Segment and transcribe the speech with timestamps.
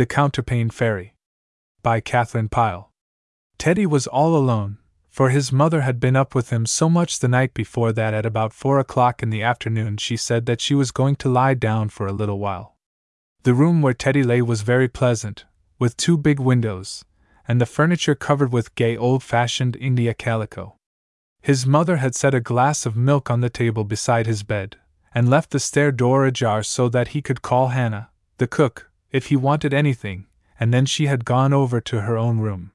[0.00, 1.14] The Counterpane Fairy.
[1.82, 2.90] By Katharine Pyle.
[3.58, 4.78] Teddy was all alone,
[5.10, 8.24] for his mother had been up with him so much the night before that at
[8.24, 11.90] about four o'clock in the afternoon she said that she was going to lie down
[11.90, 12.78] for a little while.
[13.42, 15.44] The room where Teddy lay was very pleasant,
[15.78, 17.04] with two big windows,
[17.46, 20.76] and the furniture covered with gay old fashioned India calico.
[21.42, 24.78] His mother had set a glass of milk on the table beside his bed,
[25.14, 28.08] and left the stair door ajar so that he could call Hannah,
[28.38, 30.26] the cook, if he wanted anything,
[30.58, 32.72] and then she had gone over to her own room.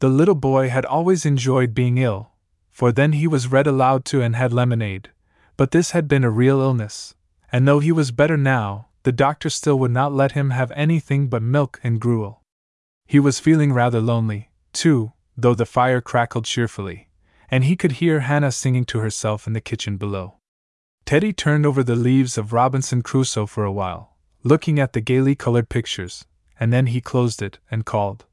[0.00, 2.30] The little boy had always enjoyed being ill,
[2.70, 5.10] for then he was read aloud to and had lemonade,
[5.56, 7.14] but this had been a real illness,
[7.52, 11.28] and though he was better now, the doctor still would not let him have anything
[11.28, 12.42] but milk and gruel.
[13.06, 17.08] He was feeling rather lonely, too, though the fire crackled cheerfully,
[17.50, 20.36] and he could hear Hannah singing to herself in the kitchen below.
[21.04, 24.09] Teddy turned over the leaves of Robinson Crusoe for a while,
[24.42, 26.26] looking at the gaily colored pictures,
[26.58, 28.26] and then he closed it and called,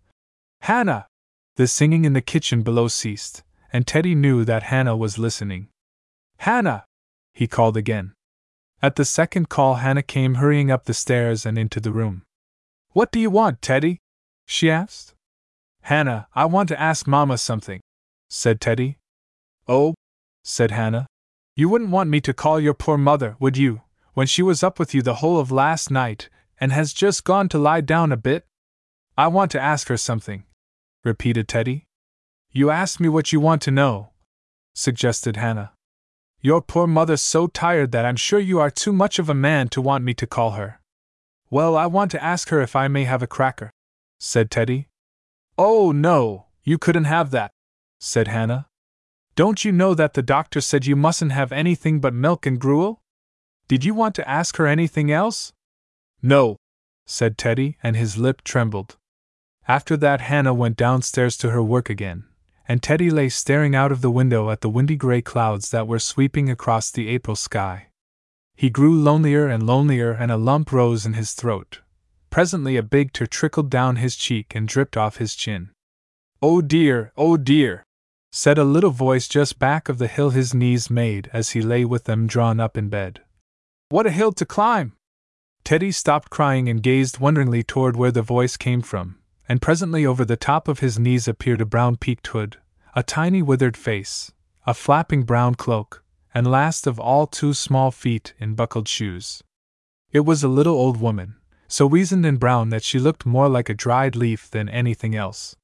[0.62, 1.08] Hannah!
[1.56, 5.70] The singing in the kitchen below ceased, and Teddy knew that Hannah was listening.
[6.38, 6.86] Hannah!
[7.34, 8.14] he called again.
[8.82, 12.24] At the second call, Hannah came hurrying up the stairs and into the room.
[12.92, 14.00] What do you want, Teddy?
[14.46, 15.14] she asked.
[15.82, 17.82] Hannah, I want to ask Mamma something,
[18.30, 18.98] said Teddy.
[19.68, 19.96] Oh,
[20.44, 21.08] said Hannah.
[21.56, 23.82] You wouldn't want me to call your poor mother, would you?
[24.18, 26.28] When she was up with you the whole of last night
[26.60, 28.48] and has just gone to lie down a bit?
[29.16, 30.44] I want to ask her something,
[31.04, 31.86] repeated Teddy.
[32.52, 34.14] You ask me what you want to know,
[34.74, 35.74] suggested Hannah.
[36.42, 39.68] Your poor mother's so tired that I'm sure you are too much of a man
[39.70, 40.82] to want me to call her.
[41.52, 43.70] Well, I want to ask her if I may have a cracker,
[44.20, 44.88] said Teddy.
[45.60, 47.52] Oh, no, you couldn't have that,
[48.00, 48.66] said Hannah.
[49.36, 53.04] Don't you know that the doctor said you mustn't have anything but milk and gruel?
[53.68, 55.52] Did you want to ask her anything else?
[56.22, 56.56] No,
[57.06, 58.96] said Teddy, and his lip trembled.
[59.68, 62.24] After that, Hannah went downstairs to her work again,
[62.68, 66.00] and Teddy lay staring out of the window at the windy gray clouds that were
[66.00, 67.88] sweeping across the April sky.
[68.56, 71.82] He grew lonelier and lonelier, and a lump rose in his throat.
[72.30, 75.72] Presently, a big tear trickled down his cheek and dripped off his chin.
[76.42, 77.84] Oh dear, oh dear,
[78.32, 81.84] said a little voice just back of the hill his knees made as he lay
[81.84, 83.22] with them drawn up in bed.
[83.90, 84.98] What a hill to climb!
[85.64, 89.18] Teddy stopped crying and gazed wonderingly toward where the voice came from,
[89.48, 92.58] and presently over the top of his knees appeared a brown peaked hood,
[92.98, 94.34] a tiny withered face,
[94.66, 96.04] a flapping brown cloak,
[96.34, 99.42] and last of all two small feet in buckled shoes.
[100.12, 101.36] It was a little old woman,
[101.70, 105.56] so weazened and brown that she looked more like a dried leaf than anything else.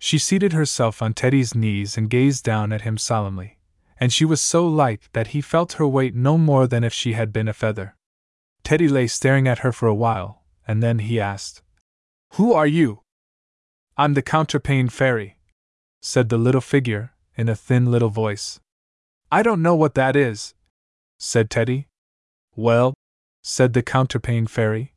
[0.00, 3.58] She seated herself on Teddy's knees and gazed down at him solemnly
[4.02, 7.12] and she was so light that he felt her weight no more than if she
[7.12, 7.94] had been a feather.
[8.64, 11.62] Teddy lay staring at her for a while, and then he asked,
[12.32, 13.02] Who are you?
[13.96, 15.36] I'm the counterpane fairy,
[16.00, 18.58] said the little figure, in a thin little voice.
[19.30, 20.54] I don't know what that is,
[21.16, 21.86] said Teddy.
[22.56, 22.94] Well,
[23.40, 24.94] said the counterpane fairy,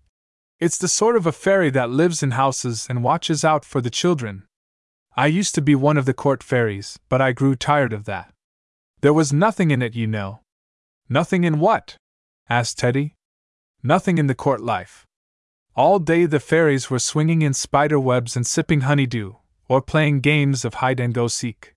[0.60, 3.92] it's the sort of a fairy that lives in houses and watches out for the
[3.92, 4.48] children.
[5.16, 8.32] I used to be one of the court fairies, but I grew tired of that.
[9.02, 10.42] There was nothing in it, you know.
[11.10, 11.98] Nothing in what?
[12.50, 13.16] asked Teddy.
[13.84, 15.06] Nothing in the court life.
[15.76, 19.34] All day the fairies were swinging in spider webs and sipping honeydew,
[19.68, 21.74] or playing games of hide and go seek.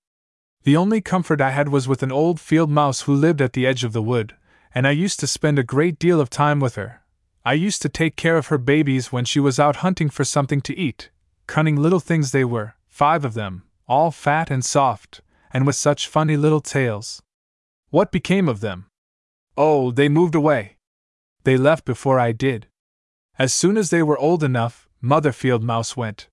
[0.62, 3.66] The only comfort I had was with an old field mouse who lived at the
[3.66, 4.36] edge of the wood,
[4.74, 7.02] and I used to spend a great deal of time with her.
[7.44, 10.60] I used to take care of her babies when she was out hunting for something
[10.62, 11.10] to eat.
[11.46, 15.22] Cunning little things they were, five of them, all fat and soft,
[15.52, 17.22] and with such funny little tails.
[17.90, 18.86] What became of them?
[19.56, 20.76] Oh, they moved away.
[21.44, 22.66] They left before I did.
[23.38, 26.28] As soon as they were old enough, Mother Field Mouse went.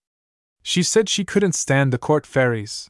[0.62, 2.90] She said she couldn't stand the court fairies.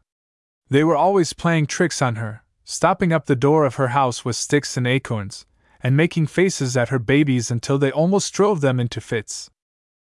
[0.69, 4.35] They were always playing tricks on her, stopping up the door of her house with
[4.35, 5.45] sticks and acorns,
[5.83, 9.51] and making faces at her babies until they almost drove them into fits.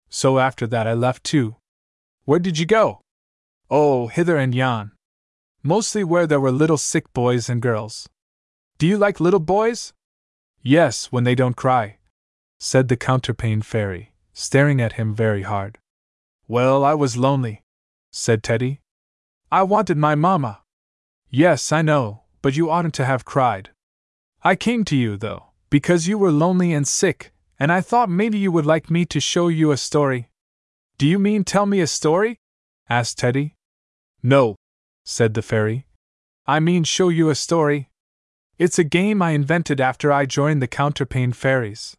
[0.09, 1.57] So after that I left too.
[2.25, 3.01] Where did you go?
[3.69, 4.93] Oh, hither and yon
[5.67, 8.09] mostly where there were little sick boys and girls.
[8.79, 9.93] Do you like little boys?
[10.63, 11.99] Yes, when they don't cry,
[12.59, 15.79] said the counterpane fairy, staring at him very hard.
[16.49, 17.63] Well, I was lonely,
[18.11, 18.81] said Teddy.
[19.51, 20.63] I wanted my mamma.
[21.31, 23.71] Yes, I know, but you oughtn't to have cried.
[24.43, 28.39] I came to you, though, because you were lonely and sick, and I thought maybe
[28.39, 30.31] you would like me to show you a story.
[30.99, 32.39] Do you mean tell me a story?
[32.89, 33.55] asked Teddy.
[34.23, 34.57] No,
[35.07, 35.87] said the fairy.
[36.47, 37.89] I mean, show you a story.
[38.59, 41.97] It's a game I invented after I joined the Counterpane Fairies.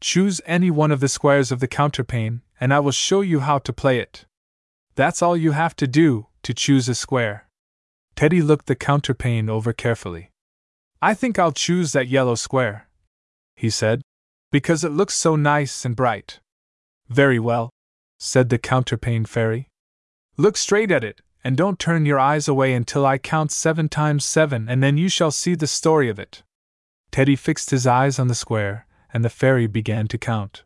[0.00, 3.58] Choose any one of the squares of the counterpane, and I will show you how
[3.58, 4.24] to play it.
[4.94, 7.46] That's all you have to do to choose a square.
[8.16, 10.30] Teddy looked the counterpane over carefully.
[11.02, 12.88] I think I'll choose that yellow square,
[13.54, 14.00] he said,
[14.50, 16.40] because it looks so nice and bright.
[17.08, 17.68] Very well,
[18.18, 19.68] said the counterpane fairy.
[20.38, 24.24] Look straight at it, and don't turn your eyes away until I count seven times
[24.24, 26.42] seven, and then you shall see the story of it.
[27.10, 30.64] Teddy fixed his eyes on the square, and the fairy began to count.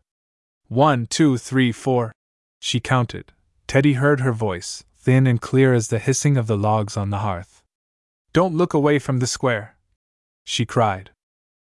[0.67, 2.11] One, two, three, four.
[2.59, 3.31] She counted.
[3.67, 7.19] Teddy heard her voice, thin and clear as the hissing of the logs on the
[7.19, 7.63] hearth.
[8.33, 9.77] Don't look away from the square!
[10.43, 11.11] She cried.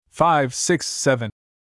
[0.10, 1.30] Five, six, seven.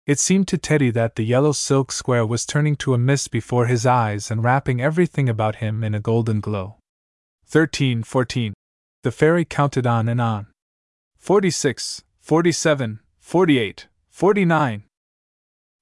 [0.06, 3.66] It seemed to Teddy that the yellow silk square was turning to a mist before
[3.66, 6.76] his eyes and wrapping everything about him in a golden glow.
[7.52, 8.54] Thirteen, fourteen.
[9.02, 10.46] The fairy counted on and on.
[11.18, 14.84] Forty six, forty seven, forty eight, forty nine.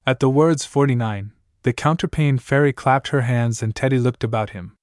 [0.04, 1.30] At the words forty nine,
[1.62, 4.74] the counterpane fairy clapped her hands and Teddy looked about him.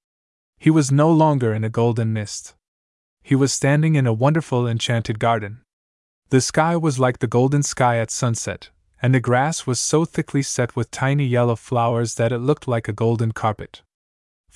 [0.58, 2.54] He was no longer in a golden mist.
[3.22, 5.60] He was standing in a wonderful enchanted garden.
[6.30, 8.70] The sky was like the golden sky at sunset,
[9.02, 12.88] and the grass was so thickly set with tiny yellow flowers that it looked like
[12.88, 13.82] a golden carpet.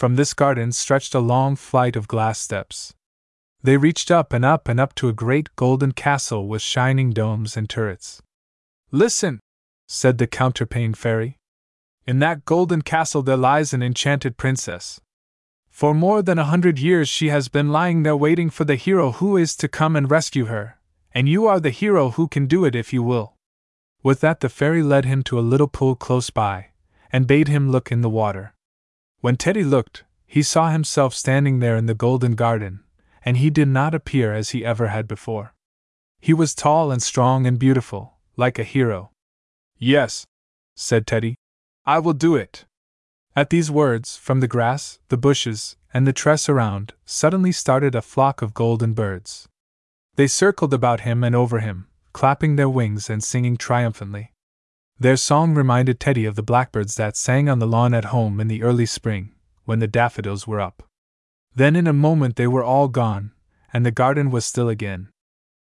[0.02, 2.92] From this garden stretched a long flight of glass steps.
[3.62, 7.56] They reached up and up and up to a great golden castle with shining domes
[7.56, 8.20] and turrets.
[8.90, 9.38] Listen,
[9.86, 11.38] said the counterpane fairy.
[12.04, 15.00] In that golden castle there lies an enchanted princess.
[15.70, 19.12] For more than a hundred years she has been lying there waiting for the hero
[19.12, 20.80] who is to come and rescue her,
[21.12, 23.34] and you are the hero who can do it if you will.
[24.02, 26.70] With that, the fairy led him to a little pool close by,
[27.12, 28.52] and bade him look in the water.
[29.22, 32.80] When Teddy looked, he saw himself standing there in the golden garden,
[33.24, 35.54] and he did not appear as he ever had before.
[36.20, 39.12] He was tall and strong and beautiful, like a hero.
[39.78, 40.26] Yes,
[40.74, 41.36] said Teddy,
[41.86, 42.64] I will do it.
[43.36, 48.02] At these words, from the grass, the bushes, and the tress around, suddenly started a
[48.02, 49.46] flock of golden birds.
[50.16, 54.31] They circled about him and over him, clapping their wings and singing triumphantly.
[55.02, 58.46] Their song reminded Teddy of the blackbirds that sang on the lawn at home in
[58.46, 59.34] the early spring,
[59.64, 60.84] when the daffodils were up.
[61.56, 63.32] Then in a moment they were all gone,
[63.72, 65.08] and the garden was still again.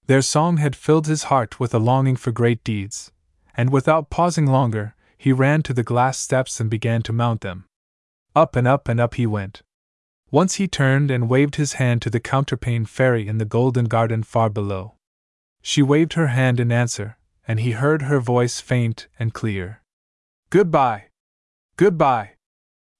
[0.08, 3.14] Their song had filled his heart with a longing for great deeds,
[3.56, 7.64] and without pausing longer, he ran to the glass steps and began to mount them.
[8.36, 9.62] Up and up and up he went.
[10.30, 14.24] Once he turned and waved his hand to the counterpane fairy in the golden garden
[14.24, 14.96] far below.
[15.62, 17.16] She waved her hand in answer,
[17.52, 19.82] and he heard her voice faint and clear.
[20.52, 21.08] Goodbye!
[21.76, 22.36] Goodbye!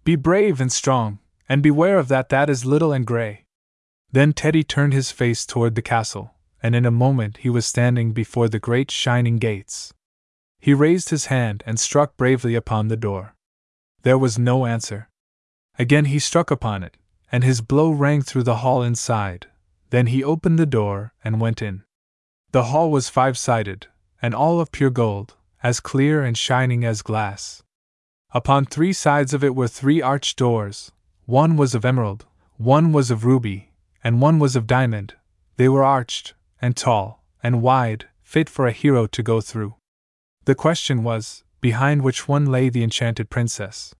[0.04, 3.46] Be brave and strong, and beware of that that is little and gray.
[4.12, 8.12] Then Teddy turned his face toward the castle, and in a moment he was standing
[8.12, 9.94] before the great shining gates.
[10.60, 13.36] He raised his hand and struck bravely upon the door.
[14.02, 15.08] There was no answer.
[15.80, 16.98] Again he struck upon it,
[17.32, 19.48] and his blow rang through the hall inside.
[19.92, 21.86] Then he opened the door and went in.
[22.52, 23.88] The hall was five sided,
[24.22, 27.64] and all of pure gold, as clear and shining as glass.
[28.34, 30.92] Upon three sides of it were three arched doors
[31.26, 32.26] one was of emerald,
[32.58, 33.72] one was of ruby,
[34.04, 35.14] and one was of diamond.
[35.58, 39.76] They were arched, and tall, and wide, fit for a hero to go through.
[40.46, 43.96] The question was, behind which one lay the enchanted princess?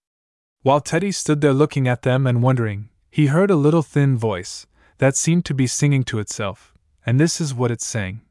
[0.64, 4.68] While Teddy stood there looking at them and wondering, he heard a little thin voice
[4.98, 6.74] that seemed to be singing to itself,
[7.06, 8.22] and this is what it sang.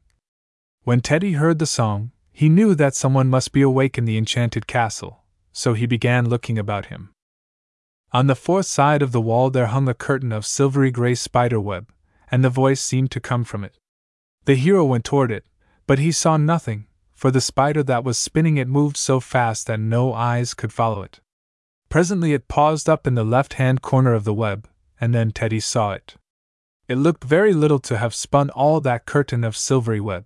[0.83, 4.65] When Teddy heard the song, he knew that someone must be awake in the enchanted
[4.65, 7.13] castle, so he began looking about him.
[8.11, 11.59] On the fourth side of the wall there hung a curtain of silvery gray spider
[11.59, 11.93] web,
[12.31, 13.77] and the voice seemed to come from it.
[14.45, 15.45] The hero went toward it,
[15.85, 19.79] but he saw nothing, for the spider that was spinning it moved so fast that
[19.79, 21.19] no eyes could follow it.
[21.89, 24.67] Presently it paused up in the left hand corner of the web,
[24.99, 26.15] and then Teddy saw it.
[26.87, 30.25] It looked very little to have spun all that curtain of silvery web.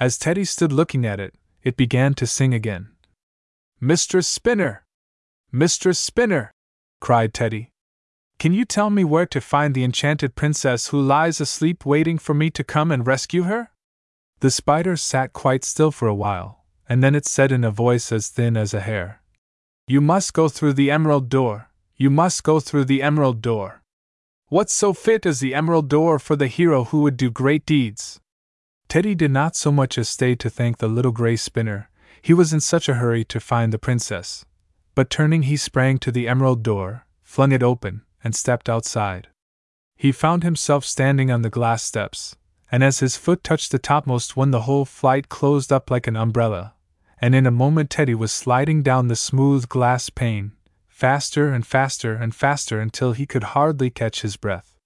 [0.00, 2.90] As Teddy stood looking at it, it began to sing again.
[3.80, 4.84] Mistress Spinner!
[5.50, 6.52] Mistress Spinner!
[7.00, 7.70] cried Teddy.
[8.38, 12.32] Can you tell me where to find the enchanted princess who lies asleep waiting for
[12.32, 13.70] me to come and rescue her?
[14.38, 18.12] The spider sat quite still for a while, and then it said in a voice
[18.12, 19.20] as thin as a hair
[19.88, 23.82] You must go through the emerald door, you must go through the emerald door.
[24.46, 28.20] What's so fit as the emerald door for the hero who would do great deeds?
[28.88, 31.90] Teddy did not so much as stay to thank the little gray spinner,
[32.22, 34.46] he was in such a hurry to find the princess.
[34.94, 39.28] But turning, he sprang to the emerald door, flung it open, and stepped outside.
[39.94, 42.36] He found himself standing on the glass steps,
[42.72, 46.16] and as his foot touched the topmost one, the whole flight closed up like an
[46.16, 46.74] umbrella,
[47.20, 50.52] and in a moment Teddy was sliding down the smooth glass pane,
[50.86, 54.76] faster and faster and faster until he could hardly catch his breath.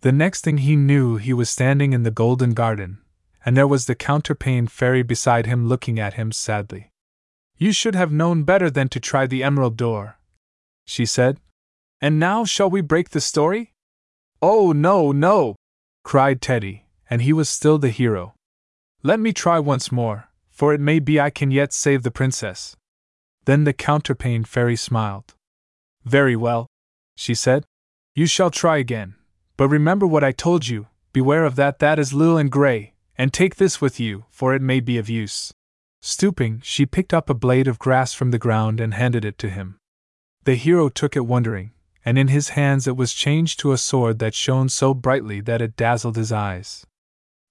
[0.00, 2.98] The next thing he knew, he was standing in the Golden Garden,
[3.44, 6.90] and there was the counterpane fairy beside him looking at him sadly.
[7.56, 10.18] You should have known better than to try the emerald door,
[10.84, 11.38] she said.
[12.00, 13.72] And now shall we break the story?
[14.42, 15.56] Oh, no, no,
[16.02, 18.34] cried Teddy, and he was still the hero.
[19.02, 22.76] Let me try once more, for it may be I can yet save the princess.
[23.44, 25.34] Then the counterpane fairy smiled.
[26.04, 26.66] Very well,
[27.16, 27.64] she said.
[28.14, 29.14] You shall try again.
[29.56, 33.32] But remember what I told you beware of that that is little and gray, and
[33.32, 35.52] take this with you, for it may be of use.
[36.00, 39.48] Stooping, she picked up a blade of grass from the ground and handed it to
[39.48, 39.78] him.
[40.44, 41.72] The hero took it wondering,
[42.04, 45.62] and in his hands it was changed to a sword that shone so brightly that
[45.62, 46.86] it dazzled his eyes.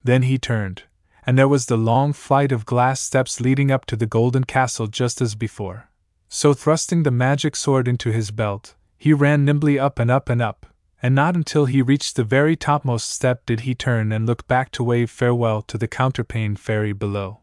[0.03, 0.83] Then he turned,
[1.25, 4.87] and there was the long flight of glass steps leading up to the golden castle
[4.87, 5.89] just as before.
[6.29, 10.41] So, thrusting the magic sword into his belt, he ran nimbly up and up and
[10.41, 10.65] up,
[11.03, 14.71] and not until he reached the very topmost step did he turn and look back
[14.71, 17.41] to wave farewell to the counterpane fairy below.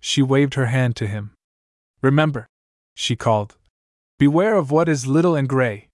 [0.00, 1.34] She waved her hand to him.
[2.00, 2.46] Remember,
[2.94, 3.58] she called.
[4.18, 5.88] Beware of what is little and gray.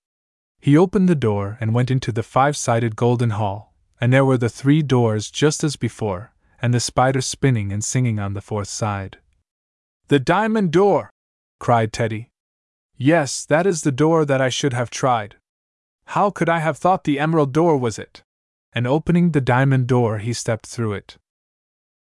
[0.60, 4.38] He opened the door and went into the five sided golden hall, and there were
[4.38, 8.68] the three doors just as before, and the spider spinning and singing on the fourth
[8.68, 9.18] side.
[10.06, 11.10] The diamond door!
[11.58, 12.28] cried Teddy.
[12.96, 15.36] Yes, that is the door that I should have tried.
[16.06, 18.22] How could I have thought the emerald door was it?
[18.72, 21.18] And opening the diamond door, he stepped through it.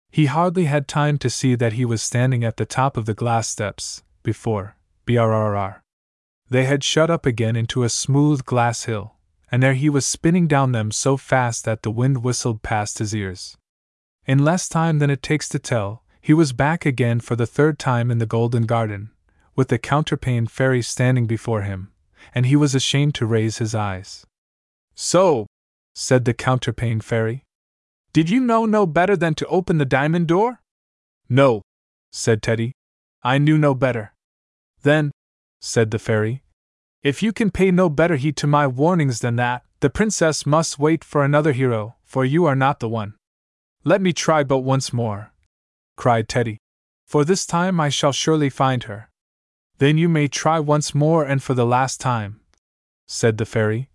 [0.09, 3.13] He hardly had time to see that he was standing at the top of the
[3.13, 4.75] glass steps, before,
[5.05, 5.81] brrr.
[6.49, 9.15] They had shut up again into a smooth glass hill,
[9.51, 13.13] and there he was spinning down them so fast that the wind whistled past his
[13.13, 13.57] ears.
[14.25, 17.79] In less time than it takes to tell, he was back again for the third
[17.79, 19.11] time in the Golden Garden,
[19.55, 21.91] with the counterpane fairy standing before him,
[22.33, 24.25] and he was ashamed to raise his eyes.
[24.95, 25.47] So,
[25.93, 27.43] said the counterpane fairy,
[28.13, 30.61] did you know no better than to open the diamond door?
[31.29, 31.61] No,
[32.11, 32.73] said Teddy.
[33.23, 34.13] I knew no better.
[34.81, 35.11] Then,
[35.59, 36.43] said the fairy,
[37.03, 40.79] if you can pay no better heed to my warnings than that, the princess must
[40.79, 43.13] wait for another hero, for you are not the one.
[43.83, 45.31] Let me try but once more,
[45.95, 46.57] cried Teddy,
[47.05, 49.09] for this time I shall surely find her.
[49.79, 52.39] Then you may try once more and for the last time,
[53.07, 53.89] said the fairy.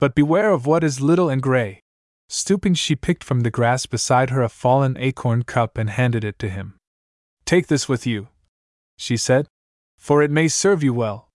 [0.00, 1.80] But beware of what is little and gray.
[2.28, 6.38] Stooping, she picked from the grass beside her a fallen acorn cup and handed it
[6.38, 6.76] to him.
[7.44, 8.28] Take this with you,
[8.96, 9.48] she said,
[9.96, 11.30] for it may serve you well.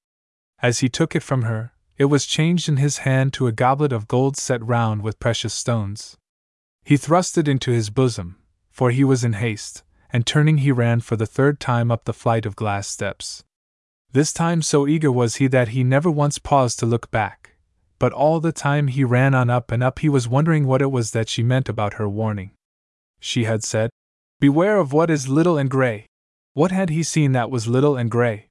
[0.61, 3.91] As he took it from her, it was changed in his hand to a goblet
[3.91, 6.17] of gold set round with precious stones.
[6.83, 8.37] He thrust it into his bosom,
[8.69, 12.13] for he was in haste, and turning he ran for the third time up the
[12.13, 13.43] flight of glass steps.
[14.13, 17.55] This time so eager was he that he never once paused to look back,
[17.97, 20.91] but all the time he ran on up and up he was wondering what it
[20.91, 22.51] was that she meant about her warning.
[23.19, 23.89] She had said,
[24.39, 26.05] Beware of what is little and gray.
[26.53, 28.49] What had he seen that was little and gray?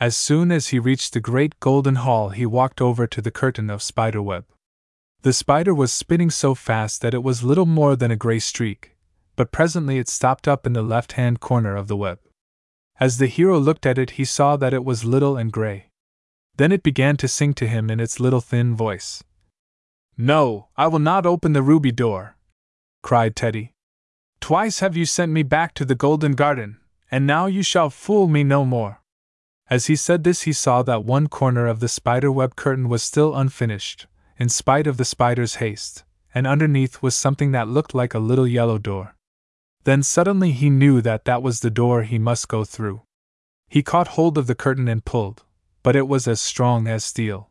[0.00, 3.68] As soon as he reached the great golden hall, he walked over to the curtain
[3.68, 4.46] of spiderweb.
[5.20, 8.96] The spider was spinning so fast that it was little more than a gray streak,
[9.36, 12.18] but presently it stopped up in the left hand corner of the web.
[12.98, 15.90] As the hero looked at it, he saw that it was little and gray.
[16.56, 19.22] Then it began to sing to him in its little thin voice.
[20.16, 22.36] No, I will not open the ruby door,
[23.02, 23.74] cried Teddy.
[24.40, 26.78] Twice have you sent me back to the Golden Garden,
[27.10, 29.02] and now you shall fool me no more.
[29.68, 33.02] As he said this, he saw that one corner of the spider web curtain was
[33.02, 34.06] still unfinished,
[34.38, 38.46] in spite of the spider's haste, and underneath was something that looked like a little
[38.46, 39.15] yellow door.
[39.86, 43.02] Then suddenly he knew that that was the door he must go through.
[43.68, 45.44] He caught hold of the curtain and pulled,
[45.84, 47.50] but it was as strong as steel.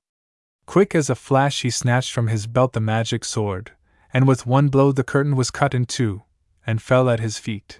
[0.65, 3.71] Quick as a flash, he snatched from his belt the magic sword,
[4.13, 6.23] and with one blow the curtain was cut in two,
[6.67, 7.79] and fell at his feet.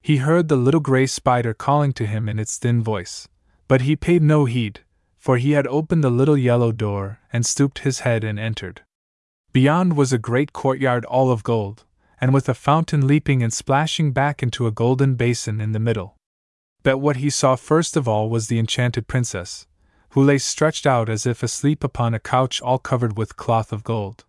[0.00, 3.26] He heard the little gray spider calling to him in its thin voice,
[3.66, 4.84] but he paid no heed,
[5.18, 8.82] for he had opened the little yellow door and stooped his head and entered.
[9.52, 11.86] Beyond was a great courtyard all of gold,
[12.20, 16.16] and with a fountain leaping and splashing back into a golden basin in the middle.
[16.82, 19.66] But what he saw first of all was the enchanted princess,
[20.10, 23.84] who lay stretched out as if asleep upon a couch all covered with cloth of
[23.84, 24.24] gold.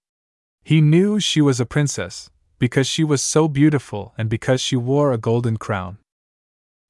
[0.63, 2.29] He knew she was a princess,
[2.59, 5.97] because she was so beautiful and because she wore a golden crown.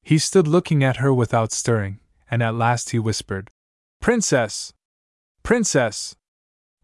[0.03, 3.49] He stood looking at her without stirring, and at last he whispered,
[4.01, 4.73] Princess!
[5.43, 6.15] Princess!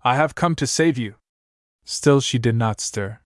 [0.04, 1.16] I have come to save you.
[1.84, 3.20] Still she did not stir.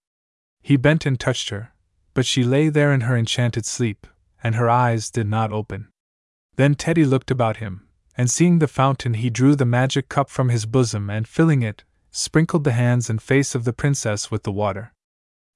[0.61, 1.73] He bent and touched her,
[2.13, 4.07] but she lay there in her enchanted sleep,
[4.43, 5.89] and her eyes did not open.
[6.55, 7.87] Then Teddy looked about him,
[8.17, 11.83] and seeing the fountain, he drew the magic cup from his bosom and, filling it,
[12.11, 14.93] sprinkled the hands and face of the princess with the water.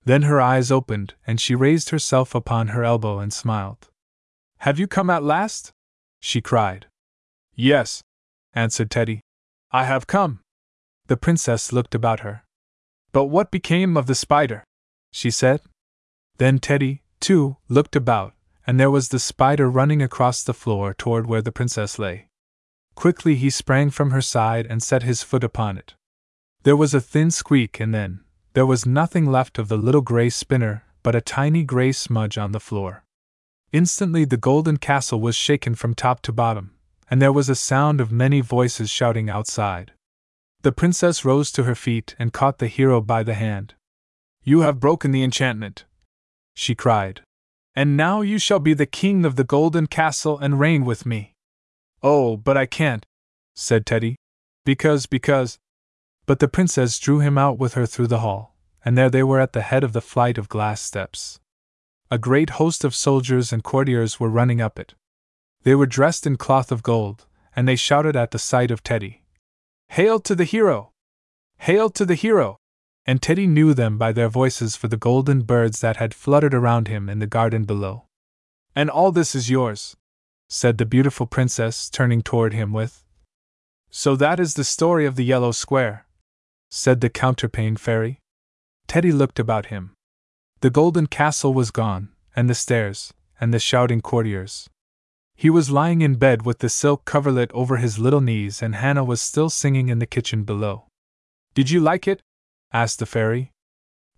[0.06, 3.90] Then her eyes opened, and she raised herself upon her elbow and smiled.
[4.60, 5.72] Have you come at last?
[6.20, 6.88] she cried.
[7.54, 8.02] Yes,
[8.54, 9.22] answered Teddy.
[9.72, 10.40] I have come.
[11.08, 12.44] The princess looked about her.
[13.12, 14.64] But what became of the spider?
[15.16, 15.62] She said.
[16.38, 18.34] Then Teddy, too, looked about,
[18.68, 22.28] and there was the spider running across the floor toward where the princess lay.
[22.96, 25.96] Quickly he sprang from her side and set his foot upon it.
[26.64, 30.30] There was a thin squeak, and then there was nothing left of the little gray
[30.30, 33.06] spinner but a tiny gray smudge on the floor.
[33.72, 36.72] Instantly the golden castle was shaken from top to bottom,
[37.10, 39.94] and there was a sound of many voices shouting outside.
[40.64, 43.76] The princess rose to her feet and caught the hero by the hand.
[44.48, 45.86] You have broken the enchantment,
[46.54, 47.22] she cried.
[47.76, 51.34] And now you shall be the king of the golden castle and reign with me.
[52.04, 53.06] Oh, but I can't,
[53.56, 54.18] said Teddy.
[54.64, 55.58] Because, because.
[56.28, 59.40] But the princess drew him out with her through the hall, and there they were
[59.40, 61.40] at the head of the flight of glass steps.
[62.12, 64.94] A great host of soldiers and courtiers were running up it.
[65.64, 67.26] They were dressed in cloth of gold,
[67.56, 69.24] and they shouted at the sight of Teddy.
[69.90, 70.92] Hail to the hero!
[71.58, 72.58] Hail to the hero!
[73.06, 76.88] And Teddy knew them by their voices for the golden birds that had fluttered around
[76.88, 78.06] him in the garden below.
[78.76, 79.96] And all this is yours,
[80.50, 83.04] said the beautiful princess, turning toward him with.
[83.90, 86.06] So that is the story of the yellow square,
[86.70, 88.20] said the counterpane fairy.
[88.88, 89.94] Teddy looked about him.
[90.62, 94.70] The golden castle was gone, and the stairs, and the shouting courtiers.
[95.36, 99.04] He was lying in bed with the silk coverlet over his little knees, and Hannah
[99.04, 100.86] was still singing in the kitchen below.
[101.54, 102.22] Did you like it?
[102.72, 103.52] Asked the fairy.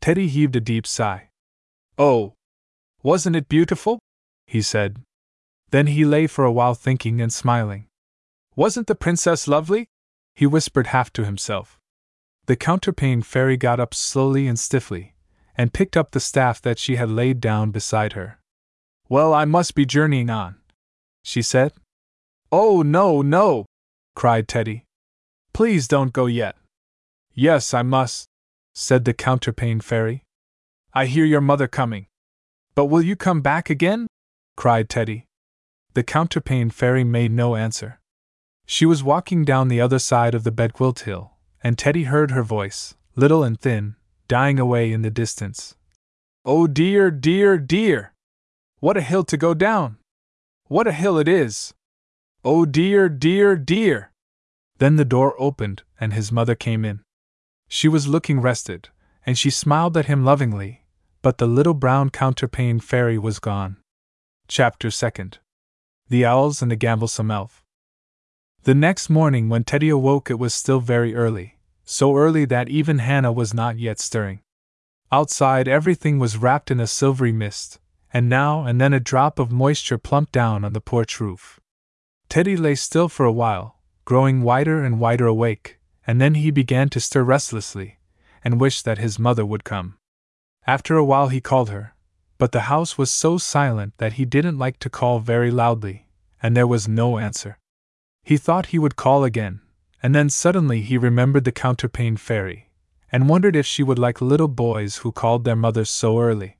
[0.01, 1.29] Teddy heaved a deep sigh.
[1.97, 2.33] Oh!
[3.03, 3.99] Wasn't it beautiful?
[4.45, 5.01] he said.
[5.71, 7.87] Then he lay for a while thinking and smiling.
[8.55, 9.87] Wasn't the princess lovely?
[10.35, 11.79] he whispered half to himself.
[12.45, 15.15] The counterpane fairy got up slowly and stiffly,
[15.57, 18.39] and picked up the staff that she had laid down beside her.
[19.09, 20.55] Well, I must be journeying on,
[21.23, 21.73] she said.
[22.51, 23.65] Oh, no, no!
[24.15, 24.85] cried Teddy.
[25.53, 26.55] Please don't go yet.
[27.33, 28.27] Yes, I must,
[28.79, 30.23] said the counterpane fairy.
[30.93, 32.05] I hear your mother coming.
[32.75, 34.05] But will you come back again?
[34.55, 35.25] cried Teddy.
[35.95, 37.99] The counterpane fairy made no answer.
[38.67, 41.31] She was walking down the other side of the bedquilt hill,
[41.63, 43.95] and Teddy heard her voice, little and thin,
[44.27, 45.73] dying away in the distance.
[46.45, 48.13] Oh dear, dear, dear!
[48.79, 49.97] What a hill to go down!
[50.65, 51.73] What a hill it is!
[52.45, 54.11] Oh dear, dear, dear!
[54.77, 57.01] Then the door opened, and his mother came in.
[57.67, 58.89] She was looking rested,
[59.25, 60.85] and she smiled at him lovingly,
[61.21, 63.77] but the little brown counterpane fairy was gone.
[64.47, 65.31] Chapter 2
[66.07, 67.65] The Owls and the Gamblesome Elf.
[68.63, 72.99] The next morning, when Teddy awoke, it was still very early, so early that even
[72.99, 74.41] Hannah was not yet stirring.
[75.11, 77.79] Outside, everything was wrapped in a silvery mist,
[78.13, 81.59] and now and then a drop of moisture plumped down on the porch roof.
[82.29, 85.76] Teddy lay still for a while, growing wider and wider awake,
[86.07, 87.99] and then he began to stir restlessly,
[88.43, 89.97] and wish that his mother would come.
[90.65, 91.93] After a while he called her,
[92.37, 96.07] but the house was so silent that he didn't like to call very loudly,
[96.41, 97.57] and there was no answer.
[98.23, 99.61] He thought he would call again,
[100.01, 102.69] and then suddenly he remembered the counterpane fairy,
[103.11, 106.57] and wondered if she would like little boys who called their mothers so early.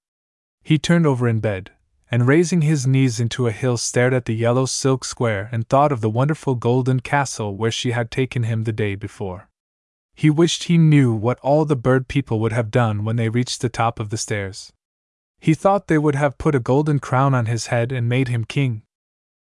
[0.64, 1.72] He turned over in bed,
[2.10, 5.92] and raising his knees into a hill, stared at the yellow silk square and thought
[5.92, 9.50] of the wonderful golden castle where she had taken him the day before.
[10.16, 13.62] He wished he knew what all the bird people would have done when they reached
[13.62, 14.72] the top of the stairs.
[15.40, 18.44] He thought they would have put a golden crown on his head and made him
[18.44, 18.82] king.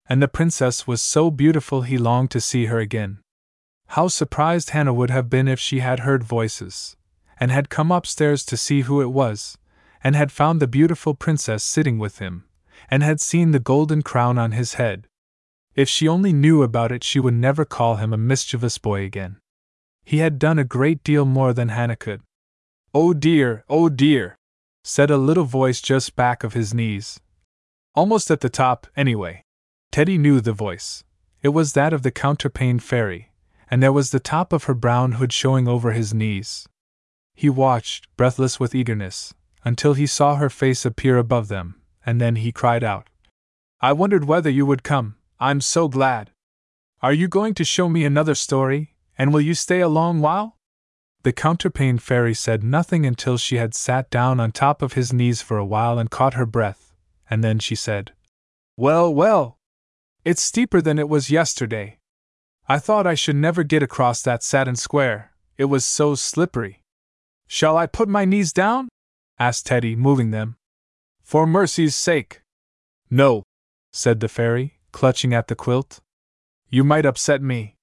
[0.08, 3.20] And the princess was so beautiful he longed to see her again.
[3.90, 6.96] How surprised Hannah would have been if she had heard voices,
[7.40, 9.58] and had come upstairs to see who it was,
[10.04, 12.46] and had found the beautiful princess sitting with him,
[12.90, 15.08] and had seen the golden crown on his head.
[15.76, 19.38] If she only knew about it, she would never call him a mischievous boy again.
[20.06, 22.22] He had done a great deal more than Hannah could.
[22.94, 24.36] Oh dear, oh dear,
[24.84, 27.20] said a little voice just back of his knees.
[27.96, 29.44] Almost at the top, anyway.
[29.92, 31.04] Teddy knew the voice.
[31.42, 33.32] It was that of the counterpane fairy,
[33.70, 36.68] and there was the top of her brown hood showing over his knees.
[37.36, 39.34] He watched, breathless with eagerness,
[39.66, 43.10] until he saw her face appear above them, and then he cried out.
[43.82, 46.32] I wondered whether you would come, I'm so glad.
[47.02, 50.58] Are you going to show me another story, and will you stay a long while?
[51.24, 55.42] The counterpane fairy said nothing until she had sat down on top of his knees
[55.42, 56.94] for a while and caught her breath,
[57.30, 58.12] and then she said,
[58.78, 59.58] Well, well!
[60.26, 62.00] It's steeper than it was yesterday.
[62.68, 66.82] I thought I should never get across that satin square, it was so slippery.
[67.48, 68.90] Shall I put my knees down?
[69.38, 70.56] asked Teddy, moving them.
[71.24, 72.42] For mercy's sake.
[73.10, 73.44] No,
[73.92, 76.00] said the fairy, clutching at the quilt.
[76.70, 77.76] You might upset me.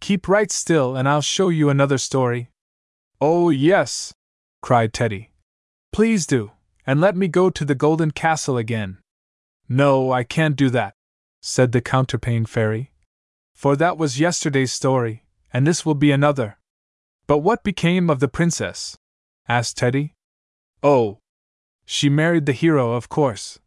[0.00, 2.50] Keep right still and I'll show you another story.
[3.20, 4.14] Oh, yes,
[4.62, 5.30] cried Teddy.
[5.92, 6.52] Please do,
[6.86, 8.98] and let me go to the Golden Castle again.
[9.68, 10.94] No, I can't do that,
[11.40, 12.92] said the counterpane fairy.
[13.54, 16.58] For that was yesterday's story, and this will be another.
[17.26, 18.96] But what became of the princess?
[19.48, 20.14] asked Teddy.
[20.82, 21.19] Oh,
[21.92, 23.58] she married the hero, of course,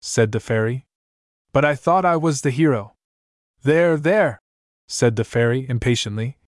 [0.00, 0.86] said the fairy.
[1.52, 2.94] But I thought I was the hero.
[3.64, 4.38] There, there,
[4.86, 6.38] said the fairy impatiently.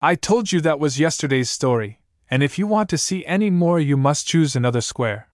[0.00, 3.78] I told you that was yesterday's story, and if you want to see any more,
[3.78, 5.28] you must choose another square.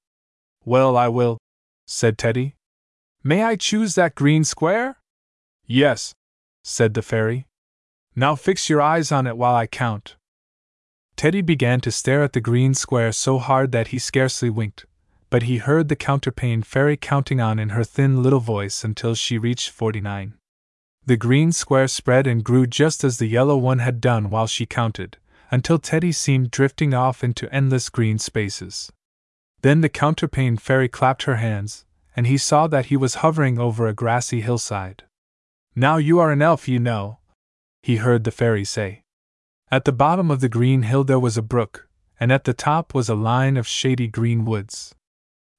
[0.64, 1.38] Well, I will,
[1.86, 2.56] said Teddy.
[3.22, 4.96] May I choose that green square?
[5.64, 6.14] Yes,
[6.64, 7.46] said the fairy.
[8.16, 10.16] Now fix your eyes on it while I count.
[11.14, 14.84] Teddy began to stare at the green square so hard that he scarcely winked,
[15.30, 19.38] but he heard the counterpane fairy counting on in her thin little voice until she
[19.38, 20.34] reached forty nine.
[21.04, 24.66] The green square spread and grew just as the yellow one had done while she
[24.66, 25.16] counted,
[25.50, 28.92] until Teddy seemed drifting off into endless green spaces.
[29.62, 33.86] Then the counterpane fairy clapped her hands, and he saw that he was hovering over
[33.86, 35.04] a grassy hillside.
[35.74, 37.18] Now you are an elf, you know,
[37.82, 39.02] he heard the fairy say.
[39.70, 41.88] At the bottom of the green hill there was a brook,
[42.18, 44.94] and at the top was a line of shady green woods.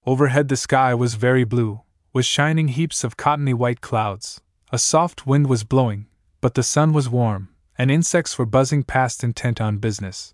[0.06, 1.82] Overhead the sky was very blue,
[2.14, 4.42] with shining heaps of cottony white clouds.
[4.72, 6.08] A soft wind was blowing,
[6.42, 10.34] but the sun was warm, and insects were buzzing past intent on business.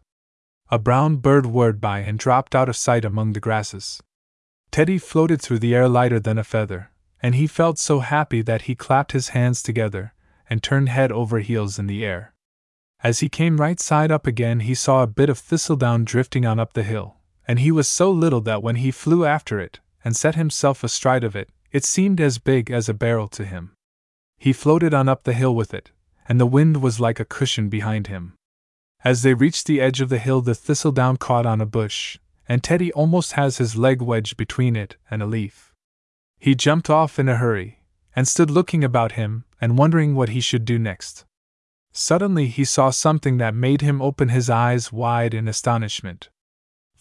[0.69, 4.01] A brown bird whirred by and dropped out of sight among the grasses.
[4.71, 8.63] Teddy floated through the air lighter than a feather, and he felt so happy that
[8.63, 10.13] he clapped his hands together
[10.49, 12.33] and turned head over heels in the air.
[13.03, 16.59] As he came right side up again, he saw a bit of thistledown drifting on
[16.59, 20.15] up the hill, and he was so little that when he flew after it and
[20.15, 23.73] set himself astride of it, it seemed as big as a barrel to him.
[24.37, 25.91] He floated on up the hill with it,
[26.27, 28.33] and the wind was like a cushion behind him.
[29.03, 32.63] As they reached the edge of the hill, the thistledown caught on a bush, and
[32.63, 35.73] Teddy almost has his leg wedged between it and a leaf.
[36.39, 37.79] He jumped off in a hurry,
[38.15, 41.25] and stood looking about him and wondering what he should do next.
[41.91, 46.29] Suddenly he saw something that made him open his eyes wide in astonishment.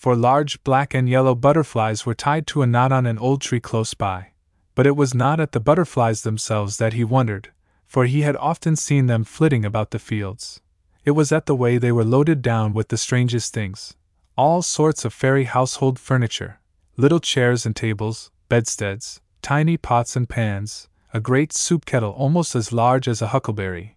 [0.05, 3.59] For large black and yellow butterflies were tied to a knot on an old tree
[3.59, 4.33] close by.
[4.75, 7.53] But it was not at the butterflies themselves that he wondered,
[7.87, 10.61] for he had often seen them flitting about the fields.
[11.07, 13.97] It was at the way they were loaded down with the strangest things
[14.37, 16.61] all sorts of fairy household furniture,
[16.99, 22.75] little chairs and tables, bedsteads, tiny pots and pans, a great soup kettle almost as
[22.75, 23.97] large as a huckleberry,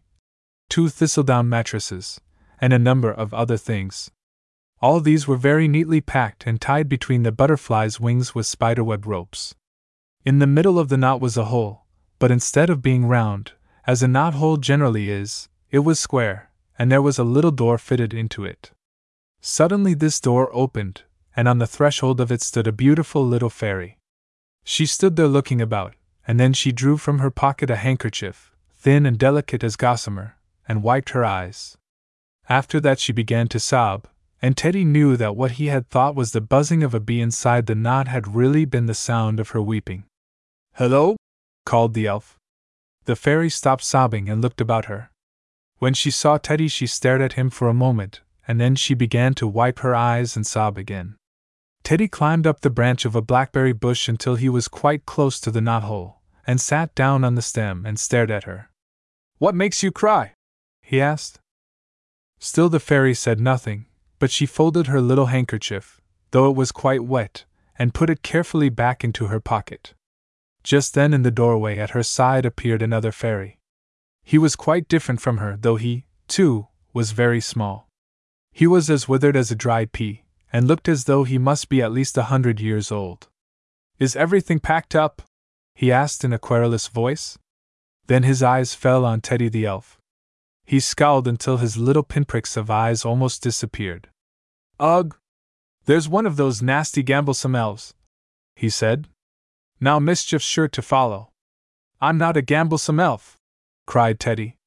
[0.69, 2.21] two thistledown mattresses,
[2.61, 4.09] and a number of other things.
[4.79, 9.55] All these were very neatly packed and tied between the butterfly's wings with spiderweb ropes.
[10.23, 11.85] In the middle of the knot was a hole,
[12.19, 13.53] but instead of being round,
[13.87, 17.77] as a knot hole generally is, it was square, and there was a little door
[17.77, 18.71] fitted into it.
[19.41, 21.03] Suddenly, this door opened,
[21.35, 23.97] and on the threshold of it stood a beautiful little fairy.
[24.63, 25.95] She stood there looking about,
[26.27, 30.35] and then she drew from her pocket a handkerchief, thin and delicate as gossamer,
[30.67, 31.77] and wiped her eyes.
[32.49, 34.07] After that, she began to sob,
[34.41, 37.65] and Teddy knew that what he had thought was the buzzing of a bee inside
[37.65, 40.03] the knot had really been the sound of her weeping.
[40.75, 41.17] Hello?
[41.65, 42.37] called the elf.
[43.05, 45.09] The fairy stopped sobbing and looked about her.
[45.79, 49.33] When she saw Teddy, she stared at him for a moment, and then she began
[49.35, 51.15] to wipe her eyes and sob again.
[51.83, 55.51] Teddy climbed up the branch of a blackberry bush until he was quite close to
[55.51, 58.69] the knot hole, and sat down on the stem and stared at her.
[59.37, 60.33] What makes you cry?
[60.81, 61.39] he asked.
[62.39, 63.85] Still the fairy said nothing,
[64.19, 66.01] but she folded her little handkerchief,
[66.31, 67.45] though it was quite wet,
[67.77, 69.93] and put it carefully back into her pocket.
[70.63, 73.59] Just then, in the doorway at her side appeared another fairy.
[74.23, 77.87] He was quite different from her, though he, too, was very small.
[78.51, 81.81] He was as withered as a dried pea, and looked as though he must be
[81.81, 83.27] at least a hundred years old.
[83.99, 85.21] Is everything packed up?
[85.75, 87.37] he asked in a querulous voice.
[88.07, 89.96] Then his eyes fell on Teddy the elf.
[90.67, 94.09] He scowled until his little pinpricks of eyes almost disappeared.
[94.79, 95.17] Ugh!
[95.85, 97.95] There's one of those nasty gamblesome elves,
[98.55, 99.07] he said,
[99.79, 101.29] now mischief's sure to follow.
[102.01, 103.37] I'm not a gamblesome elf,
[103.85, 104.57] cried Teddy.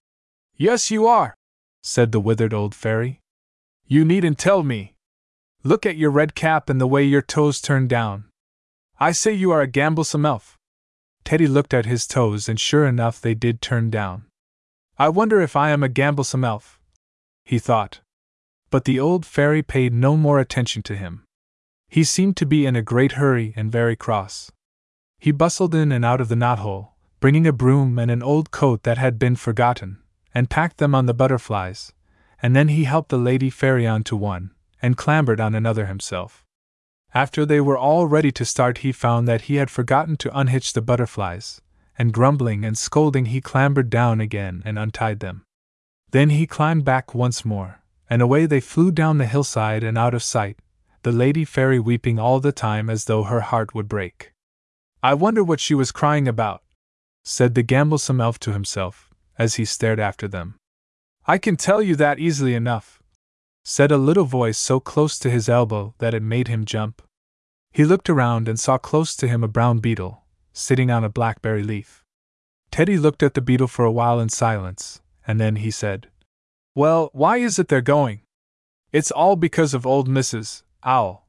[0.56, 1.34] Yes, you are,
[1.82, 3.20] said the withered old fairy.
[3.86, 4.94] You needn't tell me.
[5.64, 8.24] Look at your red cap and the way your toes turn down.
[8.98, 10.56] I say you are a gamblesome elf.
[11.24, 14.24] Teddy looked at his toes, and sure enough, they did turn down.
[15.00, 16.78] I wonder if I am a gamblesome elf?
[17.42, 18.02] He thought.
[18.68, 21.24] But the old fairy paid no more attention to him.
[21.88, 24.52] He seemed to be in a great hurry and very cross.
[25.18, 28.82] He bustled in and out of the knothole, bringing a broom and an old coat
[28.82, 30.02] that had been forgotten,
[30.34, 31.94] and packed them on the butterflies,
[32.42, 34.50] and then he helped the lady fairy on to one,
[34.82, 36.44] and clambered on another himself.
[37.14, 40.74] After they were all ready to start, he found that he had forgotten to unhitch
[40.74, 41.62] the butterflies,
[42.00, 45.44] and grumbling and scolding, he clambered down again and untied them.
[46.12, 50.14] Then he climbed back once more, and away they flew down the hillside and out
[50.14, 50.58] of sight,
[51.02, 54.32] the lady fairy weeping all the time as though her heart would break.
[55.02, 56.62] I wonder what she was crying about,
[57.22, 60.54] said the gamblesome elf to himself, as he stared after them.
[61.26, 63.02] I can tell you that easily enough,
[63.62, 67.02] said a little voice so close to his elbow that it made him jump.
[67.72, 70.24] He looked around and saw close to him a brown beetle,
[70.60, 72.04] sitting on a blackberry leaf.
[72.70, 76.08] Teddy looked at the beetle for a while in silence, and then he said,
[76.74, 78.20] Well, why is it they're going?
[78.92, 80.62] It's all because of old Mrs.
[80.84, 81.26] Owl,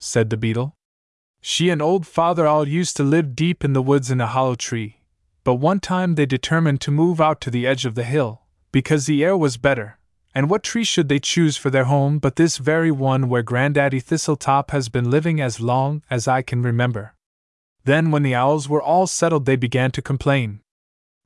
[0.00, 0.74] said the beetle.
[1.40, 4.54] She and old Father Owl used to live deep in the woods in a hollow
[4.54, 5.00] tree,
[5.44, 9.06] but one time they determined to move out to the edge of the hill, because
[9.06, 9.98] the air was better.
[10.34, 14.02] And what tree should they choose for their home but this very one where Grandaddy
[14.02, 17.14] Thistletop has been living as long as I can remember?
[17.88, 20.60] Then, when the owls were all settled, they began to complain.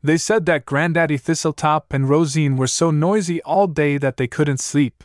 [0.01, 4.61] They said that Grandaddy Thistletop and Rosine were so noisy all day that they couldn't
[4.61, 5.03] sleep.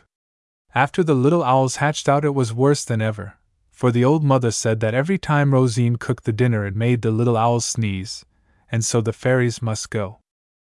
[0.72, 3.38] After the little owls hatched out, it was worse than ever,
[3.72, 7.10] for the old mother said that every time Rosine cooked the dinner it made the
[7.10, 8.24] little owls sneeze,
[8.70, 10.20] and so the fairies must go.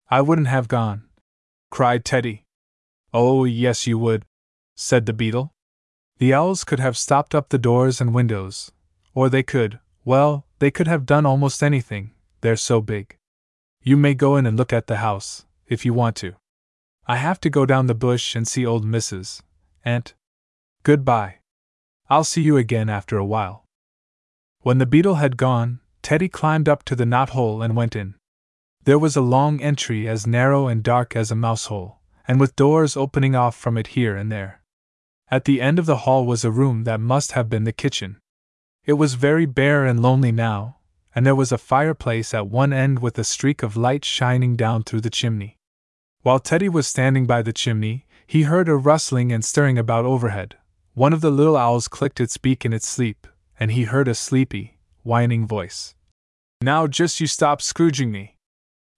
[0.09, 1.09] I wouldn't have gone,
[1.69, 2.45] cried Teddy.
[3.13, 4.23] Oh, yes, you would,
[4.77, 5.51] said the beetle.
[6.19, 8.71] The owls could have stopped up the doors and windows,
[9.13, 13.17] or they could, well, they could have done almost anything, they're so big.
[13.81, 16.35] You may go in and look at the house, if you want to.
[17.07, 19.41] I have to go down the bush and see old Mrs.
[19.83, 20.13] Ant.
[20.83, 21.39] Goodbye.
[22.09, 23.65] I'll see you again after a while.
[24.61, 28.15] When the beetle had gone, Teddy climbed up to the knot hole and went in.
[28.83, 32.55] There was a long entry as narrow and dark as a mouse hole, and with
[32.55, 34.61] doors opening off from it here and there.
[35.31, 38.17] At the end of the hall was a room that must have been the kitchen.
[38.89, 40.77] It was very bare and lonely now,
[41.13, 44.81] and there was a fireplace at one end with a streak of light shining down
[44.81, 45.59] through the chimney.
[46.23, 50.57] While Teddy was standing by the chimney, he heard a rustling and stirring about overhead.
[50.95, 53.27] One of the little owls clicked its beak in its sleep,
[53.59, 55.93] and he heard a sleepy, whining voice.
[56.59, 58.37] Now just you stop scrooging me.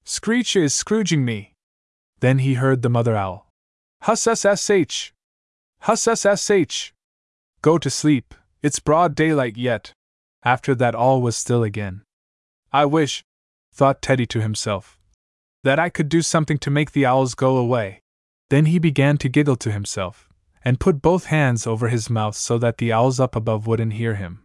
[0.05, 1.51] Screech is scrooging me.
[2.21, 3.49] Then he heard the mother owl.
[4.03, 5.11] Huss ssh.
[5.81, 6.93] Huss ssh.
[7.61, 9.93] Go to sleep, it's broad daylight yet.
[10.43, 12.01] After that, all was still again.
[12.71, 13.23] I wish,
[13.73, 14.99] thought Teddy to himself,
[15.63, 18.01] that I could do something to make the owls go away.
[18.49, 20.29] Then he began to giggle to himself,
[20.63, 24.15] and put both hands over his mouth so that the owls up above wouldn't hear
[24.15, 24.43] him.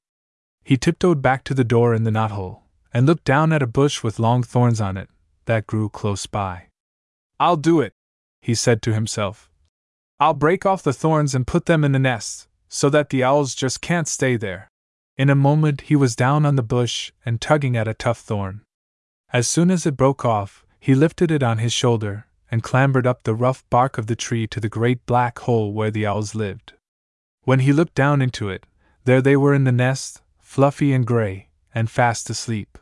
[0.65, 4.03] He tiptoed back to the door in the knothole, and looked down at a bush
[4.03, 5.09] with long thorns on it
[5.47, 6.69] that grew close by.
[7.39, 7.93] I'll do it,
[8.41, 9.51] he said to himself.
[10.19, 13.55] I'll break off the thorns and put them in the nest, so that the owls
[13.55, 14.69] just can't stay there.
[15.17, 18.63] In a moment he was down on the bush and tugging at a tough thorn.
[19.33, 23.23] As soon as it broke off, he lifted it on his shoulder and clambered up
[23.23, 26.75] the rough bark of the tree to the great black hole where the owls lived.
[27.43, 28.67] When he looked down into it,
[29.05, 32.79] there they were in the nest, fluffy and gray, and fast asleep.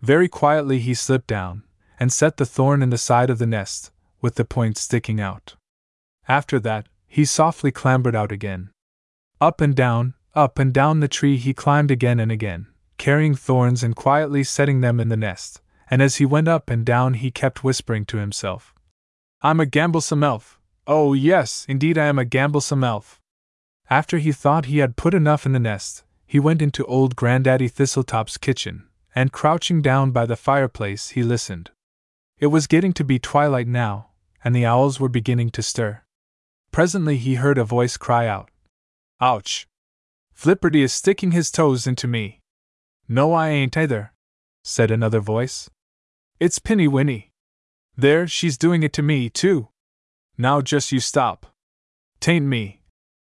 [0.00, 1.62] Very quietly he slipped down,
[1.98, 5.56] and set the thorn in the side of the nest, with the point sticking out.
[6.28, 8.70] After that, he softly clambered out again.
[9.40, 13.82] Up and down, up and down the tree he climbed again and again, carrying thorns
[13.82, 17.30] and quietly setting them in the nest, and as he went up and down he
[17.30, 18.74] kept whispering to himself,
[19.42, 20.58] I'm a gamblesome elf.
[20.86, 23.20] Oh, yes, indeed I am a gamblesome elf.
[23.90, 27.70] After he thought he had put enough in the nest, he went into old Grandaddy
[27.70, 31.70] Thistletop's kitchen, and crouching down by the fireplace, he listened.
[32.38, 34.08] It was getting to be twilight now,
[34.42, 36.02] and the owls were beginning to stir.
[36.72, 38.50] Presently he heard a voice cry out,
[39.20, 39.66] Ouch!
[40.34, 42.40] Flipperty is sticking his toes into me.
[43.08, 44.12] No, I ain't either,
[44.62, 45.70] said another voice.
[46.38, 47.30] It's Pinny Winny.
[47.96, 49.68] There, she's doing it to me, too.
[50.36, 51.46] Now just you stop.
[52.20, 52.82] Tain't me,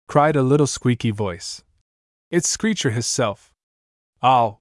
[0.09, 1.63] cried a little squeaky voice.
[2.31, 3.53] It's Screecher hisself.
[4.23, 4.59] Ow!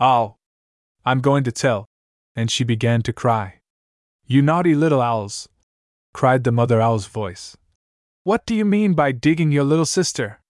[0.00, 0.36] Ow!
[1.04, 1.86] I'm going to tell.
[2.34, 3.60] And she began to cry.
[4.26, 5.48] You naughty little owls!
[6.14, 7.56] cried the mother owl's voice.
[8.24, 10.40] What do you mean by digging your little sister?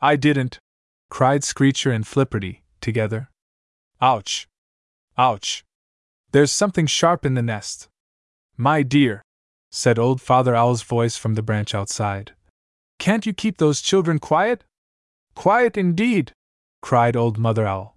[0.00, 0.58] I didn't,
[1.08, 3.30] cried Screecher and Flipperty, together.
[4.00, 4.46] Ouch!
[5.16, 5.64] Ouch!
[6.32, 7.88] There's something sharp in the nest.
[8.56, 9.22] My dear,
[9.70, 12.32] said Old Father Owl's voice from the branch outside.
[12.98, 14.64] Can't you keep those children quiet?
[15.34, 16.32] Quiet indeed!
[16.82, 17.96] cried Old Mother Owl.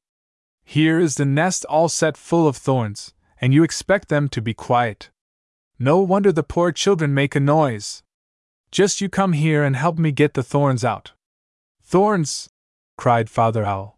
[0.64, 4.54] Here is the nest all set full of thorns, and you expect them to be
[4.54, 5.10] quiet.
[5.78, 8.04] No wonder the poor children make a noise.
[8.72, 11.14] Just you come here and help me get the thorns out.
[11.89, 12.52] Thorns!
[12.99, 13.97] cried Father Owl.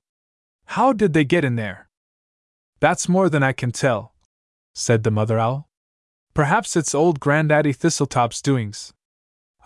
[0.64, 1.90] How did they get in there?
[2.80, 4.14] That's more than I can tell,
[4.74, 5.68] said the Mother Owl.
[6.34, 8.94] Perhaps it's old Grandaddy Thistletop's doings.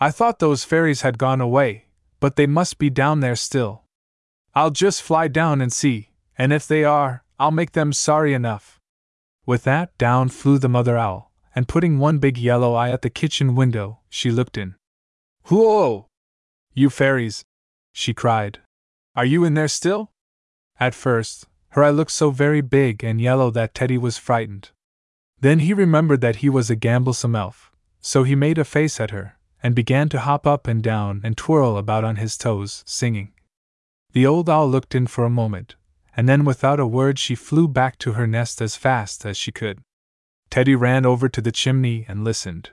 [0.00, 1.86] I thought those fairies had gone away,
[2.18, 3.84] but they must be down there still.
[4.56, 8.80] I'll just fly down and see, and if they are, I'll make them sorry enough.
[9.46, 13.08] With that, down flew the Mother Owl, and putting one big yellow eye at the
[13.08, 14.74] kitchen window, she looked in.
[15.44, 16.08] Whoa!
[16.74, 17.44] You fairies!
[17.96, 18.58] She cried.
[19.14, 20.10] Are you in there still?
[20.78, 24.70] At first, her eye looked so very big and yellow that Teddy was frightened.
[25.40, 29.12] Then he remembered that he was a gamblesome elf, so he made a face at
[29.12, 33.32] her, and began to hop up and down and twirl about on his toes, singing.
[34.12, 35.76] The old owl looked in for a moment,
[36.14, 39.52] and then without a word she flew back to her nest as fast as she
[39.52, 39.80] could.
[40.50, 42.70] Teddy ran over to the chimney and listened.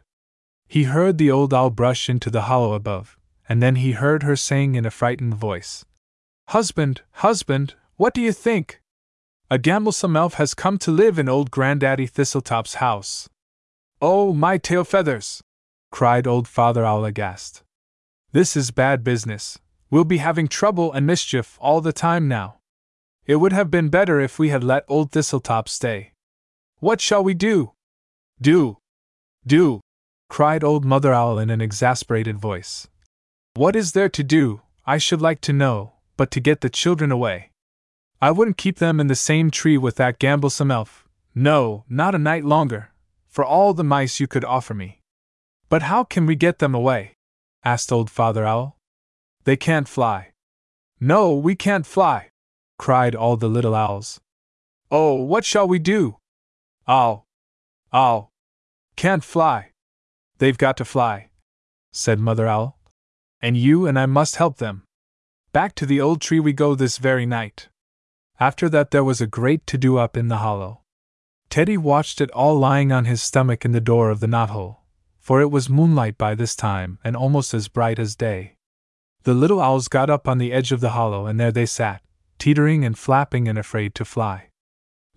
[0.68, 4.36] He heard the old owl brush into the hollow above, and then he heard her
[4.36, 5.86] saying in a frightened voice,
[6.50, 8.82] Husband, husband, what do you think?
[9.50, 13.30] A gamblesome elf has come to live in old Grandaddy Thistletop's house.
[14.02, 15.42] Oh, my tail feathers!
[15.92, 17.64] cried old Father Owl aghast.
[18.32, 19.60] This is bad business.
[19.92, 22.58] We'll be having trouble and mischief all the time now.
[23.26, 26.14] It would have been better if we had let old Thistletop stay.
[26.80, 27.74] What shall we do?
[28.42, 28.80] Do!
[29.46, 29.82] Do!
[30.30, 32.88] cried old Mother Owl in an exasperated voice.
[33.56, 37.12] What is there to do, I should like to know, but to get the children
[37.12, 37.52] away.
[38.20, 42.20] I wouldn't keep them in the same tree with that gamblesome elf, no, not a
[42.20, 42.90] night longer,
[43.30, 45.02] for all the mice you could offer me.
[45.70, 47.16] But how can we get them away?
[47.64, 48.76] asked Old Father Owl.
[49.44, 50.32] They can't fly.
[51.00, 52.30] No, we can't fly,
[52.80, 54.20] cried all the little owls.
[54.90, 56.18] Oh, what shall we do?
[56.88, 57.26] Owl.
[57.92, 58.32] Owl.
[58.96, 59.72] Can't fly.
[60.40, 61.30] They've got to fly,
[61.92, 62.80] said Mother Owl.
[63.44, 64.84] And you and I must help them.
[65.52, 67.68] Back to the old tree we go this very night.
[68.40, 70.84] After that, there was a great to do up in the hollow.
[71.50, 74.78] Teddy watched it all lying on his stomach in the door of the knothole,
[75.20, 78.56] for it was moonlight by this time and almost as bright as day.
[79.24, 82.02] The little owls got up on the edge of the hollow and there they sat,
[82.40, 84.52] teetering and flapping and afraid to fly.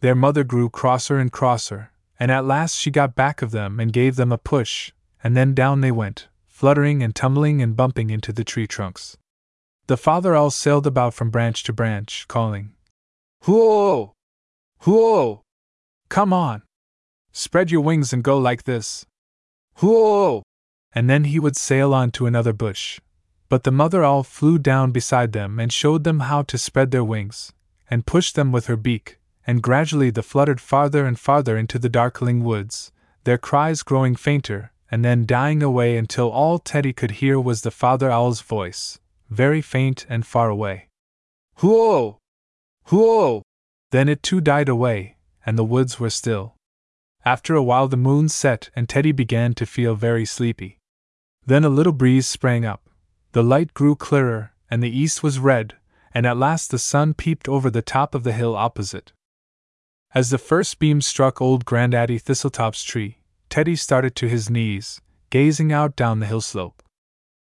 [0.00, 3.92] Their mother grew crosser and crosser, and at last she got back of them and
[3.92, 4.90] gave them a push,
[5.22, 9.18] and then down they went, fluttering and tumbling and bumping into the tree trunks.
[9.88, 12.72] The father owl sailed about from branch to branch, calling,
[13.44, 14.14] Whoa!
[14.80, 15.42] Whoa!
[16.08, 16.62] Come on!
[17.30, 19.04] Spread your wings and go like this.
[19.80, 20.42] Whoa!
[20.94, 23.00] And then he would sail on to another bush.
[23.50, 27.04] But the mother owl flew down beside them and showed them how to spread their
[27.04, 27.52] wings,
[27.90, 31.90] and pushed them with her beak, and gradually they fluttered farther and farther into the
[31.90, 32.92] darkling woods,
[33.24, 37.70] their cries growing fainter, and then dying away until all Teddy could hear was the
[37.70, 38.98] father owl's voice
[39.30, 40.88] very faint and far away.
[41.56, 42.18] Whoa!
[42.86, 43.42] Whoa!
[43.90, 46.54] Then it too died away, and the woods were still.
[47.24, 50.78] After a while the moon set and Teddy began to feel very sleepy.
[51.44, 52.88] Then a little breeze sprang up,
[53.32, 55.74] the light grew clearer, and the east was red,
[56.14, 59.12] and at last the sun peeped over the top of the hill opposite.
[60.14, 63.18] As the first beam struck old Grandaddy Thistletop's tree,
[63.56, 66.82] Teddy started to his knees, gazing out down the hill slope.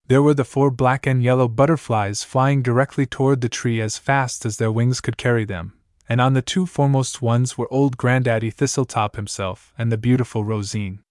[0.08, 4.44] There were the four black and yellow butterflies flying directly toward the tree as fast
[4.44, 5.74] as their wings could carry them,
[6.10, 11.04] and on the two foremost ones were old Grandaddy Thistletop himself and the beautiful Rosine.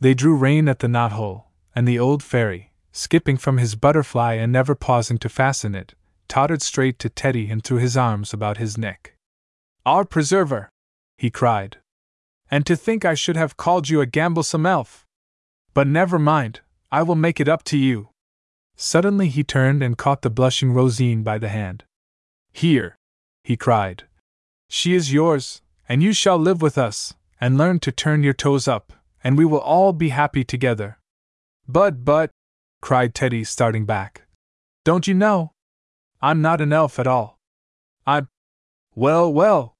[0.00, 4.50] They drew rein at the knothole, and the old fairy, skipping from his butterfly and
[4.50, 5.92] never pausing to fasten it,
[6.28, 9.12] tottered straight to Teddy and threw his arms about his neck.
[9.84, 10.70] Our preserver!
[11.18, 11.76] he cried.
[12.50, 15.06] And to think I should have called you a gamblesome elf!
[15.72, 18.08] But never mind, I will make it up to you.
[18.76, 21.84] Suddenly he turned and caught the blushing Rosine by the hand.
[22.52, 22.96] Here!
[23.44, 24.04] he cried.
[24.68, 28.66] She is yours, and you shall live with us, and learn to turn your toes
[28.66, 28.92] up,
[29.22, 30.98] and we will all be happy together.
[31.68, 32.30] But, but,
[32.80, 34.22] cried Teddy, starting back.
[34.84, 35.52] Don't you know?
[36.20, 37.38] I'm not an elf at all.
[38.06, 38.28] I'm.
[38.94, 39.76] Well, well!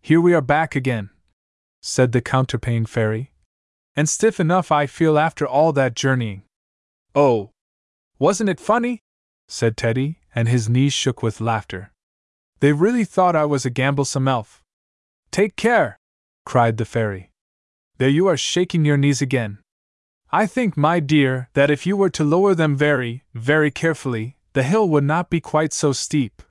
[0.00, 1.10] Here we are back again,
[1.82, 3.32] said the counterpane fairy.
[3.94, 6.42] And stiff enough I feel after all that journeying.
[7.14, 7.50] Oh,
[8.18, 9.00] wasn't it funny?
[9.48, 11.92] said Teddy, and his knees shook with laughter.
[12.60, 14.62] They really thought I was a gamblesome elf.
[15.30, 15.98] Take care!
[16.46, 17.30] cried the fairy.
[17.98, 19.58] There you are shaking your knees again.
[20.30, 24.62] I think, my dear, that if you were to lower them very, very carefully, the
[24.62, 26.42] hill would not be quite so steep.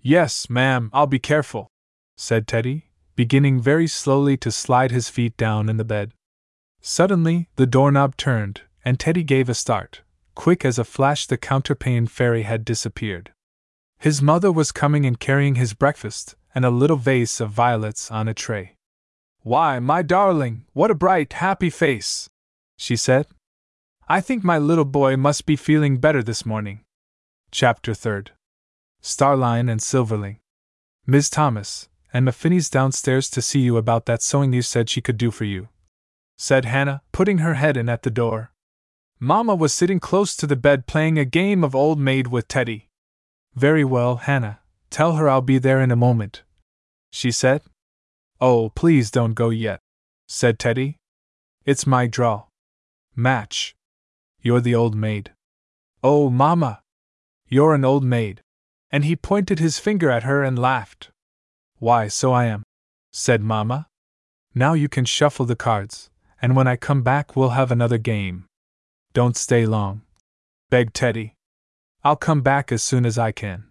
[0.00, 1.68] Yes, ma'am, I'll be careful,
[2.16, 2.87] said Teddy,
[3.18, 6.14] beginning very slowly to slide his feet down in the bed.
[6.80, 10.02] Suddenly, the doorknob turned, and Teddy gave a start.
[10.36, 13.32] Quick as a flash, the counterpane fairy had disappeared.
[13.98, 18.28] His mother was coming and carrying his breakfast, and a little vase of violets on
[18.28, 18.76] a tray.
[19.42, 22.30] Why, my darling, what a bright, happy face!
[22.76, 23.26] she said.
[24.08, 26.84] I think my little boy must be feeling better this morning.
[27.50, 28.28] Chapter 3rd
[29.02, 30.38] Starline and Silverling.
[31.04, 35.18] Miss Thomas, and Muffinny's downstairs to see you about that sewing you said she could
[35.18, 35.68] do for you,
[36.36, 38.52] said Hannah, putting her head in at the door.
[39.20, 42.88] Mamma was sitting close to the bed playing a game of old maid with Teddy.
[43.54, 46.44] Very well, Hannah, tell her I'll be there in a moment,
[47.10, 47.62] she said.
[48.40, 49.80] Oh, please don't go yet,
[50.28, 50.96] said Teddy.
[51.66, 52.44] It's my draw.
[53.16, 53.74] Match.
[54.40, 55.32] You're the old maid.
[56.04, 56.80] Oh, Mamma!
[57.48, 58.42] You're an old maid.
[58.90, 61.10] And he pointed his finger at her and laughed.
[61.78, 62.64] Why, so I am,
[63.12, 63.86] said Mamma.
[64.54, 66.10] Now you can shuffle the cards,
[66.42, 68.46] and when I come back we'll have another game.
[69.12, 70.02] Don't stay long,
[70.70, 71.34] begged Teddy.
[72.02, 73.64] I'll come back as soon as I can,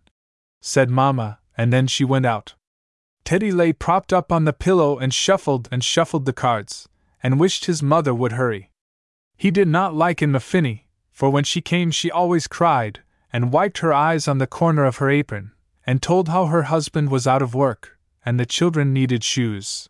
[0.62, 2.56] said Mamma, and then she went out.
[3.26, 6.88] Teddy lay propped up on the pillow and shuffled and shuffled the cards,
[7.22, 8.72] and wished his mother would hurry.
[9.36, 13.02] He did not like in Muffinny, for when she came she always cried,
[13.34, 15.52] and wiped her eyes on the corner of her apron,
[15.86, 17.97] and told how her husband was out of work,
[18.28, 19.88] and the children needed shoes.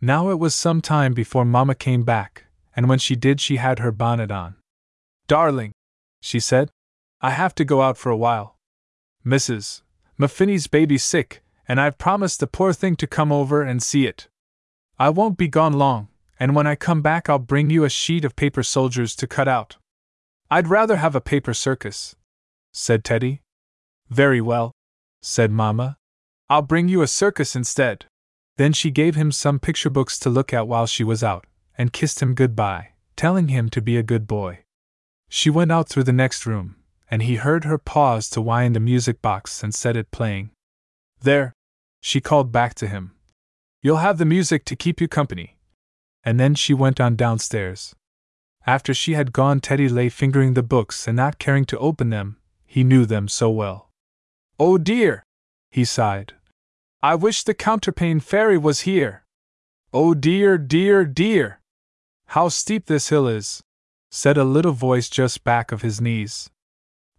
[0.00, 3.78] Now it was some time before Mamma came back, and when she did she had
[3.78, 4.56] her bonnet on.
[5.28, 5.70] Darling,
[6.20, 6.72] she said,
[7.20, 8.56] I have to go out for a while.
[9.24, 9.82] Mrs.
[10.16, 14.26] Muffinny's baby's sick, and I've promised the poor thing to come over and see it.
[14.98, 16.08] I won't be gone long,
[16.40, 19.46] and when I come back I'll bring you a sheet of paper soldiers to cut
[19.46, 19.76] out.
[20.50, 22.16] I'd rather have a paper circus,
[22.72, 23.42] said Teddy.
[24.10, 24.72] Very well,
[25.22, 25.98] said Mamma.
[26.50, 28.06] I'll bring you a circus instead.
[28.56, 31.46] Then she gave him some picture books to look at while she was out,
[31.76, 34.60] and kissed him goodbye, telling him to be a good boy.
[35.28, 36.76] She went out through the next room,
[37.10, 40.50] and he heard her pause to wind a music box and set it playing.
[41.20, 41.52] There,
[42.00, 43.12] she called back to him.
[43.82, 45.58] You'll have the music to keep you company.
[46.24, 47.94] And then she went on downstairs.
[48.66, 52.38] After she had gone, Teddy lay fingering the books and not caring to open them,
[52.66, 53.90] he knew them so well.
[54.58, 55.22] Oh dear!
[55.70, 56.34] he sighed.
[57.02, 59.22] I wish the counterpane fairy was here.
[59.92, 61.60] Oh dear, dear, dear!
[62.26, 63.62] How steep this hill is,
[64.10, 66.50] said a little voice just back of his knees.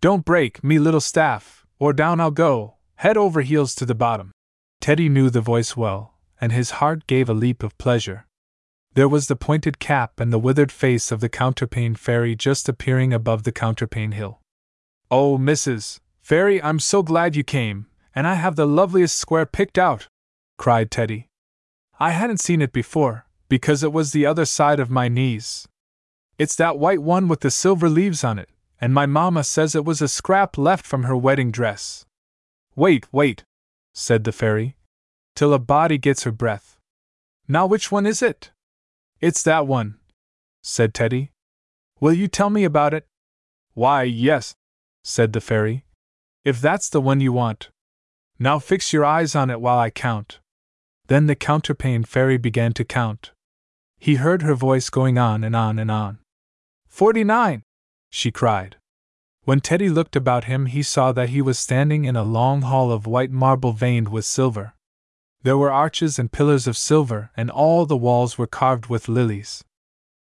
[0.01, 4.31] Don't break me little staff, or down I'll go, head over heels to the bottom.
[4.81, 8.25] Teddy knew the voice well, and his heart gave a leap of pleasure.
[8.95, 13.13] There was the pointed cap and the withered face of the counterpane fairy just appearing
[13.13, 14.41] above the counterpane hill.
[15.09, 16.01] Oh, Mrs.
[16.21, 17.87] Fairy, I'm so glad you came,
[18.19, 20.09] and I have the loveliest square picked out,
[20.57, 21.29] cried Teddy.
[22.01, 25.69] I hadn't seen it before, because it was the other side of my knees.
[26.37, 28.49] It's that white one with the silver leaves on it,
[28.81, 32.05] and my mamma says it was a scrap left from her wedding dress.
[32.75, 33.45] Wait, wait,
[33.93, 34.75] said the fairy,
[35.33, 36.77] till a body gets her breath.
[37.47, 38.51] Now, which one is it?
[39.21, 39.97] It's that one,
[40.61, 41.31] said Teddy.
[42.01, 43.07] Will you tell me about it?
[43.75, 44.55] Why, yes,
[45.05, 45.85] said the fairy.
[46.43, 47.69] If that's the one you want.
[48.39, 50.39] Now fix your eyes on it while I count.
[51.07, 53.31] Then the counterpane fairy began to count.
[53.97, 56.19] He heard her voice going on and on and on.
[56.87, 57.63] Forty nine!
[58.09, 58.77] she cried.
[59.43, 62.91] When Teddy looked about him, he saw that he was standing in a long hall
[62.91, 64.73] of white marble veined with silver.
[65.43, 69.63] There were arches and pillars of silver, and all the walls were carved with lilies.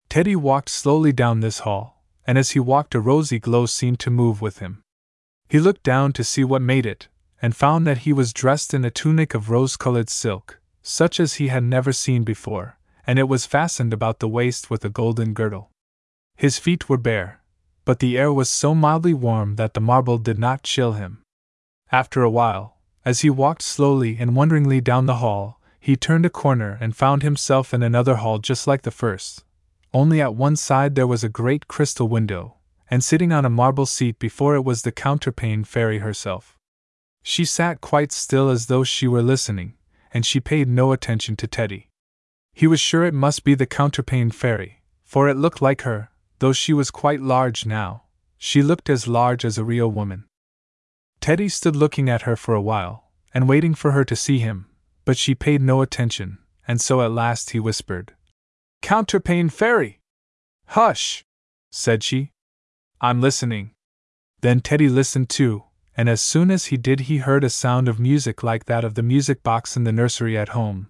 [0.09, 4.11] Teddy walked slowly down this hall, and as he walked, a rosy glow seemed to
[4.11, 4.83] move with him.
[5.49, 7.09] He looked down to see what made it,
[7.45, 11.35] and found that he was dressed in a tunic of rose colored silk, such as
[11.35, 15.35] he had never seen before, and it was fastened about the waist with a golden
[15.35, 15.71] girdle.
[16.37, 17.43] His feet were bare,
[17.85, 21.21] but the air was so mildly warm that the marble did not chill him.
[21.93, 26.31] After a while, as he walked slowly and wonderingly down the hall, he turned a
[26.31, 29.45] corner and found himself in another hall just like the first.
[29.93, 32.55] Only at one side there was a great crystal window,
[32.91, 36.57] and sitting on a marble seat before it was the counterpane fairy herself.
[37.27, 39.75] She sat quite still as though she were listening,
[40.13, 41.89] and she paid no attention to Teddy.
[42.53, 46.53] He was sure it must be the counterpane fairy, for it looked like her, though
[46.53, 48.03] she was quite large now.
[48.37, 50.27] She looked as large as a real woman.
[51.21, 54.67] Teddy stood looking at her for a while, and waiting for her to see him,
[55.07, 56.37] but she paid no attention,
[56.69, 58.15] and so at last he whispered,
[58.83, 60.01] Counterpane Fairy!
[60.67, 61.25] Hush!
[61.73, 62.33] said she.
[63.01, 63.71] I'm listening.
[64.43, 65.65] Then Teddy listened too,
[65.97, 68.95] and as soon as he did, he heard a sound of music like that of
[68.95, 70.89] the music box in the nursery at home,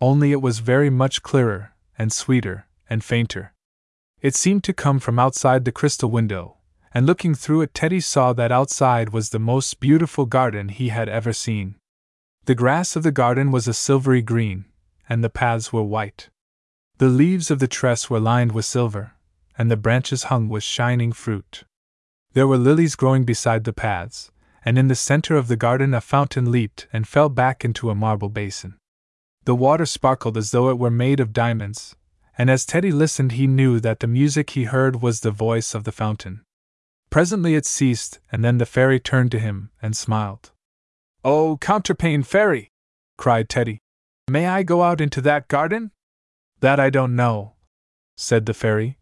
[0.00, 3.52] only it was very much clearer, and sweeter, and fainter.
[4.20, 6.56] It seemed to come from outside the crystal window,
[6.92, 11.08] and looking through it, Teddy saw that outside was the most beautiful garden he had
[11.08, 11.74] ever seen.
[12.44, 14.66] The grass of the garden was a silvery green,
[15.08, 16.28] and the paths were white.
[16.98, 19.12] The leaves of the tress were lined with silver,
[19.58, 21.64] and the branches hung with shining fruit.
[22.34, 24.30] There were lilies growing beside the paths,
[24.64, 27.94] and in the center of the garden a fountain leaped and fell back into a
[27.94, 28.78] marble basin.
[29.44, 31.96] The water sparkled as though it were made of diamonds,
[32.38, 35.84] and as Teddy listened, he knew that the music he heard was the voice of
[35.84, 36.42] the fountain.
[37.10, 40.50] Presently it ceased, and then the fairy turned to him and smiled.
[41.22, 42.70] Oh, Counterpane Fairy!
[43.16, 43.78] cried Teddy.
[44.28, 45.92] May I go out into that garden?
[46.60, 47.52] That I don't know,
[48.16, 48.98] said the fairy.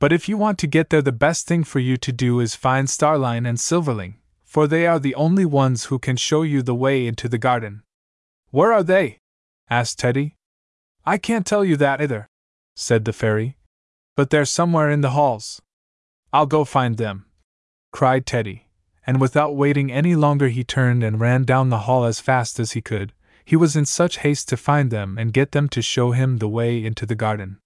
[0.00, 2.54] But if you want to get there, the best thing for you to do is
[2.54, 4.16] find Starline and Silverling
[4.56, 7.82] for they are the only ones who can show you the way into the garden.
[8.48, 9.18] Where are they?
[9.68, 10.34] asked Teddy.
[11.04, 12.26] I can't tell you that either,
[12.74, 13.58] said the fairy.
[14.16, 15.60] But they're somewhere in the halls.
[16.32, 17.26] I'll go find them,
[17.92, 18.68] cried Teddy,
[19.06, 22.72] and without waiting any longer he turned and ran down the hall as fast as
[22.72, 23.12] he could.
[23.44, 26.48] He was in such haste to find them and get them to show him the
[26.48, 27.58] way into the garden.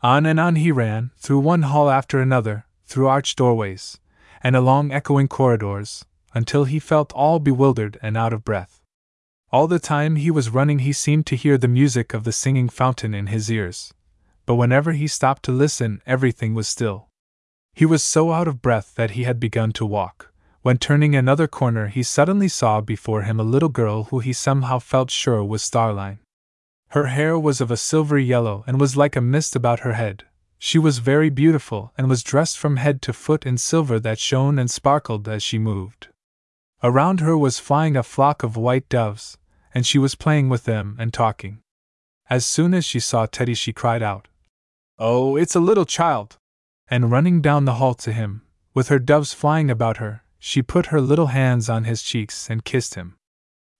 [0.00, 3.98] On and on he ran, through one hall after another, through arched doorways,
[4.44, 6.04] and along echoing corridors,
[6.34, 8.80] until he felt all bewildered and out of breath.
[9.52, 12.68] All the time he was running, he seemed to hear the music of the singing
[12.68, 13.92] fountain in his ears,
[14.46, 17.08] but whenever he stopped to listen, everything was still.
[17.72, 20.32] He was so out of breath that he had begun to walk.
[20.62, 24.78] When turning another corner, he suddenly saw before him a little girl who he somehow
[24.78, 26.18] felt sure was Starline.
[26.88, 30.24] Her hair was of a silvery yellow and was like a mist about her head.
[30.58, 34.58] She was very beautiful and was dressed from head to foot in silver that shone
[34.58, 36.08] and sparkled as she moved.
[36.82, 39.36] Around her was flying a flock of white doves,
[39.74, 41.60] and she was playing with them and talking.
[42.30, 44.28] As soon as she saw Teddy, she cried out,
[44.98, 46.38] Oh, it's a little child!
[46.88, 50.86] And running down the hall to him, with her doves flying about her, she put
[50.86, 53.16] her little hands on his cheeks and kissed him.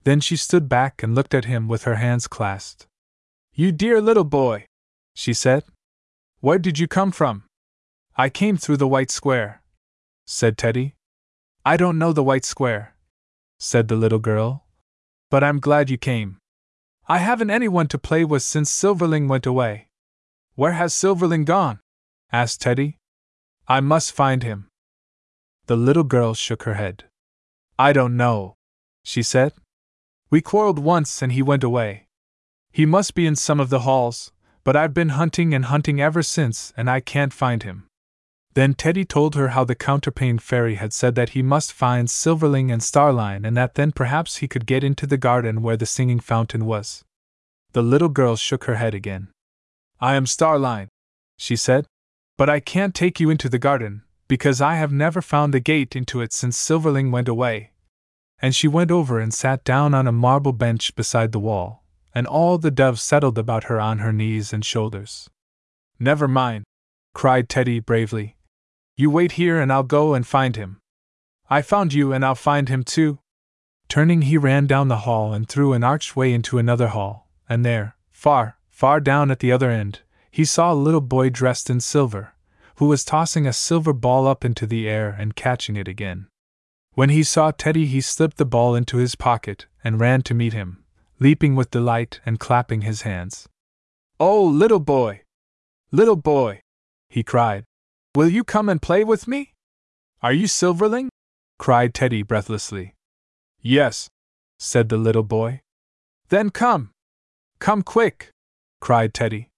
[0.04, 2.86] Then she stood back and looked at him with her hands clasped.
[3.54, 4.66] You dear little boy,
[5.14, 5.64] she said.
[6.40, 7.44] Where did you come from?
[8.16, 9.62] I came through the white square,
[10.26, 10.94] said Teddy.
[11.64, 12.89] I don't know the white square,
[13.60, 14.64] said the little girl.
[15.30, 16.38] But I'm glad you came.
[17.06, 19.88] I haven't anyone to play with since Silverling went away.
[20.54, 21.78] Where has Silverling gone?
[22.32, 22.98] asked Teddy.
[23.68, 24.68] I must find him.
[25.66, 27.04] The little girl shook her head.
[27.78, 28.56] I don't know,
[29.04, 29.52] she said.
[30.30, 32.06] We quarreled once and he went away.
[32.72, 34.32] He must be in some of the halls,
[34.64, 37.89] but I've been hunting and hunting ever since and I can't find him.
[38.54, 42.72] Then Teddy told her how the counterpane fairy had said that he must find Silverling
[42.72, 46.18] and Starline and that then perhaps he could get into the garden where the singing
[46.18, 47.04] fountain was.
[47.72, 49.28] The little girl shook her head again.
[50.00, 50.88] I am Starline,
[51.36, 51.86] she said,
[52.36, 55.94] but I can't take you into the garden, because I have never found the gate
[55.94, 57.70] into it since Silverling went away.
[58.42, 62.26] And she went over and sat down on a marble bench beside the wall, and
[62.26, 65.30] all the doves settled about her on her knees and shoulders.
[66.00, 66.64] Never mind,
[67.14, 68.36] cried Teddy bravely.
[69.00, 70.78] You wait here and I'll go and find him.
[71.48, 73.18] I found you and I'll find him too.
[73.88, 77.96] Turning, he ran down the hall and through an archway into another hall, and there,
[78.10, 82.34] far, far down at the other end, he saw a little boy dressed in silver,
[82.76, 86.28] who was tossing a silver ball up into the air and catching it again.
[86.92, 90.52] When he saw Teddy, he slipped the ball into his pocket and ran to meet
[90.52, 90.84] him,
[91.18, 93.48] leaping with delight and clapping his hands.
[94.20, 95.22] Oh, little boy!
[95.90, 96.60] Little boy!
[97.08, 97.64] he cried.
[98.16, 99.54] Will you come and play with me?
[100.20, 101.10] Are you Silverling?
[101.58, 102.96] cried Teddy breathlessly.
[103.60, 104.08] Yes,
[104.58, 105.60] said the little boy.
[106.28, 106.90] Then come!
[107.60, 108.30] Come quick!
[108.80, 109.50] cried Teddy.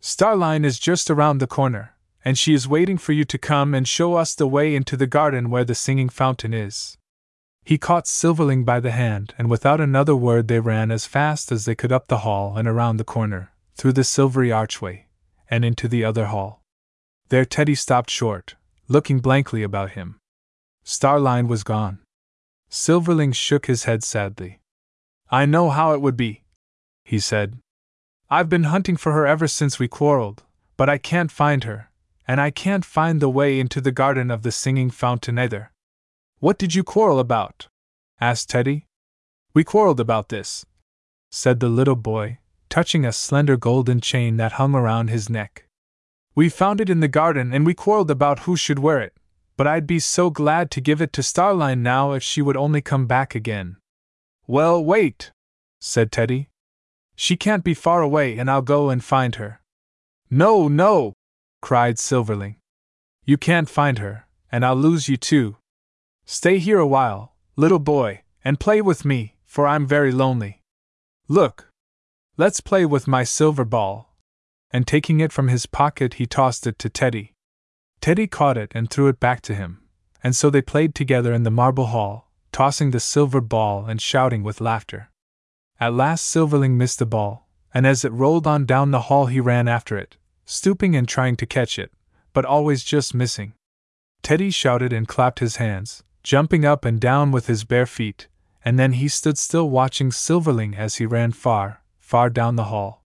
[0.00, 3.86] Starline is just around the corner, and she is waiting for you to come and
[3.86, 6.98] show us the way into the garden where the singing fountain is.
[7.64, 11.64] He caught Silverling by the hand, and without another word they ran as fast as
[11.64, 15.06] they could up the hall and around the corner, through the silvery archway,
[15.48, 16.63] and into the other hall.
[17.28, 18.56] There Teddy stopped short,
[18.88, 20.18] looking blankly about him.
[20.84, 22.00] Starline was gone.
[22.68, 24.60] Silverling shook his head sadly.
[25.30, 26.42] I know how it would be,
[27.04, 27.58] he said.
[28.30, 30.42] I've been hunting for her ever since we quarreled,
[30.76, 31.90] but I can't find her,
[32.26, 35.72] and I can't find the way into the garden of the singing fountain either.
[36.40, 37.68] What did you quarrel about?
[38.20, 38.86] asked Teddy.
[39.54, 40.66] We quarreled about this,
[41.30, 45.63] said the little boy, touching a slender golden chain that hung around his neck.
[46.34, 49.14] We found it in the garden and we quarreled about who should wear it,
[49.56, 52.80] but I'd be so glad to give it to Starline now if she would only
[52.80, 53.76] come back again.
[54.46, 55.30] Well, wait,
[55.80, 56.48] said Teddy.
[57.14, 59.60] She can't be far away and I'll go and find her.
[60.28, 61.12] No, no,
[61.62, 62.56] cried Silverling.
[63.24, 65.56] You can't find her, and I'll lose you too.
[66.26, 70.60] Stay here a while, little boy, and play with me, for I'm very lonely.
[71.28, 71.70] Look!
[72.36, 74.13] Let's play with my silver ball.
[74.74, 77.32] And taking it from his pocket, he tossed it to Teddy.
[78.00, 79.84] Teddy caught it and threw it back to him,
[80.20, 84.42] and so they played together in the marble hall, tossing the silver ball and shouting
[84.42, 85.10] with laughter.
[85.78, 89.38] At last Silverling missed the ball, and as it rolled on down the hall, he
[89.38, 91.92] ran after it, stooping and trying to catch it,
[92.32, 93.52] but always just missing.
[94.22, 98.26] Teddy shouted and clapped his hands, jumping up and down with his bare feet,
[98.64, 103.03] and then he stood still watching Silverling as he ran far, far down the hall.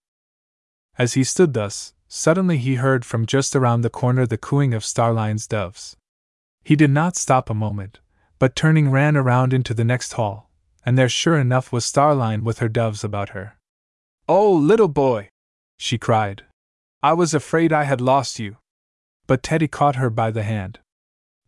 [1.00, 4.84] As he stood thus, suddenly he heard from just around the corner the cooing of
[4.84, 5.96] Starline's doves.
[6.62, 8.00] He did not stop a moment,
[8.38, 10.50] but turning ran around into the next hall,
[10.84, 13.56] and there sure enough was Starline with her doves about her.
[14.28, 15.30] Oh, little boy!
[15.78, 16.42] she cried.
[17.02, 18.58] I was afraid I had lost you.
[19.26, 20.80] But Teddy caught her by the hand.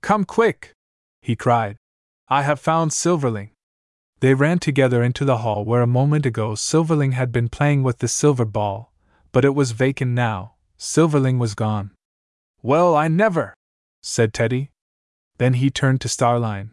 [0.01, 0.73] Come quick!
[1.21, 1.77] he cried.
[2.27, 3.51] I have found Silverling.
[4.21, 7.99] They ran together into the hall where a moment ago Silverling had been playing with
[7.99, 8.92] the silver ball,
[9.33, 10.55] but it was vacant now.
[10.79, 11.91] Silverling was gone.
[12.63, 13.55] Well, I never!
[14.03, 14.71] said Teddy.
[15.39, 16.71] Then he turned to Starline.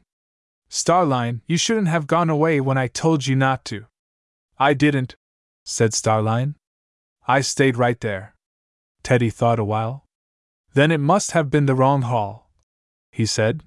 [0.70, 3.86] Starline, you shouldn't have gone away when I told you not to.
[4.60, 5.16] I didn't,
[5.64, 6.56] said Starline.
[7.28, 8.36] I stayed right there.
[9.04, 10.06] Teddy thought a while.
[10.74, 12.52] Then it must have been the wrong hall,
[13.12, 13.64] he said.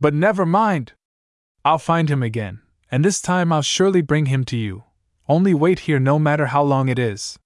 [0.00, 0.92] But never mind!
[1.64, 2.60] I'll find him again
[2.94, 4.84] and this time I'll surely bring him to you.
[5.28, 7.40] Only wait here no matter how long it is.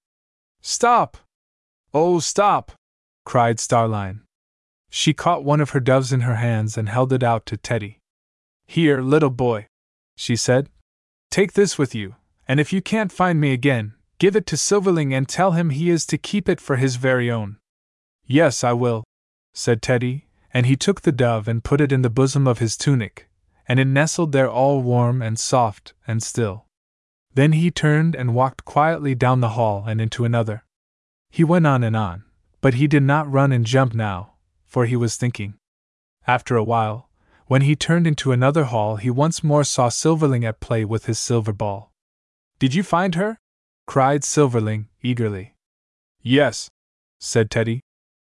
[0.61, 1.17] Stop!
[1.93, 2.71] Oh, stop!
[3.25, 4.21] cried Starline.
[4.89, 7.99] She caught one of her doves in her hands and held it out to Teddy.
[8.67, 9.67] Here, little boy,
[10.15, 10.69] she said.
[11.31, 12.15] Take this with you,
[12.47, 15.89] and if you can't find me again, give it to Silverling and tell him he
[15.89, 17.57] is to keep it for his very own.
[18.25, 19.03] Yes, I will,
[19.53, 22.75] said Teddy, and he took the dove and put it in the bosom of his
[22.75, 23.29] tunic,
[23.67, 26.65] and it nestled there all warm and soft and still.
[27.33, 30.63] Then he turned and walked quietly down the hall and into another.
[31.29, 32.23] He went on and on,
[32.61, 34.33] but he did not run and jump now,
[34.65, 35.53] for he was thinking.
[36.25, 37.09] After a while,
[37.47, 41.19] when he turned into another hall, he once more saw Silverling at play with his
[41.19, 41.91] silver ball.
[42.59, 43.37] Did you find her?
[43.87, 45.55] cried Silverling, eagerly.
[46.21, 46.69] Yes,
[47.19, 47.81] said Teddy.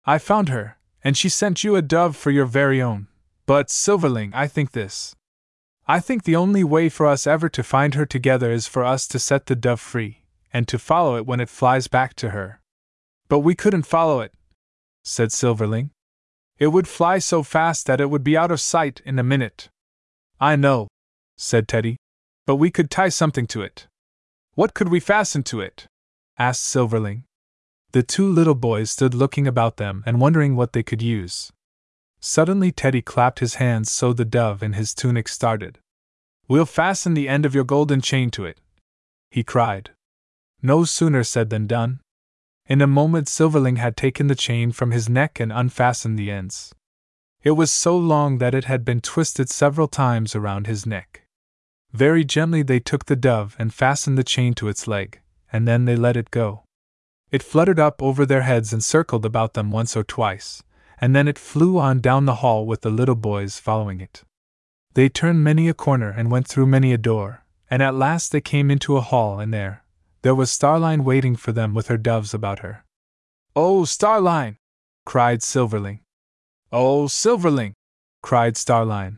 [0.05, 3.07] I found her, and she sent you a dove for your very own.
[3.45, 5.15] But, Silverling, I think this.
[5.88, 9.07] I think the only way for us ever to find her together is for us
[9.09, 10.23] to set the dove free,
[10.53, 12.61] and to follow it when it flies back to her.
[13.27, 14.34] But we couldn't follow it,
[15.03, 15.89] said Silverling.
[16.57, 19.69] It would fly so fast that it would be out of sight in a minute.
[20.39, 20.88] I know,
[21.36, 21.97] said Teddy,
[22.45, 23.88] but we could tie something to it.
[24.53, 25.88] What could we fasten to it?
[26.38, 27.23] asked Silverling.
[27.91, 31.51] The two little boys stood looking about them and wondering what they could use.
[32.26, 35.80] Suddenly Teddy clapped his hands so the dove in his tunic started.
[36.47, 38.61] We'll fasten the end of your golden chain to it,
[39.30, 39.89] he cried.
[40.61, 41.99] No sooner said than done.
[42.65, 46.74] In a moment Silverling had taken the chain from his neck and unfastened the ends.
[47.43, 51.24] It was so long that it had been twisted several times around his neck.
[51.91, 55.19] Very gently they took the dove and fastened the chain to its leg,
[55.51, 56.63] and then they let it go.
[57.32, 60.63] It fluttered up over their heads and circled about them once or twice,
[61.03, 64.23] and then it flew on down the hall with the little boys following it.
[64.93, 68.39] They turned many a corner and went through many a door, and at last they
[68.39, 69.83] came into a hall, and there,
[70.21, 72.85] there was Starline waiting for them with her doves about her.
[73.53, 74.55] Oh, Starline!
[75.05, 75.99] cried Silverling.
[76.71, 77.73] Oh, Silverling!
[78.21, 79.17] cried Starline.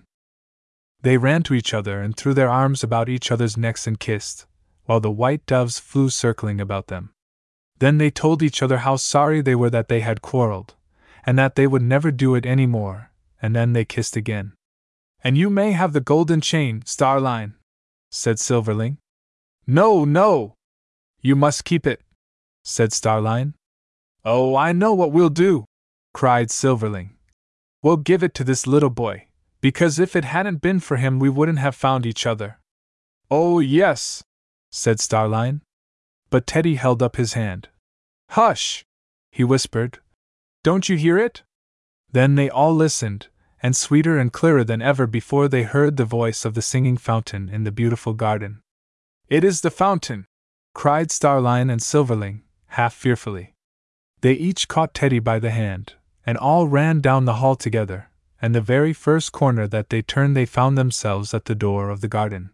[1.04, 4.48] They ran to each other and threw their arms about each other's necks and kissed,
[4.86, 7.12] while the white doves flew circling about them.
[7.78, 10.74] Then they told each other how sorry they were that they had quarreled,
[11.26, 13.12] and that they would never do it any more,
[13.42, 14.54] and then they kissed again.
[15.24, 17.54] And you may have the golden chain, Starline,
[18.12, 18.98] said Silverling.
[19.66, 20.54] No, no!
[21.22, 22.02] You must keep it,
[22.64, 23.54] said Starline.
[24.24, 25.66] Oh, I know what we'll do,
[26.14, 27.12] cried Silverling.
[27.82, 29.28] We'll give it to this little boy,
[29.62, 32.60] because if it hadn't been for him, we wouldn't have found each other.
[33.32, 34.24] Oh, yes,
[34.72, 35.62] said Starline.
[36.30, 37.70] But Teddy held up his hand.
[38.30, 38.84] Hush!
[39.32, 40.00] he whispered,
[40.66, 41.44] don't you hear it?
[42.12, 43.28] Then they all listened,
[43.62, 47.50] and sweeter and clearer than ever before they heard the voice of the singing fountain
[47.50, 48.64] in the beautiful garden.
[49.30, 50.26] It is the fountain!
[50.74, 53.54] cried Starline and Silverling, half fearfully.
[54.22, 55.94] They each caught Teddy by the hand,
[56.26, 58.10] and all ran down the hall together,
[58.42, 62.02] and the very first corner that they turned they found themselves at the door of
[62.02, 62.50] the garden.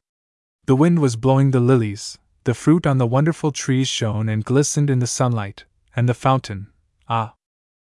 [0.66, 4.90] The wind was blowing the lilies, the fruit on the wonderful trees shone and glistened
[4.90, 5.64] in the sunlight,
[5.96, 6.68] and the fountain,
[7.08, 7.36] ah!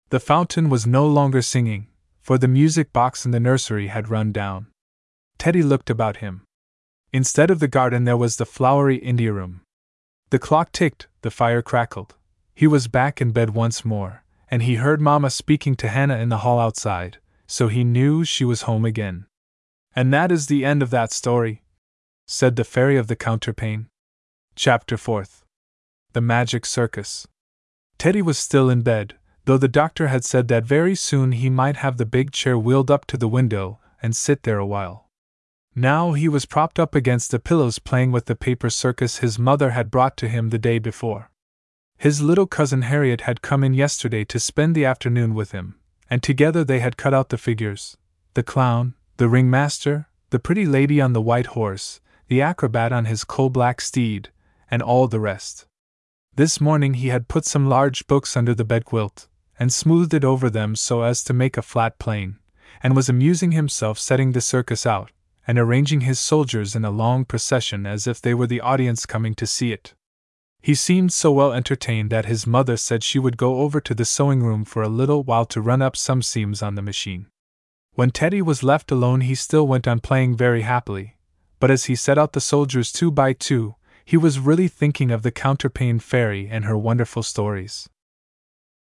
[0.10, 1.88] The fountain was no longer singing,
[2.20, 4.66] for the music box in the nursery had run down.
[5.38, 6.45] Teddy looked about him.
[7.14, 9.62] Instead of the garden, there was the flowery India room.
[10.32, 12.16] The clock ticked, the fire crackled.
[12.55, 16.30] He was back in bed once more, and he heard Mamma speaking to Hannah in
[16.30, 19.28] the hall outside, so he knew she was home again.
[19.95, 21.62] And that is the end of that story,
[22.26, 23.86] said the Fairy of the Counterpane.
[24.55, 25.43] Chapter 4th
[26.14, 27.28] The Magic Circus.
[27.99, 29.18] Teddy was still in bed,
[29.50, 32.91] though the doctor had said that very soon he might have the big chair wheeled
[32.91, 35.10] up to the window and sit there a while.
[35.74, 39.72] Now he was propped up against the pillows playing with the paper circus his mother
[39.72, 41.32] had brought to him the day before.
[41.97, 45.80] His little cousin Harriet had come in yesterday to spend the afternoon with him,
[46.12, 47.97] and together they had cut out the figures
[48.36, 53.24] the clown, the ringmaster, the pretty lady on the white horse, the acrobat on his
[53.24, 54.30] coal black steed,
[54.70, 55.66] and all the rest.
[56.36, 59.26] This morning he had put some large books under the bedquilt,
[59.60, 62.39] and smoothed it over them so as to make a flat plane,
[62.82, 65.12] and was amusing himself setting the circus out,
[65.45, 69.36] and arranging his soldiers in a long procession as if they were the audience coming
[69.36, 69.93] to see it.
[70.62, 74.05] He seemed so well entertained that his mother said she would go over to the
[74.05, 77.28] sewing room for a little while to run up some seams on the machine.
[77.93, 81.18] When Teddy was left alone, he still went on playing very happily,
[81.60, 85.22] but as he set out the soldiers two by two, he was really thinking of
[85.22, 87.89] the counterpane fairy and her wonderful stories.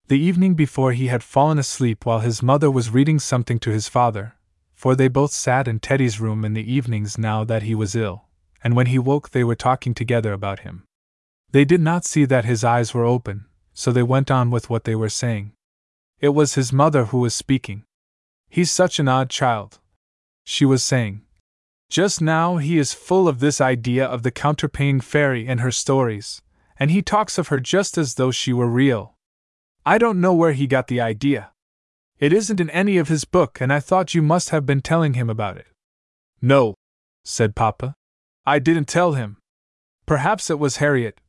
[0.08, 3.88] The evening before, he had fallen asleep while his mother was reading something to his
[3.88, 4.36] father,
[4.76, 8.26] for they both sat in Teddy's room in the evenings now that he was ill,
[8.64, 10.84] and when he woke, they were talking together about him.
[11.52, 14.84] They did not see that his eyes were open, so they went on with what
[14.84, 15.54] they were saying.
[16.20, 17.84] It was his mother who was speaking.
[18.48, 19.80] He's such an odd child.
[20.44, 21.24] She was saying.
[21.90, 26.44] Just now he is full of this idea of the counterpane fairy and her stories,
[26.78, 29.15] and he talks of her just as though she were real.
[29.86, 31.52] I don't know where he got the idea.
[32.18, 35.14] It isn't in any of his book, and I thought you must have been telling
[35.14, 35.68] him about it.
[36.42, 36.74] No,
[37.24, 37.94] said Papa.
[38.48, 39.38] I didn't tell him.
[40.08, 41.22] Perhaps it was Harriet,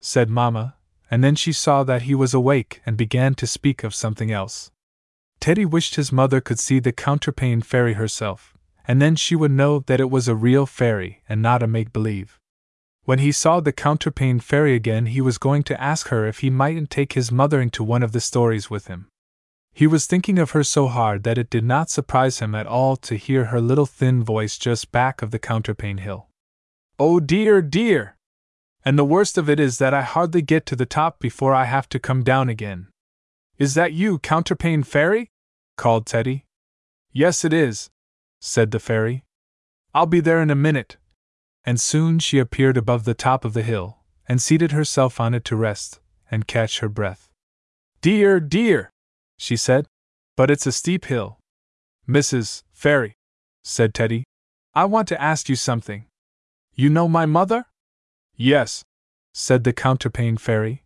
[0.00, 0.76] said Mamma,
[1.10, 4.70] and then she saw that he was awake and began to speak of something else.
[5.38, 8.56] Teddy wished his mother could see the counterpane fairy herself,
[8.88, 11.92] and then she would know that it was a real fairy and not a make
[11.92, 12.39] believe.
[13.04, 16.50] When he saw the counterpane fairy again, he was going to ask her if he
[16.50, 19.08] mightn't take his mother into one of the stories with him.
[19.72, 22.96] He was thinking of her so hard that it did not surprise him at all
[22.96, 26.28] to hear her little thin voice just back of the counterpane hill.
[26.98, 28.16] Oh dear, dear!
[28.84, 31.64] And the worst of it is that I hardly get to the top before I
[31.64, 32.88] have to come down again.
[33.58, 35.30] Is that you, Counterpane Fairy?
[35.76, 36.46] called Teddy.
[37.12, 37.90] Yes, it is,
[38.40, 39.24] said the fairy.
[39.94, 40.96] I'll be there in a minute.
[41.64, 45.44] And soon she appeared above the top of the hill, and seated herself on it
[45.46, 46.00] to rest
[46.30, 47.28] and catch her breath.
[48.00, 48.90] Dear, dear,
[49.36, 49.86] she said,
[50.36, 51.38] but it's a steep hill.
[52.08, 52.62] Mrs.
[52.72, 53.14] Fairy,
[53.62, 54.24] said Teddy,
[54.74, 56.06] I want to ask you something.
[56.74, 57.66] You know my mother?
[58.36, 58.82] Yes,
[59.34, 60.84] said the counterpane fairy.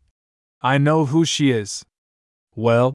[0.61, 1.85] I know who she is.
[2.57, 2.95] Well,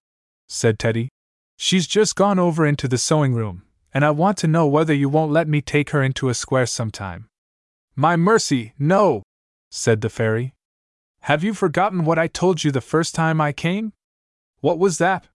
[0.49, 1.09] said Teddy,
[1.55, 3.63] she's just gone over into the sewing room,
[3.93, 6.65] and I want to know whether you won't let me take her into a square
[6.65, 7.28] sometime.
[7.99, 9.23] My mercy, no,
[9.69, 10.53] said the fairy.
[11.23, 13.91] Have you forgotten what I told you the first time I came?
[14.61, 15.27] What was that?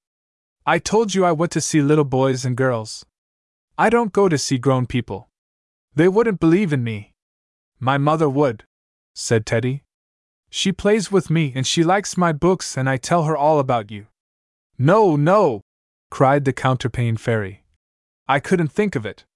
[0.65, 3.05] I told you I went to see little boys and girls.
[3.77, 5.29] I don't go to see grown people.
[5.95, 7.13] They wouldn't believe in me.
[7.81, 8.65] My mother would
[9.15, 9.83] said Teddy.
[10.49, 13.91] She plays with me and she likes my books, and I tell her all about
[13.91, 14.07] you.
[14.79, 15.61] No, no!
[16.11, 17.67] cried the counterpane fairy.
[18.27, 19.27] I couldn't think of it.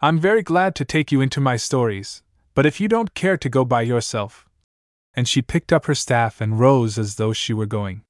[0.00, 2.22] I'm very glad to take you into my stories,
[2.54, 4.46] but if you don't care to go by yourself.
[5.14, 8.02] And she picked up her staff and rose as though she were going.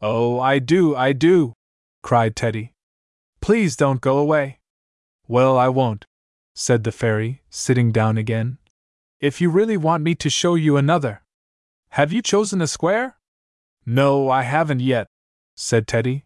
[0.00, 1.52] Oh, I do, I do!
[2.02, 2.72] cried Teddy.
[3.40, 4.60] Please don't go away.
[5.26, 6.06] Well, I won't,
[6.54, 8.58] said the fairy, sitting down again.
[9.20, 11.22] If you really want me to show you another.
[11.90, 13.16] Have you chosen a square?
[13.84, 15.08] No, I haven't yet,
[15.56, 16.24] said Teddy.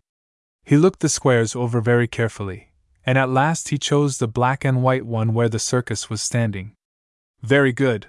[0.65, 2.73] He looked the squares over very carefully,
[3.05, 6.75] and at last he chose the black and white one where the circus was standing.
[7.43, 8.07] Very good,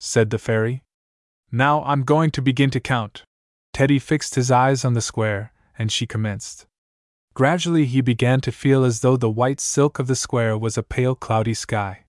[0.00, 0.82] said the fairy.
[1.52, 3.22] Now I'm going to begin to count.
[3.72, 6.66] Teddy fixed his eyes on the square, and she commenced.
[7.32, 10.82] Gradually he began to feel as though the white silk of the square was a
[10.82, 12.06] pale cloudy sky.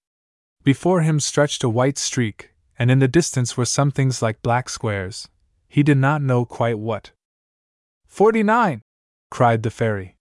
[0.64, 4.68] Before him stretched a white streak, and in the distance were some things like black
[4.68, 5.28] squares.
[5.68, 7.12] He did not know quite what.
[8.08, 8.82] Forty nine!
[9.30, 10.16] cried the fairy.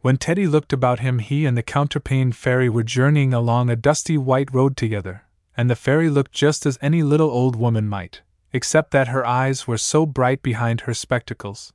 [0.00, 4.16] When Teddy looked about him, he and the counterpane fairy were journeying along a dusty
[4.16, 5.25] white road together,
[5.56, 9.66] and the fairy looked just as any little old woman might, except that her eyes
[9.66, 11.72] were so bright behind her spectacles.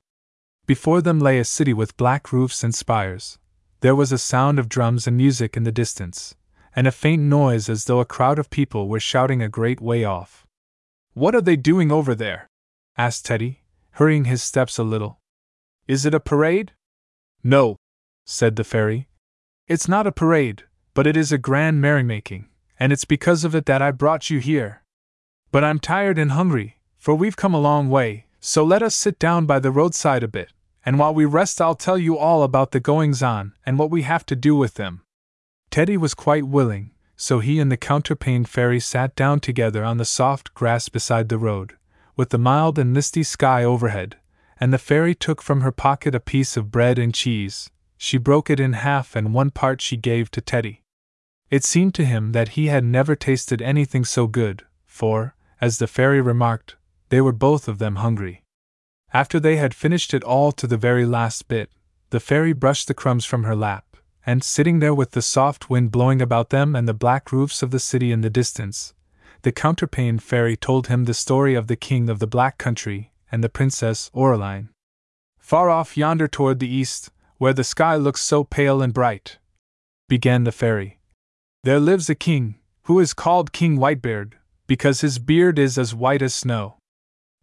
[0.66, 3.40] Before them lay a city with black roofs and spires.
[3.82, 6.36] There was a sound of drums and music in the distance,
[6.76, 10.04] and a faint noise as though a crowd of people were shouting a great way
[10.04, 10.46] off.
[11.14, 12.48] What are they doing over there?
[12.98, 15.20] asked Teddy, hurrying his steps a little.
[15.88, 16.74] Is it a parade?
[17.44, 17.78] No,
[18.26, 19.08] said the fairy.
[19.68, 20.64] It's not a parade,
[20.94, 22.48] but it is a grand merrymaking,
[22.82, 24.82] and it's because of it that I brought you here.
[25.52, 29.20] But I'm tired and hungry, for we've come a long way, so let us sit
[29.20, 30.52] down by the roadside a bit,
[30.84, 34.02] and while we rest, I'll tell you all about the goings on and what we
[34.02, 35.04] have to do with them.
[35.70, 40.04] Teddy was quite willing, so he and the counterpane fairy sat down together on the
[40.04, 41.78] soft grass beside the road,
[42.18, 44.18] with the mild and misty sky overhead,
[44.60, 47.70] and the fairy took from her pocket a piece of bread and cheese.
[47.96, 50.81] She broke it in half, and one part she gave to Teddy.
[51.52, 55.86] It seemed to him that he had never tasted anything so good, for, as the
[55.86, 56.78] fairy remarked,
[57.10, 58.45] they were both of them hungry.
[59.14, 61.70] After they had finished it all to the very last bit,
[62.10, 65.91] the fairy brushed the crumbs from her lap, and sitting there with the soft wind
[65.91, 68.93] blowing about them and the black roofs of the city in the distance,
[69.41, 73.43] the counterpane fairy told him the story of the king of the Black Country and
[73.43, 74.70] the Princess Aureline.
[75.38, 79.39] Far off yonder toward the east, where the sky looks so pale and bright,
[80.08, 80.99] began the fairy,
[81.64, 84.34] there lives a king, who is called King Whitebeard,
[84.66, 86.78] because his beard is as white as snow.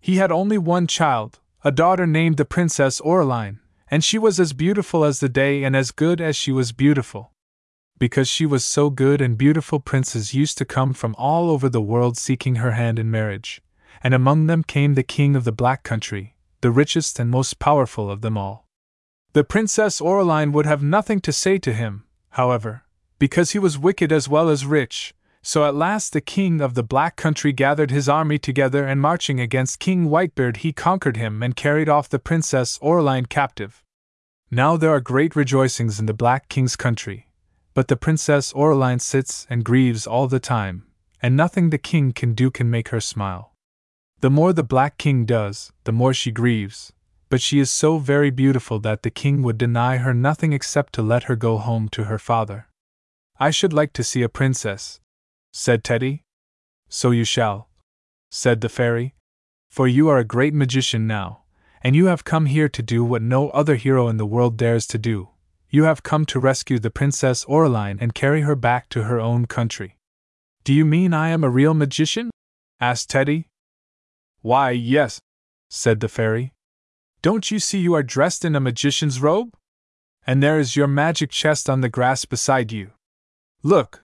[0.00, 3.60] He had only one child, a daughter named the Princess Aureline,
[3.90, 7.32] and she was as beautiful as the day and as good as she was beautiful.
[7.98, 11.80] Because she was so good and beautiful, princes used to come from all over the
[11.80, 13.60] world seeking her hand in marriage,
[14.02, 18.10] and among them came the king of the Black Country, the richest and most powerful
[18.10, 18.66] of them all.
[19.32, 22.82] The Princess Aureline would have nothing to say to him, however,
[23.18, 26.82] because he was wicked as well as rich, so at last the king of the
[26.82, 31.56] Black Country gathered his army together and marching against King Whitebeard he conquered him and
[31.56, 33.82] carried off the Princess Aureline captive.
[34.50, 37.28] Now there are great rejoicings in the Black King's country,
[37.74, 40.86] but the Princess Aureline sits and grieves all the time,
[41.22, 43.52] and nothing the king can do can make her smile.
[44.20, 46.92] The more the Black King does, the more she grieves,
[47.28, 51.02] but she is so very beautiful that the king would deny her nothing except to
[51.02, 52.67] let her go home to her father.
[53.40, 54.98] I should like to see a princess,
[55.52, 56.24] said Teddy.
[56.88, 57.68] So you shall,
[58.32, 59.14] said the fairy,
[59.70, 61.44] for you are a great magician now,
[61.80, 64.88] and you have come here to do what no other hero in the world dares
[64.88, 65.28] to do.
[65.70, 69.46] You have come to rescue the Princess Aureline and carry her back to her own
[69.46, 69.98] country.
[70.64, 72.30] Do you mean I am a real magician?
[72.80, 73.48] asked Teddy.
[74.40, 75.20] Why, yes,
[75.68, 76.54] said the fairy.
[77.22, 79.54] Don't you see you are dressed in a magician's robe?
[80.26, 82.92] And there is your magic chest on the grass beside you.
[83.62, 84.02] Look,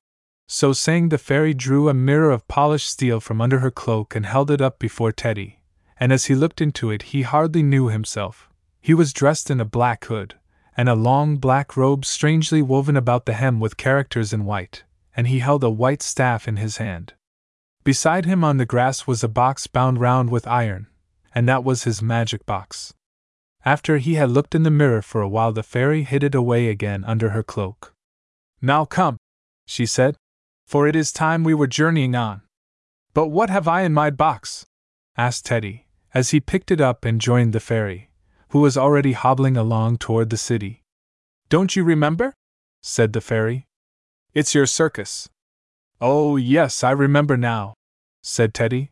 [0.48, 4.26] so saying, the fairy drew a mirror of polished steel from under her cloak and
[4.26, 5.60] held it up before Teddy,
[5.98, 8.50] and as he looked into it, he hardly knew himself.
[8.80, 10.34] He was dressed in a black hood,
[10.76, 14.82] and a long black robe strangely woven about the hem with characters in white,
[15.16, 17.14] and he held a white staff in his hand.
[17.84, 20.88] Beside him on the grass was a box bound round with iron,
[21.34, 22.92] and that was his magic box.
[23.64, 26.68] After he had looked in the mirror for a while, the fairy hid it away
[26.68, 27.94] again under her cloak.
[28.60, 29.16] Now come,
[29.66, 30.16] she said,
[30.66, 32.42] for it is time we were journeying on.
[33.12, 34.66] But what have I in my box?
[35.16, 38.10] asked Teddy, as he picked it up and joined the fairy,
[38.48, 40.82] who was already hobbling along toward the city.
[41.48, 42.34] Don't you remember?
[42.82, 43.66] said the fairy.
[44.32, 45.28] It's your circus.
[46.00, 47.74] Oh, yes, I remember now,
[48.22, 48.90] said Teddy.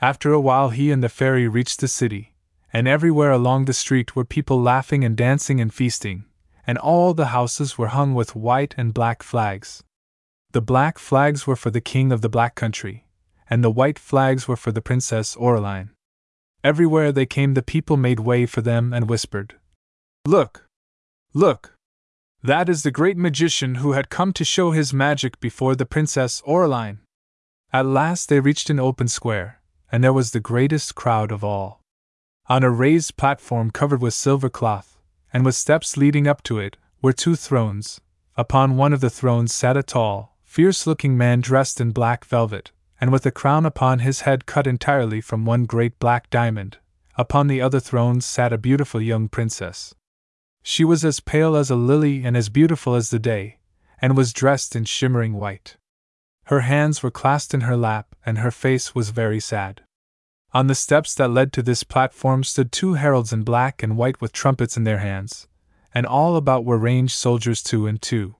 [0.00, 2.34] After a while, he and the fairy reached the city,
[2.72, 6.24] and everywhere along the street were people laughing and dancing and feasting,
[6.66, 9.84] and all the houses were hung with white and black flags.
[10.54, 13.08] The black flags were for the king of the Black Country,
[13.50, 15.88] and the white flags were for the Princess Aureline.
[16.62, 19.56] Everywhere they came, the people made way for them and whispered,
[20.24, 20.68] Look!
[21.32, 21.74] Look!
[22.40, 26.40] That is the great magician who had come to show his magic before the Princess
[26.46, 26.98] Aureline.
[27.72, 31.80] At last they reached an open square, and there was the greatest crowd of all.
[32.46, 35.00] On a raised platform covered with silver cloth,
[35.32, 38.00] and with steps leading up to it, were two thrones.
[38.36, 42.70] Upon one of the thrones sat a tall, fierce looking man dressed in black velvet,
[43.00, 46.78] and with a crown upon his head cut entirely from one great black diamond.
[47.16, 49.96] Upon the other throne sat a beautiful young princess.
[50.62, 53.58] She was as pale as a lily and as beautiful as the day,
[54.00, 55.76] and was dressed in shimmering white.
[56.44, 59.82] Her hands were clasped in her lap, and her face was very sad.
[60.52, 64.20] On the steps that led to this platform stood two heralds in black and white
[64.20, 65.48] with trumpets in their hands,
[65.92, 68.36] and all about were ranged soldiers two and two.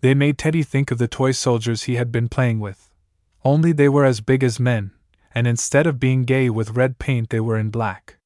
[0.00, 2.90] They made Teddy think of the toy soldiers he had been playing with.
[3.44, 4.92] Only they were as big as men,
[5.34, 8.16] and instead of being gay with red paint, they were in black.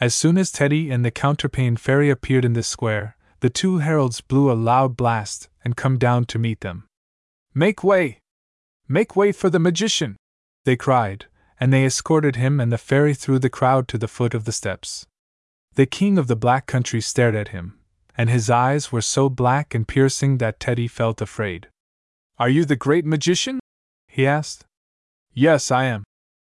[0.00, 4.20] As soon as Teddy and the counterpane fairy appeared in the square, the two heralds
[4.20, 6.86] blew a loud blast and come down to meet them.
[7.54, 8.18] Make way!
[8.88, 10.16] Make way for the magician!
[10.64, 11.26] They cried,
[11.60, 14.52] and they escorted him and the fairy through the crowd to the foot of the
[14.52, 15.06] steps.
[15.74, 17.78] The king of the Black Country stared at him,
[18.16, 21.68] and his eyes were so black and piercing that Teddy felt afraid.
[22.38, 23.60] Are you the great magician?
[24.08, 24.64] he asked.
[25.32, 26.04] Yes, I am,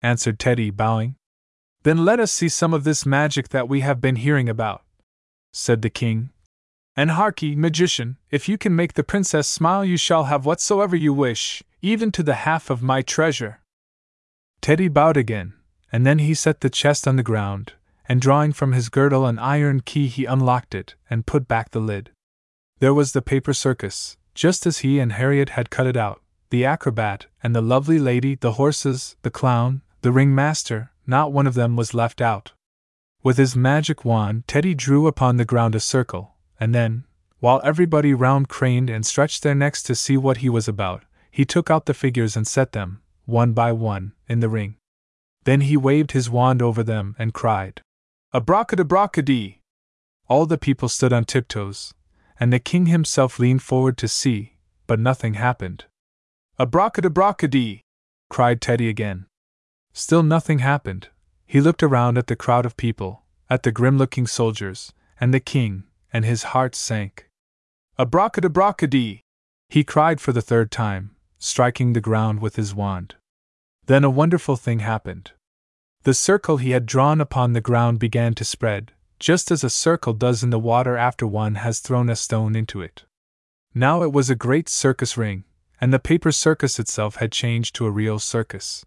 [0.02, 1.16] answered Teddy, bowing.
[1.82, 4.82] Then let us see some of this magic that we have been hearing about,
[5.52, 6.30] said the king.
[6.96, 11.14] And harkee, magician, if you can make the princess smile, you shall have whatsoever you
[11.14, 13.60] wish, even to the half of my treasure.
[14.60, 15.54] Teddy bowed again,
[15.92, 17.72] and then he set the chest on the ground,
[18.10, 21.78] and drawing from his girdle an iron key, he unlocked it and put back the
[21.78, 22.10] lid.
[22.80, 26.64] There was the paper circus, just as he and Harriet had cut it out the
[26.64, 31.76] acrobat, and the lovely lady, the horses, the clown, the ringmaster, not one of them
[31.76, 32.50] was left out.
[33.22, 37.04] With his magic wand, Teddy drew upon the ground a circle, and then,
[37.38, 41.44] while everybody round craned and stretched their necks to see what he was about, he
[41.44, 44.74] took out the figures and set them, one by one, in the ring.
[45.44, 47.82] Then he waved his wand over them and cried,
[48.32, 49.58] Abracadabracadee!
[50.28, 51.94] All the people stood on tiptoes,
[52.38, 54.56] and the king himself leaned forward to see,
[54.86, 55.86] but nothing happened.
[56.58, 57.80] Abracadabracadee!
[58.28, 59.26] cried Teddy again.
[59.92, 61.08] Still nothing happened.
[61.44, 65.40] He looked around at the crowd of people, at the grim looking soldiers, and the
[65.40, 67.28] king, and his heart sank.
[67.98, 69.22] Abracadabracadee!
[69.68, 73.16] he cried for the third time, striking the ground with his wand.
[73.86, 75.32] Then a wonderful thing happened.
[76.04, 80.14] The circle he had drawn upon the ground began to spread, just as a circle
[80.14, 83.04] does in the water after one has thrown a stone into it.
[83.74, 85.44] Now it was a great circus ring,
[85.78, 88.86] and the paper circus itself had changed to a real circus.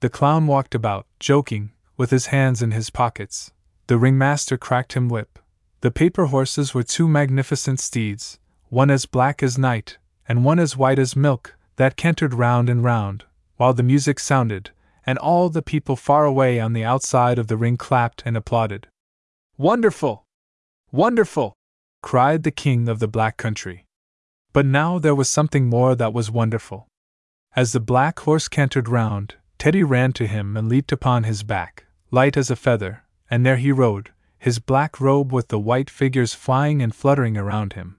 [0.00, 3.52] The clown walked about, joking, with his hands in his pockets.
[3.88, 5.40] The ringmaster cracked him whip.
[5.80, 8.38] The paper horses were two magnificent steeds,
[8.68, 12.84] one as black as night, and one as white as milk, that cantered round and
[12.84, 13.24] round,
[13.56, 14.70] while the music sounded,
[15.06, 18.88] and all the people far away on the outside of the ring clapped and applauded.
[19.56, 20.24] Wonderful!
[20.90, 21.54] Wonderful!
[22.02, 23.86] cried the king of the Black Country.
[24.52, 26.88] But now there was something more that was wonderful.
[27.54, 31.86] As the black horse cantered round, Teddy ran to him and leaped upon his back,
[32.10, 36.34] light as a feather, and there he rode, his black robe with the white figures
[36.34, 37.96] flying and fluttering around him.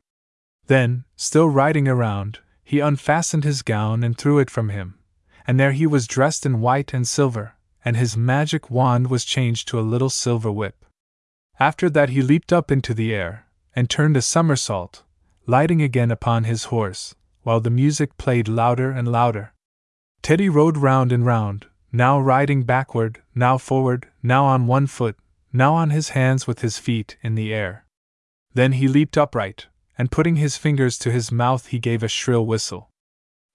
[0.68, 4.97] Then, still riding around, he unfastened his gown and threw it from him,
[5.48, 7.54] and there he was dressed in white and silver,
[7.86, 10.86] and his magic wand was changed to a little silver whip.
[11.60, 15.04] After that, he leaped up into the air, and turned a somersault,
[15.46, 19.54] lighting again upon his horse, while the music played louder and louder.
[20.22, 25.16] Teddy rode round and round, now riding backward, now forward, now on one foot,
[25.54, 27.86] now on his hands with his feet in the air.
[28.54, 29.68] Then he leaped upright,
[29.98, 32.87] and putting his fingers to his mouth, he gave a shrill whistle.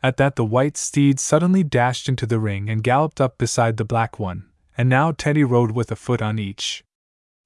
[0.03, 3.85] At that, the white steed suddenly dashed into the ring and galloped up beside the
[3.85, 6.83] black one, and now Teddy rode with a foot on each.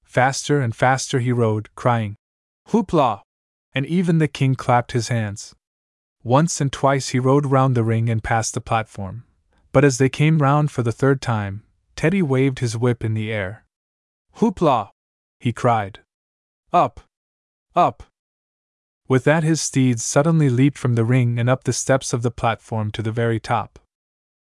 [0.05, 2.17] Faster and faster he rode, crying,
[2.69, 3.21] Hoopla!
[3.75, 5.55] And even the king clapped his hands.
[6.23, 9.25] Once and twice he rode round the ring and past the platform,
[9.71, 11.63] but as they came round for the third time,
[11.95, 13.67] Teddy waved his whip in the air.
[14.37, 14.91] Hoopla!
[15.39, 16.01] he cried.
[16.73, 17.01] Up!
[17.75, 18.03] Up!
[19.09, 22.31] With that, his steeds suddenly leaped from the ring and up the steps of the
[22.31, 23.79] platform to the very top.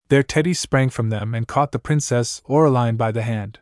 [0.10, 3.60] There, Teddy sprang from them and caught the Princess Aureline by the hand.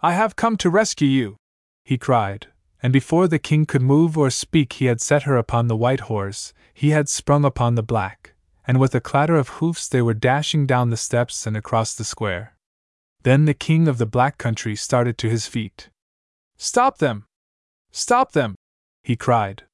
[0.00, 1.36] I have come to rescue you,
[1.84, 2.48] he cried,
[2.82, 6.00] and before the king could move or speak, he had set her upon the white
[6.00, 8.34] horse, he had sprung upon the black,
[8.66, 12.04] and with a clatter of hoofs they were dashing down the steps and across the
[12.04, 12.56] square.
[13.22, 15.90] Then the king of the black country started to his feet.
[16.56, 17.26] Stop them!
[17.92, 18.54] Stop them!
[19.02, 19.64] he cried.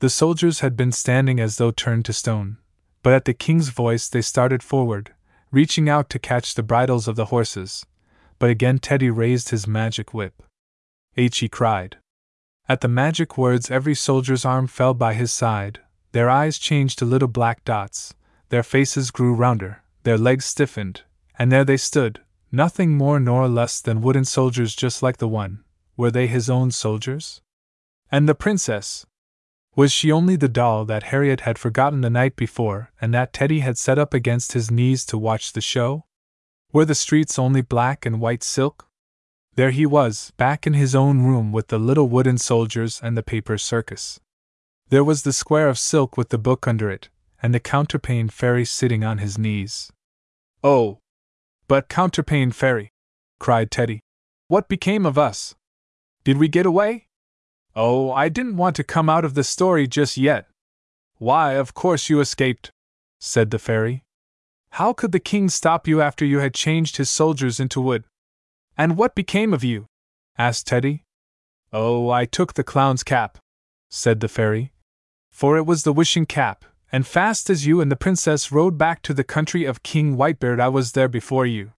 [0.00, 2.58] The soldiers had been standing as though turned to stone,
[3.02, 5.12] but at the king's voice they started forward,
[5.50, 7.84] reaching out to catch the bridles of the horses.
[8.38, 10.42] But again Teddy raised his magic whip.
[11.16, 11.96] H, he cried.
[12.68, 15.80] At the magic words, every soldier's arm fell by his side,
[16.12, 18.14] their eyes changed to little black dots,
[18.50, 21.02] their faces grew rounder, their legs stiffened,
[21.38, 22.20] and there they stood,
[22.52, 25.64] nothing more nor less than wooden soldiers just like the one.
[25.96, 27.40] Were they his own soldiers?
[28.12, 29.04] And the princess,
[29.78, 33.60] was she only the doll that Harriet had forgotten the night before and that Teddy
[33.60, 36.04] had set up against his knees to watch the show?
[36.72, 38.88] Were the streets only black and white silk?
[39.54, 43.22] There he was, back in his own room with the little wooden soldiers and the
[43.22, 44.18] paper circus.
[44.88, 47.08] There was the square of silk with the book under it,
[47.40, 49.92] and the counterpane fairy sitting on his knees.
[50.64, 50.98] Oh!
[51.68, 52.90] But counterpane fairy!
[53.38, 54.00] cried Teddy.
[54.48, 55.54] What became of us?
[56.24, 57.07] Did we get away?
[57.80, 60.48] Oh, I didn't want to come out of the story just yet.
[61.18, 62.72] Why, of course you escaped,
[63.20, 64.02] said the fairy.
[64.70, 68.02] How could the king stop you after you had changed his soldiers into wood?
[68.76, 69.86] And what became of you?
[70.36, 71.04] asked Teddy.
[71.72, 73.38] Oh, I took the clown's cap,
[73.88, 74.72] said the fairy.
[75.30, 79.02] For it was the wishing cap, and fast as you and the princess rode back
[79.02, 81.70] to the country of King Whitebeard, I was there before you.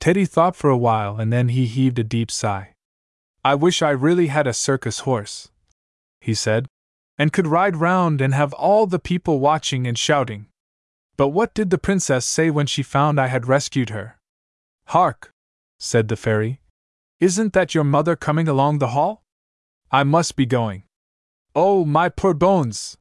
[0.00, 2.75] Teddy thought for a while and then he heaved a deep sigh.
[3.46, 5.52] I wish I really had a circus horse,
[6.20, 6.66] he said,
[7.16, 10.48] and could ride round and have all the people watching and shouting.
[11.16, 14.18] But what did the princess say when she found I had rescued her?
[14.86, 15.30] Hark!
[15.78, 16.58] said the fairy.
[17.20, 19.22] Isn't that your mother coming along the hall?
[19.92, 20.82] I must be going.
[21.54, 22.98] Oh, my poor bones!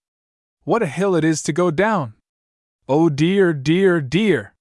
[0.64, 2.14] What a hill it is to go down!
[2.88, 4.54] Oh dear, dear, dear!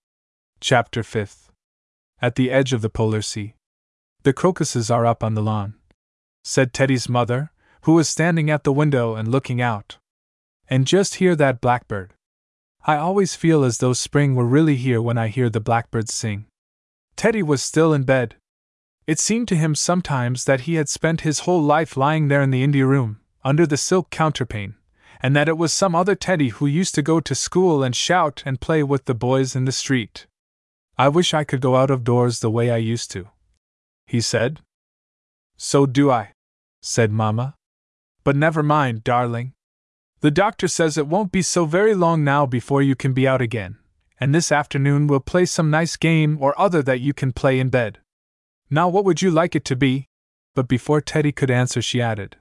[0.60, 1.50] Chapter 5th.
[2.22, 3.56] At the edge of the polar sea.
[4.24, 5.74] The crocuses are up on the lawn,
[6.42, 7.52] said Teddy's mother,
[7.82, 9.98] who was standing at the window and looking out.
[10.66, 12.14] And just hear that blackbird.
[12.86, 16.46] I always feel as though spring were really here when I hear the blackbirds sing.
[17.16, 18.36] Teddy was still in bed.
[19.06, 22.50] It seemed to him sometimes that he had spent his whole life lying there in
[22.50, 24.72] the India room, under the silk counterpane,
[25.22, 28.42] and that it was some other Teddy who used to go to school and shout
[28.46, 30.26] and play with the boys in the street.
[30.96, 33.28] I wish I could go out of doors the way I used to.
[34.14, 34.60] He said.
[35.56, 36.34] So do I,
[36.80, 37.56] said Mamma.
[38.22, 39.54] But never mind, darling.
[40.20, 43.42] The doctor says it won't be so very long now before you can be out
[43.42, 43.76] again,
[44.20, 47.70] and this afternoon we'll play some nice game or other that you can play in
[47.70, 47.98] bed.
[48.70, 50.06] Now, what would you like it to be?
[50.54, 52.36] But before Teddy could answer, she added,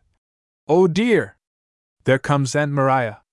[0.67, 1.37] Oh dear!
[2.03, 3.23] There comes Aunt Maria.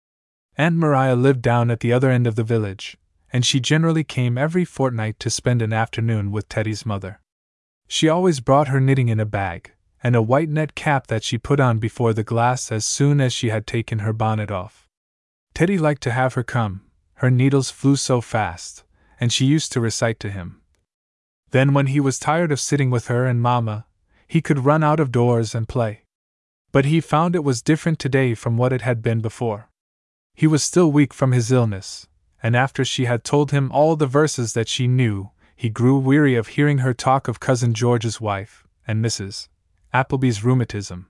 [0.57, 2.97] Aunt Maria lived down at the other end of the village,
[3.35, 7.21] and she generally came every fortnight to spend an afternoon with Teddy's mother.
[7.93, 11.37] She always brought her knitting in a bag, and a white net cap that she
[11.37, 14.89] put on before the glass as soon as she had taken her bonnet off.
[15.55, 16.83] Teddy liked to have her come,
[17.15, 18.85] her needles flew so fast,
[19.19, 20.61] and she used to recite to him.
[21.51, 23.87] Then, when he was tired of sitting with her and Mamma,
[24.29, 26.05] he could run out of doors and play.
[26.71, 29.69] But he found it was different today from what it had been before.
[30.33, 32.07] He was still weak from his illness,
[32.41, 36.37] and after she had told him all the verses that she knew, he grew weary
[36.37, 39.49] of hearing her talk of Cousin George's wife, and Mrs.
[39.93, 41.09] Appleby's rheumatism.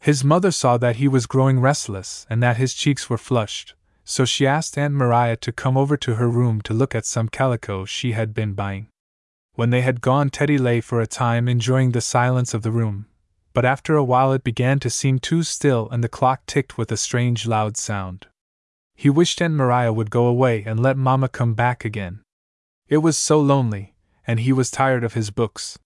[0.00, 4.24] His mother saw that he was growing restless and that his cheeks were flushed, so
[4.24, 7.84] she asked Aunt Maria to come over to her room to look at some calico
[7.84, 8.88] she had been buying.
[9.54, 13.06] When they had gone, Teddy lay for a time enjoying the silence of the room,
[13.54, 16.90] but after a while it began to seem too still and the clock ticked with
[16.90, 18.26] a strange loud sound.
[18.96, 22.22] He wished Aunt Maria would go away and let Mamma come back again.
[22.88, 23.94] It was so lonely,
[24.26, 25.78] and he was tired of his books.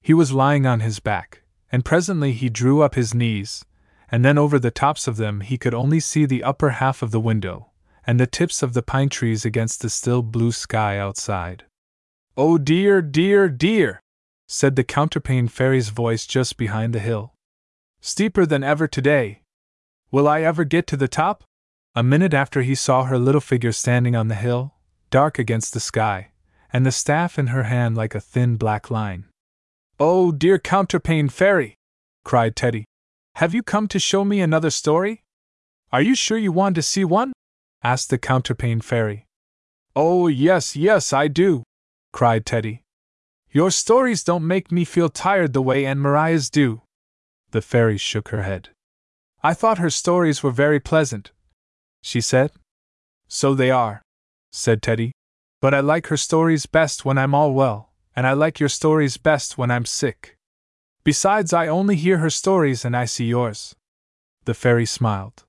[0.00, 3.64] He was lying on his back, and presently he drew up his knees,
[4.10, 7.12] and then over the tops of them he could only see the upper half of
[7.12, 7.70] the window,
[8.04, 11.64] and the tips of the pine trees against the still blue sky outside.
[12.36, 14.00] Oh dear, dear, dear!
[14.48, 17.34] said the counterpane fairy's voice just behind the hill.
[18.00, 19.42] Steeper than ever today!
[20.10, 21.44] Will I ever get to the top?
[21.94, 24.74] A minute after he saw her little figure standing on the hill,
[25.10, 26.31] dark against the sky,
[26.72, 29.26] and the staff in her hand like a thin black line.
[30.00, 31.76] Oh, dear Counterpane Fairy!
[32.24, 32.84] cried Teddy.
[33.36, 35.22] Have you come to show me another story?
[35.92, 37.32] Are you sure you want to see one?
[37.82, 39.26] asked the Counterpane Fairy.
[39.94, 41.64] Oh, yes, yes, I do,
[42.12, 42.82] cried Teddy.
[43.50, 46.82] Your stories don't make me feel tired the way Aunt Maria's do.
[47.50, 48.70] The fairy shook her head.
[49.42, 51.32] I thought her stories were very pleasant,
[52.00, 52.52] she said.
[53.28, 54.00] So they are,
[54.52, 55.12] said Teddy.
[55.62, 59.16] But I like her stories best when I'm all well and I like your stories
[59.16, 60.36] best when I'm sick.
[61.04, 63.74] Besides, I only hear her stories and I see yours.
[64.44, 65.44] The fairy smiled.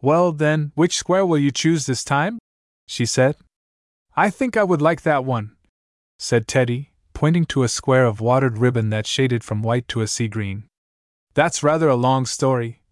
[0.00, 2.38] Well, then, which square will you choose this time?
[2.86, 3.36] she said.
[4.16, 5.56] I think I would like that one,
[6.18, 10.06] said Teddy, pointing to a square of watered ribbon that shaded from white to a
[10.06, 10.64] sea green.
[11.34, 12.82] That's rather a long story,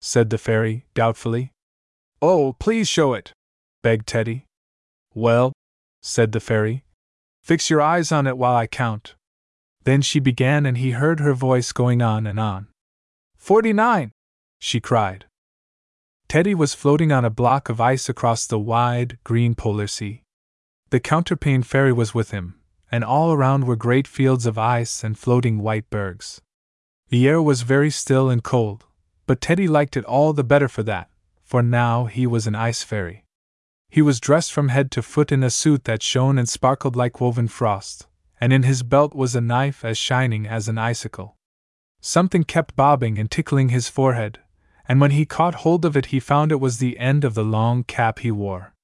[0.00, 1.52] said the fairy, doubtfully.
[2.22, 3.32] Oh, please show it,
[3.82, 4.44] begged Teddy.
[5.14, 5.52] Well,
[6.06, 6.84] said the fairy,
[7.42, 9.14] Fix your eyes on it while I count.
[9.84, 12.68] Then she began, and he heard her voice going on and on.
[13.36, 14.12] Forty nine!
[14.58, 15.24] she cried.
[16.28, 20.22] Teddy was floating on a block of ice across the wide, green polar sea.
[20.90, 22.60] The counterpane fairy was with him,
[22.92, 26.42] and all around were great fields of ice and floating white bergs.
[27.08, 28.84] The air was very still and cold,
[29.26, 31.08] but Teddy liked it all the better for that,
[31.42, 33.23] for now he was an ice fairy.
[33.94, 37.20] He was dressed from head to foot in a suit that shone and sparkled like
[37.20, 38.08] woven frost,
[38.40, 41.36] and in his belt was a knife as shining as an icicle.
[42.00, 44.40] Something kept bobbing and tickling his forehead,
[44.88, 47.44] and when he caught hold of it, he found it was the end of the
[47.44, 48.74] long cap he wore.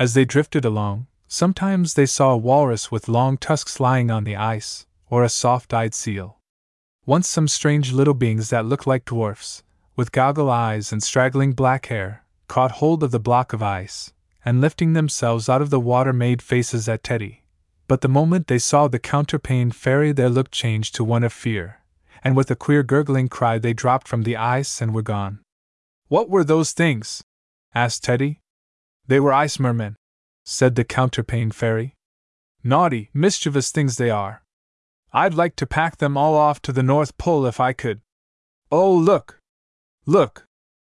[0.00, 4.34] As they drifted along, sometimes they saw a walrus with long tusks lying on the
[4.34, 6.40] ice, or a soft eyed seal.
[7.06, 9.62] Once some strange little beings that looked like dwarfs,
[9.94, 14.12] with goggle eyes and straggling black hair, caught hold of the block of ice,
[14.44, 17.44] and lifting themselves out of the water made faces at Teddy.
[17.86, 21.80] But the moment they saw the counterpane fairy, their look changed to one of fear,
[22.22, 25.40] and with a queer gurgling cry, they dropped from the ice and were gone.
[26.08, 27.22] What were those things?
[27.74, 28.40] asked Teddy.
[29.06, 29.96] They were ice mermen,
[30.44, 31.94] said the counterpane fairy.
[32.62, 34.42] Naughty, mischievous things they are.
[35.12, 38.00] I'd like to pack them all off to the North Pole if I could.
[38.70, 39.40] Oh, look!
[40.06, 40.44] Look!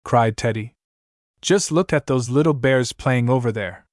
[0.04, 0.74] cried Teddy.
[1.42, 3.86] Just look at those little bears playing over there.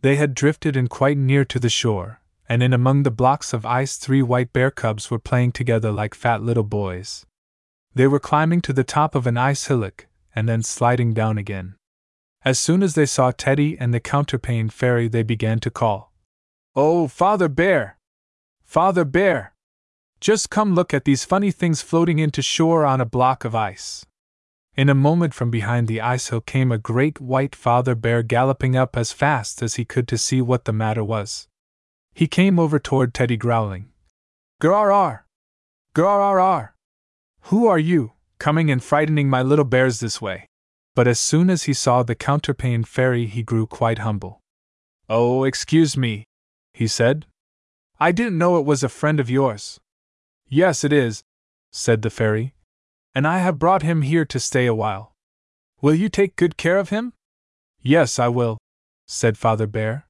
[0.00, 3.66] They had drifted in quite near to the shore, and in among the blocks of
[3.66, 7.26] ice three white bear cubs were playing together like fat little boys.
[7.94, 11.74] They were climbing to the top of an ice hillock, and then sliding down again.
[12.44, 16.12] As soon as they saw Teddy and the counterpane fairy, they began to call,
[16.76, 17.98] Oh, Father Bear!
[18.64, 19.52] Father Bear!
[20.20, 24.06] Just come look at these funny things floating into shore on a block of ice.
[24.78, 28.76] In a moment from behind the ice hill came a great white father bear galloping
[28.76, 31.48] up as fast as he could to see what the matter was.
[32.14, 33.90] He came over toward Teddy growling.
[34.62, 35.22] Grrr!
[35.96, 36.68] Grrr!
[37.50, 40.46] Who are you, coming and frightening my little bears this way?
[40.94, 44.38] But as soon as he saw the counterpane fairy, he grew quite humble.
[45.08, 46.22] Oh, excuse me,
[46.72, 47.26] he said.
[47.98, 49.80] I didn't know it was a friend of yours.
[50.48, 51.24] Yes, it is,
[51.72, 52.54] said the fairy,
[53.14, 55.14] and I have brought him here to stay a while.
[55.80, 57.12] Will you take good care of him?
[57.80, 58.58] Yes, I will,
[59.06, 60.06] said Father Bear.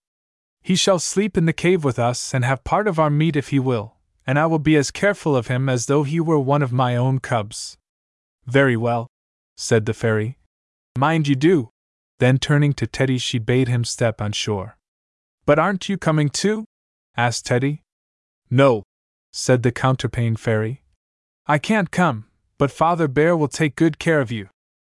[0.62, 3.48] He shall sleep in the cave with us and have part of our meat if
[3.48, 3.96] he will,
[4.26, 6.96] and I will be as careful of him as though he were one of my
[6.96, 7.76] own cubs.
[8.46, 9.08] Very well,
[9.56, 10.38] said the fairy.
[10.96, 11.70] Mind you do.
[12.18, 14.76] Then turning to Teddy, she bade him step on shore.
[15.46, 16.64] But aren't you coming too?
[17.16, 17.82] asked Teddy.
[18.50, 18.82] No,
[19.32, 20.82] said the counterpane fairy.
[21.46, 22.26] I can't come,
[22.58, 24.48] but Father Bear will take good care of you.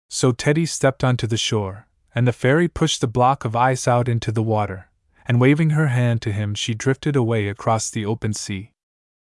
[0.08, 4.08] So Teddy stepped onto the shore, and the fairy pushed the block of ice out
[4.08, 4.90] into the water,
[5.26, 8.72] and waving her hand to him, she drifted away across the open sea.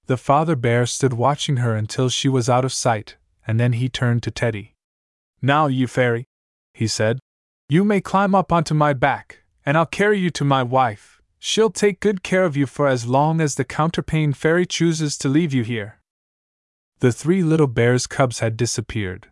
[0.07, 3.16] The father bear stood watching her until she was out of sight,
[3.48, 4.76] and then he turned to Teddy.
[5.41, 6.26] Now, you fairy,
[6.74, 7.20] he said,
[7.68, 11.22] you may climb up onto my back, and I'll carry you to my wife.
[11.40, 15.30] She'll take good care of you for as long as the counterpane fairy chooses to
[15.30, 15.99] leave you here.
[17.06, 19.27] The three little bear's cubs had disappeared,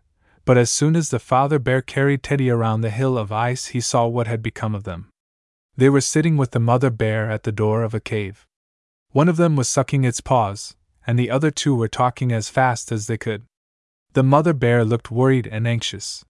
[0.46, 3.82] but as soon as the father bear carried Teddy around the hill of ice, he
[3.82, 5.10] saw what had become of them.
[5.76, 8.46] They were sitting with the mother bear at the door of a cave.
[9.10, 10.76] One of them was sucking its paws,
[11.08, 13.42] and the other two were talking as fast as they could.
[14.12, 16.24] The mother bear looked worried and anxious.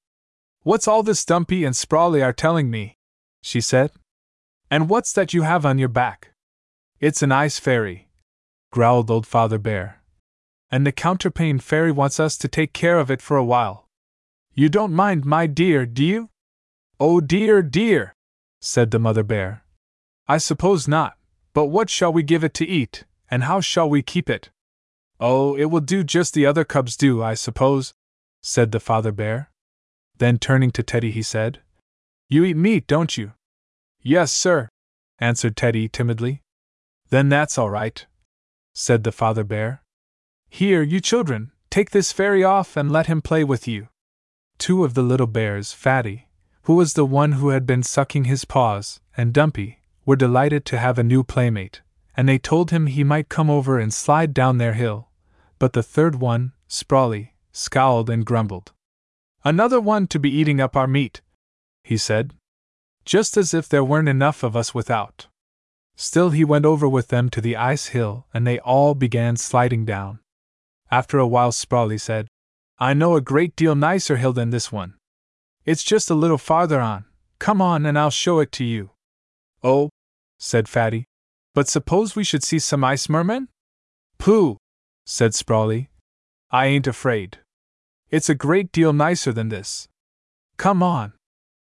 [0.62, 2.96] What's all this Dumpy and Sprawly are telling me?
[3.42, 3.92] she said.
[4.72, 6.32] And what's that you have on your back?
[7.02, 8.08] It's an ice fairy,
[8.72, 10.03] growled old Father Bear
[10.74, 13.88] and the counterpane fairy wants us to take care of it for a while.
[14.56, 16.30] You don't mind, my dear, do you?
[17.00, 18.16] Oh dear, dear,
[18.60, 19.66] said the mother bear.
[20.28, 21.14] I suppose not,
[21.54, 24.50] but what shall we give it to eat, and how shall we keep it?
[25.20, 27.94] Oh, it will do just the other cubs do, I suppose,
[28.42, 29.52] said the father bear.
[30.18, 31.62] Then turning to Teddy, he said,
[32.30, 33.34] You eat meat, don't you?
[34.02, 34.70] Yes, sir,
[35.20, 36.42] answered Teddy timidly.
[37.12, 38.08] Then that's all right,
[38.74, 39.83] said the father bear.
[40.54, 43.88] Here, you children, take this fairy off and let him play with you.
[44.60, 46.28] Two of the little bears, Fatty,
[46.66, 50.78] who was the one who had been sucking his paws, and Dumpy, were delighted to
[50.78, 51.82] have a new playmate,
[52.16, 55.10] and they told him he might come over and slide down their hill.
[55.58, 58.74] But the third one, Sprawly, scowled and grumbled.
[59.44, 61.22] Another one to be eating up our meat,
[61.84, 62.36] he said.
[63.06, 65.26] Just as if there weren't enough of us without.
[65.96, 69.84] Still, he went over with them to the ice hill, and they all began sliding
[69.84, 70.20] down.
[70.94, 72.28] After a while, Sprawley said,
[72.78, 74.94] I know a great deal nicer hill than this one.
[75.66, 77.06] It's just a little farther on.
[77.40, 78.92] Come on and I'll show it to you.
[79.64, 79.90] Oh,
[80.38, 81.06] said Fatty.
[81.56, 83.48] But suppose we should see some ice mermen?
[84.20, 84.58] Pooh,
[85.04, 85.90] said Sprawley.
[86.52, 87.40] I ain't afraid.
[88.12, 89.88] It's a great deal nicer than this.
[90.58, 91.14] Come on.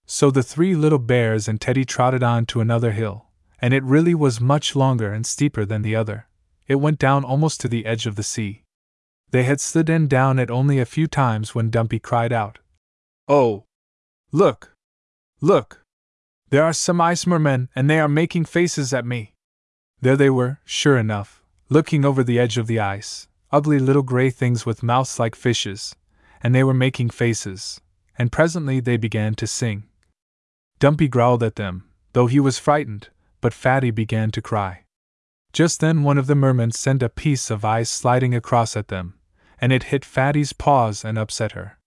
[0.06, 3.26] So the three little bears and Teddy trotted on to another hill,
[3.60, 6.28] and it really was much longer and steeper than the other.
[6.68, 8.62] It went down almost to the edge of the sea.
[9.32, 12.60] They had slid in down it only a few times when Dumpy cried out,
[13.28, 13.66] Oh!
[14.32, 14.74] Look!
[15.42, 15.84] Look!
[16.50, 19.34] There are some ice mermen, and they are making faces at me.
[20.00, 24.30] There they were, sure enough, looking over the edge of the ice, ugly little gray
[24.30, 25.94] things with mouths like fishes,
[26.42, 27.82] and they were making faces,
[28.18, 29.84] and presently they began to sing.
[30.80, 33.10] Dumpy growled at them, though he was frightened,
[33.42, 34.84] but Fatty began to cry.
[35.52, 39.16] Just then one of the mermen sent a piece of ice sliding across at them,
[39.60, 41.78] and it hit Fatty's paws and upset her.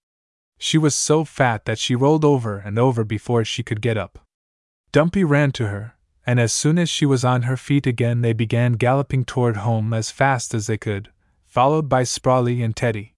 [0.58, 4.18] She was so fat that she rolled over and over before she could get up.
[4.92, 5.94] Dumpy ran to her,
[6.26, 9.92] and as soon as she was on her feet again, they began galloping toward home
[9.94, 11.10] as fast as they could,
[11.46, 13.14] followed by Sprawley and Teddy.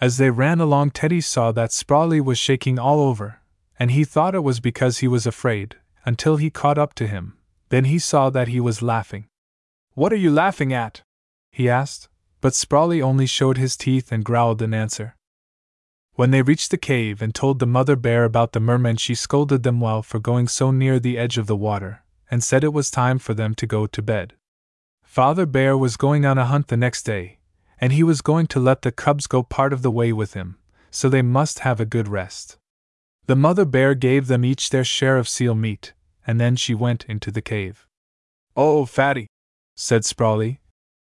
[0.00, 3.40] As they ran along, Teddy saw that Sprawley was shaking all over,
[3.78, 7.36] and he thought it was because he was afraid, until he caught up to him.
[7.70, 9.26] Then he saw that he was laughing.
[9.94, 11.02] What are you laughing at?
[11.50, 12.08] he asked,
[12.40, 15.16] but Sprawley only showed his teeth and growled in answer.
[16.14, 19.62] When they reached the cave and told the mother bear about the mermen, she scolded
[19.62, 22.90] them well for going so near the edge of the water, and said it was
[22.90, 24.34] time for them to go to bed.
[25.04, 27.38] Father Bear was going on a hunt the next day,
[27.80, 30.58] and he was going to let the cubs go part of the way with him,
[30.90, 32.58] so they must have a good rest.
[33.26, 35.92] The mother bear gave them each their share of seal meat,
[36.26, 37.86] and then she went into the cave.
[38.56, 39.28] Oh, Fatty,
[39.76, 40.60] said Sprawley,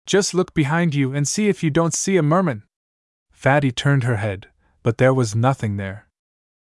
[0.06, 2.64] just look behind you and see if you don't see a merman.
[3.32, 4.48] Fatty turned her head,
[4.84, 6.08] but there was nothing there.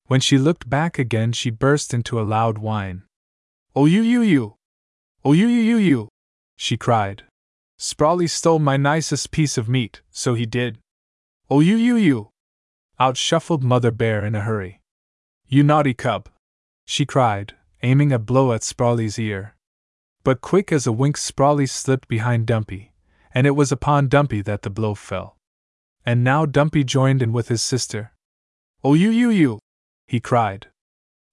[0.08, 3.04] When she looked back again, she burst into a loud whine.
[3.76, 4.56] Oh, you, you, you!
[5.24, 6.10] Oh, you, you, you, you!
[6.56, 7.24] she cried.
[7.78, 10.78] Sprawley stole my nicest piece of meat, so he did.
[11.50, 12.30] Oh, you, you, you!
[13.00, 14.80] Out shuffled Mother Bear in a hurry.
[15.48, 16.30] You naughty cub!
[16.86, 17.54] she cried,
[17.84, 19.56] aiming a blow at Sprawley's ear.
[20.24, 22.94] But quick as a wink, Sprawley slipped behind Dumpy,
[23.36, 25.36] and it was upon Dumpy that the blow fell.
[26.06, 28.14] And now Dumpy joined in with his sister.
[28.82, 29.60] Oh, you, you, you!
[30.08, 30.68] he cried.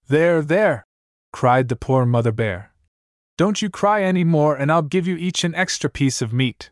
[0.09, 0.83] There, there!
[1.31, 2.73] cried the poor mother bear.
[3.37, 6.71] Don't you cry any more, and I'll give you each an extra piece of meat.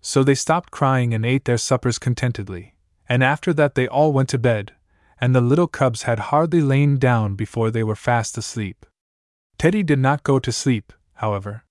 [0.00, 2.74] So they stopped crying and ate their suppers contentedly,
[3.08, 4.72] and after that they all went to bed,
[5.20, 8.84] and the little cubs had hardly lain down before they were fast asleep.
[9.58, 11.65] Teddy did not go to sleep, however.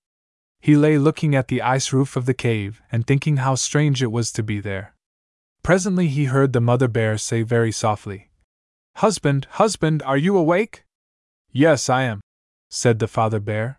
[0.60, 4.12] He lay looking at the ice roof of the cave and thinking how strange it
[4.12, 4.94] was to be there.
[5.62, 8.30] Presently he heard the mother bear say very softly,
[8.96, 10.84] Husband, husband, are you awake?
[11.52, 12.20] Yes, I am,
[12.70, 13.78] said the father bear.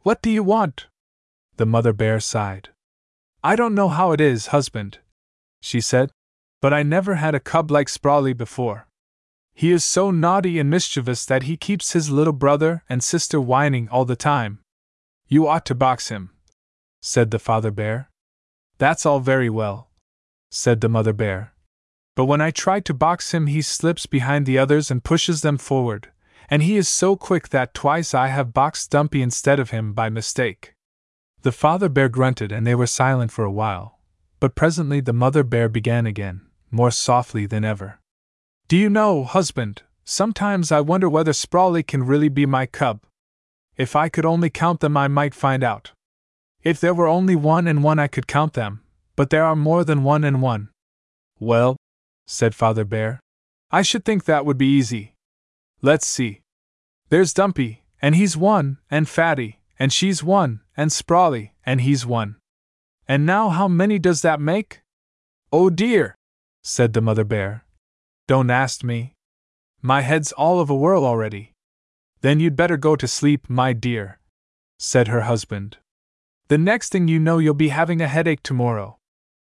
[0.00, 0.88] What do you want?
[1.56, 2.70] The mother bear sighed.
[3.44, 4.98] I don't know how it is, husband,
[5.60, 6.10] she said,
[6.60, 8.86] but I never had a cub like Sprawley before.
[9.54, 13.88] He is so naughty and mischievous that he keeps his little brother and sister whining
[13.88, 14.60] all the time.
[15.32, 16.30] You ought to box him,
[17.00, 18.10] said the father bear.
[18.78, 19.88] That's all very well,
[20.50, 21.54] said the mother bear.
[22.16, 25.56] But when I try to box him, he slips behind the others and pushes them
[25.56, 26.08] forward,
[26.48, 30.08] and he is so quick that twice I have boxed Dumpy instead of him by
[30.08, 30.74] mistake.
[31.42, 34.00] The father bear grunted and they were silent for a while,
[34.40, 36.40] but presently the mother bear began again,
[36.72, 38.00] more softly than ever.
[38.66, 43.02] Do you know, husband, sometimes I wonder whether Sprawley can really be my cub.
[43.76, 45.92] If I could only count them, I might find out.
[46.62, 48.82] If there were only one and one, I could count them,
[49.16, 50.68] but there are more than one and one.
[51.38, 51.76] Well,
[52.26, 53.20] said Father Bear,
[53.70, 55.14] I should think that would be easy.
[55.80, 56.40] Let's see.
[57.08, 62.36] There's Dumpy, and he's one, and Fatty, and she's one, and Sprawly, and he's one.
[63.08, 64.82] And now how many does that make?
[65.52, 66.14] Oh dear,
[66.62, 67.64] said the Mother Bear,
[68.28, 69.14] don't ask me.
[69.82, 71.49] My head's all of a whirl already.
[72.22, 74.18] Then you'd better go to sleep, my dear,
[74.78, 75.78] said her husband.
[76.48, 78.98] The next thing you know, you'll be having a headache tomorrow.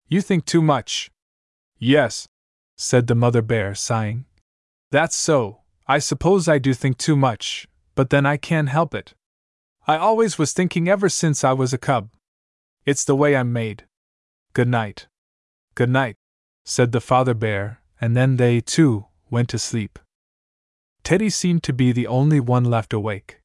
[0.09, 1.11] You think too much.
[1.79, 2.27] Yes,
[2.77, 4.25] said the mother bear, sighing.
[4.91, 9.15] That's so, I suppose I do think too much, but then I can't help it.
[9.87, 12.11] I always was thinking ever since I was a cub.
[12.87, 13.85] It's the way I'm made.
[14.55, 15.09] Good night.
[15.75, 16.17] Good night,
[16.65, 19.99] said the father bear, and then they, too, went to sleep.
[21.05, 23.41] Teddy seemed to be the only one left awake.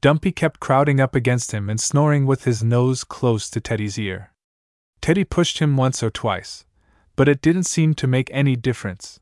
[0.00, 4.32] Dumpy kept crowding up against him and snoring with his nose close to Teddy's ear.
[5.02, 6.64] Teddy pushed him once or twice,
[7.14, 9.20] but it didn't seem to make any difference.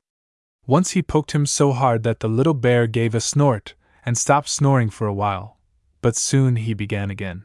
[0.67, 3.75] Once he poked him so hard that the little bear gave a snort
[4.07, 5.59] and stopped snoring for a while,
[6.01, 7.45] but soon he began again.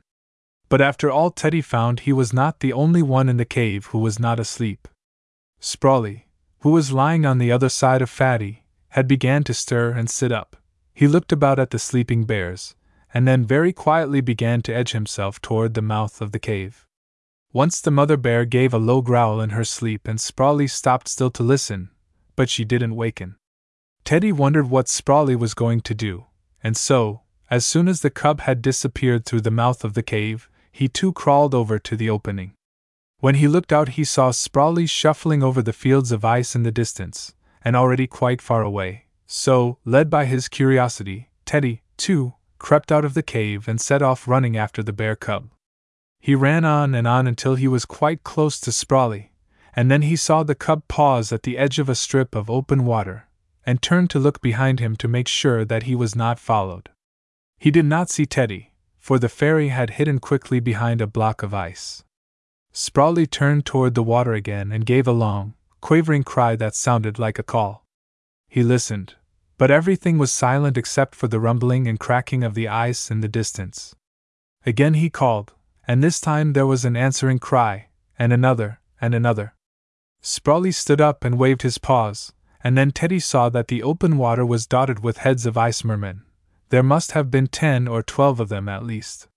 [0.69, 3.97] But after all, Teddy found he was not the only one in the cave who
[3.97, 4.88] was not asleep.
[5.60, 6.27] Sprawley,
[6.60, 10.32] who was lying on the other side of Fatty, had began to stir and sit
[10.32, 10.56] up.
[10.94, 12.76] He looked about at the sleeping bears,
[13.14, 16.86] and then very quietly began to edge himself toward the mouth of the cave.
[17.52, 21.32] Once the mother bear gave a low growl in her sleep, and Sprawley stopped still
[21.32, 21.90] to listen,
[22.36, 23.36] but she didn't waken.
[24.03, 26.26] Teddy wondered what Sprawley was going to do,
[26.64, 30.49] and so, as soon as the cub had disappeared through the mouth of the cave,
[30.72, 32.53] he too crawled over to the opening.
[33.20, 36.72] When he looked out, he saw Sprawley shuffling over the fields of ice in the
[36.72, 37.34] distance,
[37.64, 39.06] and already quite far away.
[39.26, 44.27] So, led by his curiosity, Teddy, too, crept out of the cave and set off
[44.27, 45.49] running after the bear cub.
[46.19, 49.31] He ran on and on until he was quite close to Sprawley,
[49.76, 52.86] and then he saw the cub pause at the edge of a strip of open
[52.86, 53.27] water,
[53.65, 56.90] and turned to look behind him to make sure that he was not followed.
[57.57, 61.53] He did not see Teddy, for the fairy had hidden quickly behind a block of
[61.53, 62.03] ice.
[62.72, 67.39] Sprawley turned toward the water again and gave a long, quavering cry that sounded like
[67.39, 67.85] a call.
[68.47, 69.15] He listened,
[69.57, 73.27] but everything was silent except for the rumbling and cracking of the ice in the
[73.27, 73.95] distance.
[74.65, 75.53] Again he called,
[75.88, 79.53] and this time there was an answering cry, and another, and another.
[80.22, 82.34] Sprawley stood up and waved his paws,
[82.64, 86.23] and then Teddy saw that the open water was dotted with heads of ice mermen.
[86.69, 89.27] There must have been ten or twelve of them at least.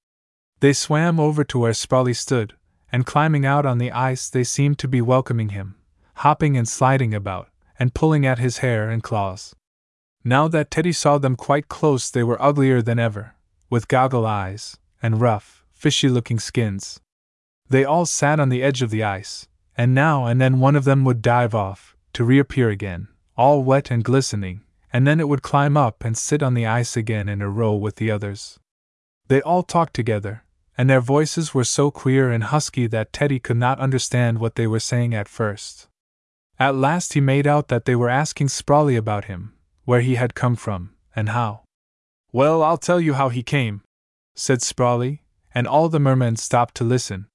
[0.60, 2.54] They swam over to where Sprawley stood,
[2.90, 5.76] and climbing out on the ice, they seemed to be welcoming him,
[6.14, 7.48] hopping and sliding about,
[7.78, 9.54] and pulling at his hair and claws.
[10.24, 13.34] Now that Teddy saw them quite close, they were uglier than ever,
[13.68, 17.00] with goggle eyes, and rough, fishy looking skins.
[17.68, 20.84] They all sat on the edge of the ice, and now and then one of
[20.84, 24.60] them would dive off, to reappear again, all wet and glistening,
[24.92, 27.74] and then it would climb up and sit on the ice again in a row
[27.74, 28.60] with the others.
[29.28, 30.44] They all talked together,
[30.76, 34.66] and their voices were so queer and husky that Teddy could not understand what they
[34.66, 35.88] were saying at first.
[36.58, 39.54] At last he made out that they were asking Sprawley about him,
[39.84, 41.62] where he had come from, and how.
[42.32, 43.82] Well, I'll tell you how he came,
[44.34, 45.22] said Sprawley,
[45.54, 47.26] and all the mermen stopped to listen.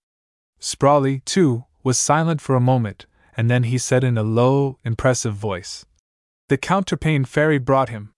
[0.60, 5.36] Sprawley, too, was silent for a moment, and then he said in a low, impressive
[5.36, 5.86] voice,
[6.48, 8.14] The counterpane fairy brought him.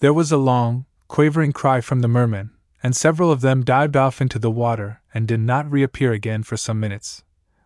[0.00, 2.50] There was a long, quavering cry from the mermen,
[2.82, 6.56] and several of them dived off into the water and did not reappear again for
[6.56, 7.22] some minutes.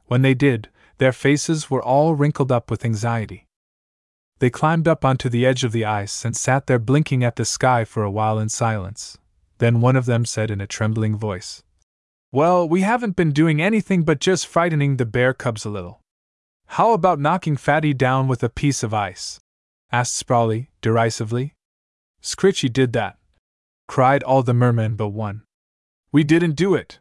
[0.07, 0.69] When they did,
[1.03, 3.49] their faces were all wrinkled up with anxiety.
[4.39, 7.45] They climbed up onto the edge of the ice and sat there blinking at the
[7.45, 9.19] sky for a while in silence.
[9.59, 11.65] Then one of them said in a trembling voice,
[12.31, 15.99] Well, we haven't been doing anything but just frightening the bear cubs a little.
[16.79, 19.41] How about knocking Fatty down with a piece of ice?
[19.91, 21.55] asked Sprawley, derisively.
[22.23, 23.19] Scritchy did that,
[23.89, 25.43] cried all the mermen but one.
[26.13, 27.01] We didn't do it.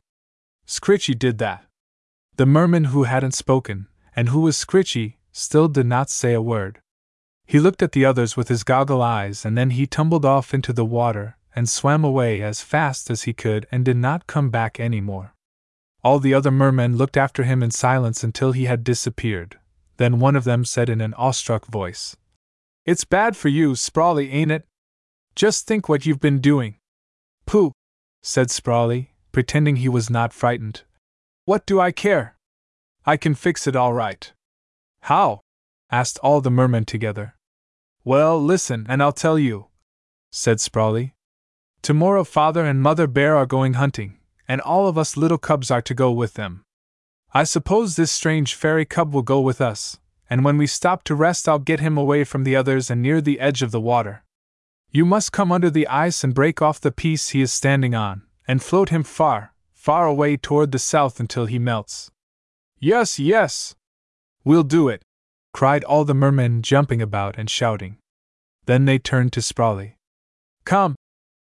[0.66, 1.68] Scritchy did that.
[2.38, 6.82] The merman who hadn't spoken, and who was Scritchy, still did not say a word.
[7.46, 10.74] He looked at the others with his goggle eyes and then he tumbled off into
[10.74, 14.80] the water and swam away as fast as he could and did not come back
[14.80, 15.34] any more.
[16.04, 19.60] All the other mermen looked after him in silence until he had disappeared.
[19.98, 22.16] Then one of them said in an awestruck voice,
[22.86, 24.66] It's bad for you, Sprawley, ain't it?
[25.36, 26.78] Just think what you've been doing.
[27.46, 27.72] Pooh,
[28.24, 30.82] said Sprawley, pretending he was not frightened.
[31.46, 32.36] What do I care?
[33.06, 34.32] I can fix it all right.
[35.02, 35.42] How?
[35.92, 37.36] asked all the mermen together.
[38.04, 39.68] Well, listen, and I'll tell you,
[40.32, 41.14] said Sprawley.
[41.82, 45.82] Tomorrow Father and Mother Bear are going hunting, and all of us little cubs are
[45.82, 46.64] to go with them.
[47.34, 50.00] I suppose this strange fairy cub will go with us,
[50.30, 53.20] and when we stop to rest, I'll get him away from the others and near
[53.20, 54.24] the edge of the water.
[54.92, 58.24] You must come under the ice and break off the piece he is standing on,
[58.48, 62.12] and float him far, far away toward the south until he melts.
[62.84, 63.76] Yes, yes!
[64.44, 65.04] We'll do it!
[65.54, 67.98] cried all the mermen, jumping about and shouting.
[68.66, 69.98] Then they turned to Sprawley.
[70.66, 70.96] Come,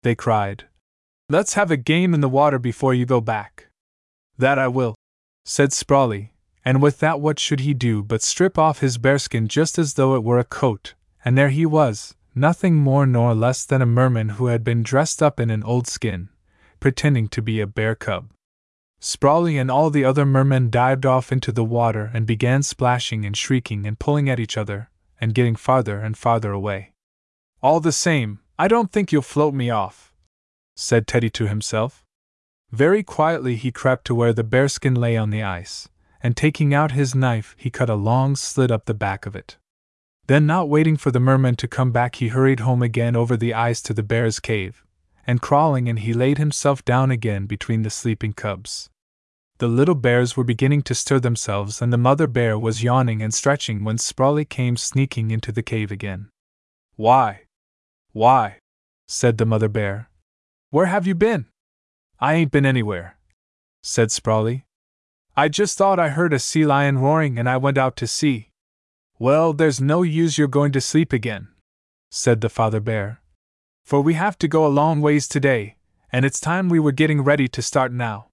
[0.03, 0.65] they cried.
[1.29, 3.67] Let's have a game in the water before you go back.
[4.37, 4.95] That I will,
[5.45, 6.33] said Sprawley,
[6.65, 10.15] and with that, what should he do but strip off his bearskin just as though
[10.15, 10.93] it were a coat,
[11.23, 15.23] and there he was, nothing more nor less than a merman who had been dressed
[15.23, 16.27] up in an old skin,
[16.81, 18.29] pretending to be a bear cub.
[18.99, 23.35] Sprawley and all the other mermen dived off into the water and began splashing and
[23.35, 24.89] shrieking and pulling at each other,
[25.21, 26.93] and getting farther and farther away.
[27.61, 30.13] All the same, I don't think you'll float me off,
[30.75, 32.05] said Teddy to himself.
[32.71, 35.87] Very quietly he crept to where the bearskin lay on the ice,
[36.21, 39.57] and taking out his knife, he cut a long slit up the back of it.
[40.27, 43.53] Then, not waiting for the merman to come back, he hurried home again over the
[43.53, 44.85] ice to the bear's cave,
[45.29, 48.89] and crawling in, he laid himself down again between the sleeping cubs.
[49.59, 53.31] The little bears were beginning to stir themselves, and the mother bear was yawning and
[53.31, 56.29] stretching when Sprawley came sneaking into the cave again.
[56.95, 57.41] Why?
[58.11, 58.57] Why?
[59.07, 60.09] said the mother bear.
[60.71, 61.45] Where have you been?
[62.19, 63.19] I ain't been anywhere,
[63.83, 64.65] said Sprawley.
[65.37, 68.49] I just thought I heard a sea lion roaring and I went out to see.
[69.19, 71.49] Well, there's no use you're going to sleep again,
[72.09, 73.21] said the father bear.
[73.89, 75.75] For we have to go a long ways today,
[76.11, 78.27] and it's time we were getting ready to start now.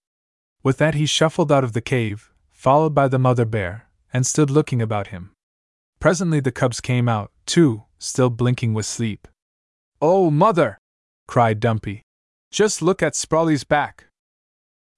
[0.63, 4.51] With that, he shuffled out of the cave, followed by the mother bear, and stood
[4.51, 5.31] looking about him.
[5.99, 9.27] Presently, the cubs came out, too, still blinking with sleep.
[10.03, 10.77] Oh, mother!
[11.27, 12.03] cried Dumpy.
[12.51, 14.09] Just look at Sprawley's back.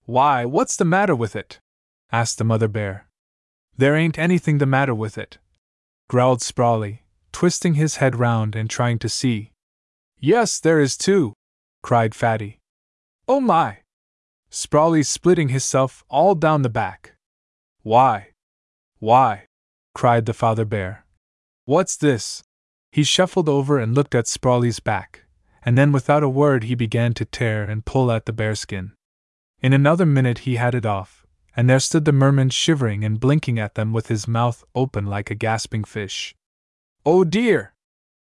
[0.06, 1.60] Why, what's the matter with it?
[2.10, 3.06] asked the mother bear.
[3.76, 5.39] There ain't anything the matter with it,
[6.09, 9.52] growled Sprawley, twisting his head round and trying to see.
[10.20, 11.35] Yes, there is too,
[11.82, 12.59] cried Fatty.
[13.28, 13.78] Oh my!
[14.51, 17.15] Sprawley's splitting hisself all down the back.
[17.82, 18.28] Why?
[18.99, 19.45] Why?
[19.95, 21.05] cried the father bear.
[21.66, 22.43] What's this?
[22.90, 25.24] He shuffled over and looked at Sprawley's back,
[25.62, 28.93] and then without a word he began to tear and pull at the bearskin.
[29.61, 31.27] In another minute he had it off,
[31.57, 35.31] and there stood the merman shivering and blinking at them with his mouth open like
[35.31, 36.35] a gasping fish.
[37.05, 37.74] Oh dear!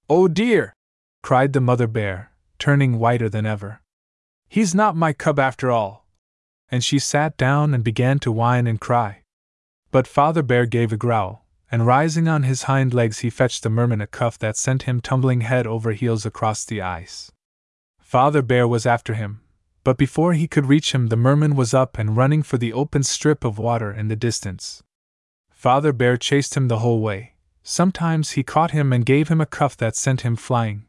[0.09, 0.74] Oh dear!
[1.25, 3.81] Cried the mother bear, turning whiter than ever.
[4.47, 6.07] He's not my cub after all.
[6.69, 9.23] And she sat down and began to whine and cry.
[9.91, 13.71] But Father Bear gave a growl, and rising on his hind legs, he fetched the
[13.71, 17.33] merman a cuff that sent him tumbling head over heels across the ice.
[17.99, 19.41] Father Bear was after him,
[19.83, 23.03] but before he could reach him, the merman was up and running for the open
[23.03, 24.83] strip of water in the distance.
[25.51, 27.33] Father Bear chased him the whole way.
[27.63, 30.85] Sometimes he caught him and gave him a cuff that sent him flying,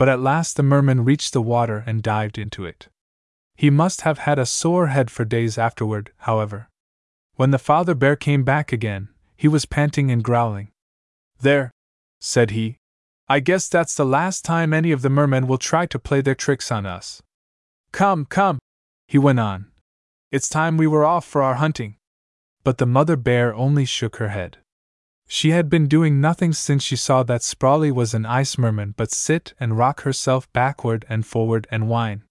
[0.00, 2.88] but at last the merman reached the water and dived into it.
[3.54, 6.70] He must have had a sore head for days afterward, however.
[7.34, 10.68] When the father bear came back again, he was panting and growling.
[11.42, 11.70] There,
[12.18, 12.78] said he.
[13.28, 16.34] I guess that's the last time any of the mermen will try to play their
[16.34, 17.20] tricks on us.
[17.92, 18.58] Come, come,
[19.06, 19.66] he went on.
[20.32, 21.96] It's time we were off for our hunting.
[22.64, 24.59] But the mother bear only shook her head.
[25.32, 29.12] She had been doing nothing since she saw that Sprawley was an ice merman but
[29.12, 32.24] sit and rock herself backward and forward and whine.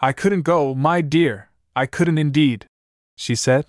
[0.00, 2.66] I couldn't go, my dear, I couldn't indeed,
[3.16, 3.66] she said.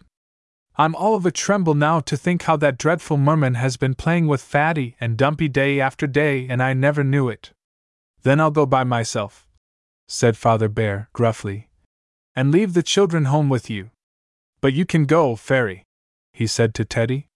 [0.78, 4.26] I'm all of a tremble now to think how that dreadful merman has been playing
[4.26, 7.52] with Fatty and Dumpy day after day, and I never knew it.
[8.24, 9.48] Then I'll go by myself,
[10.08, 11.70] said Father Bear gruffly,
[12.36, 13.92] and leave the children home with you.
[14.60, 15.84] But you can go, Fairy,
[16.34, 17.28] he said to Teddy.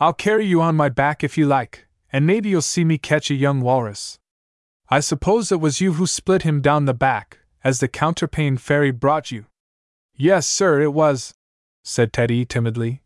[0.00, 3.30] I'll carry you on my back if you like, and maybe you'll see me catch
[3.30, 4.20] a young walrus.
[4.88, 8.92] I suppose it was you who split him down the back, as the counterpane fairy
[8.92, 9.46] brought you.
[10.14, 11.34] Yes, sir, it was,
[11.82, 13.02] said Teddy timidly.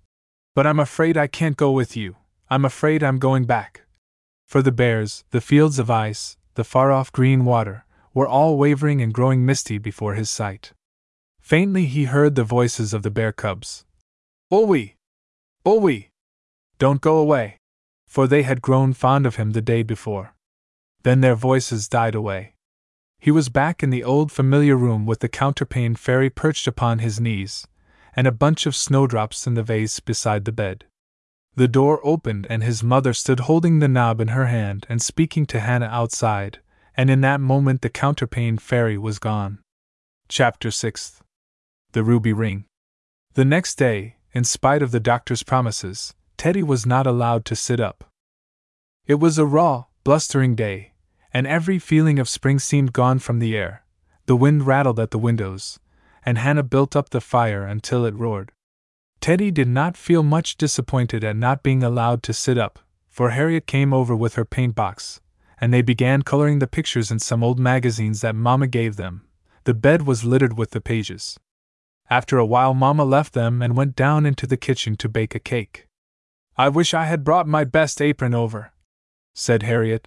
[0.55, 2.17] But I'm afraid I can't go with you.
[2.51, 3.83] I'm afraid I'm going back.
[4.47, 9.01] For the bears, the fields of ice, the far off green water, were all wavering
[9.01, 10.73] and growing misty before his sight.
[11.41, 13.87] Faintly he heard the voices of the bear cubs.
[14.53, 14.97] Owie!
[15.65, 16.12] Owie!
[16.83, 17.59] Don't go away!
[18.09, 20.35] For they had grown fond of him the day before.
[21.05, 22.55] Then their voices died away.
[23.21, 27.21] He was back in the old familiar room with the counterpane fairy perched upon his
[27.21, 27.69] knees,
[28.17, 30.87] and a bunch of snowdrops in the vase beside the bed.
[31.55, 35.47] The door opened and his mother stood holding the knob in her hand and speaking
[35.47, 36.59] to Hannah outside,
[36.97, 39.61] and in that moment the counterpane fairy was gone.
[40.27, 41.23] Chapter 6
[41.93, 42.65] The Ruby Ring.
[43.35, 47.79] The next day, in spite of the doctor's promises, Teddy was not allowed to sit
[47.79, 48.03] up.
[49.07, 50.93] It was a raw, blustering day,
[51.33, 53.85] and every feeling of spring seemed gone from the air.
[54.27, 55.79] The wind rattled at the windows,
[56.27, 58.51] and Hannah built up the fire until it roared.
[59.21, 63.69] Teddy did not feel much disappointed at not being allowed to sit up, for Harriet
[63.69, 65.21] came over with her paint box,
[65.61, 69.23] and they began coloring the pictures in some old magazines that Mamma gave them.
[69.63, 71.39] The bed was littered with the pages.
[72.11, 75.39] After a while, Mamma left them and went down into the kitchen to bake a
[75.39, 75.87] cake.
[76.57, 78.73] I wish I had brought my best apron over,
[79.35, 80.07] said Harriet,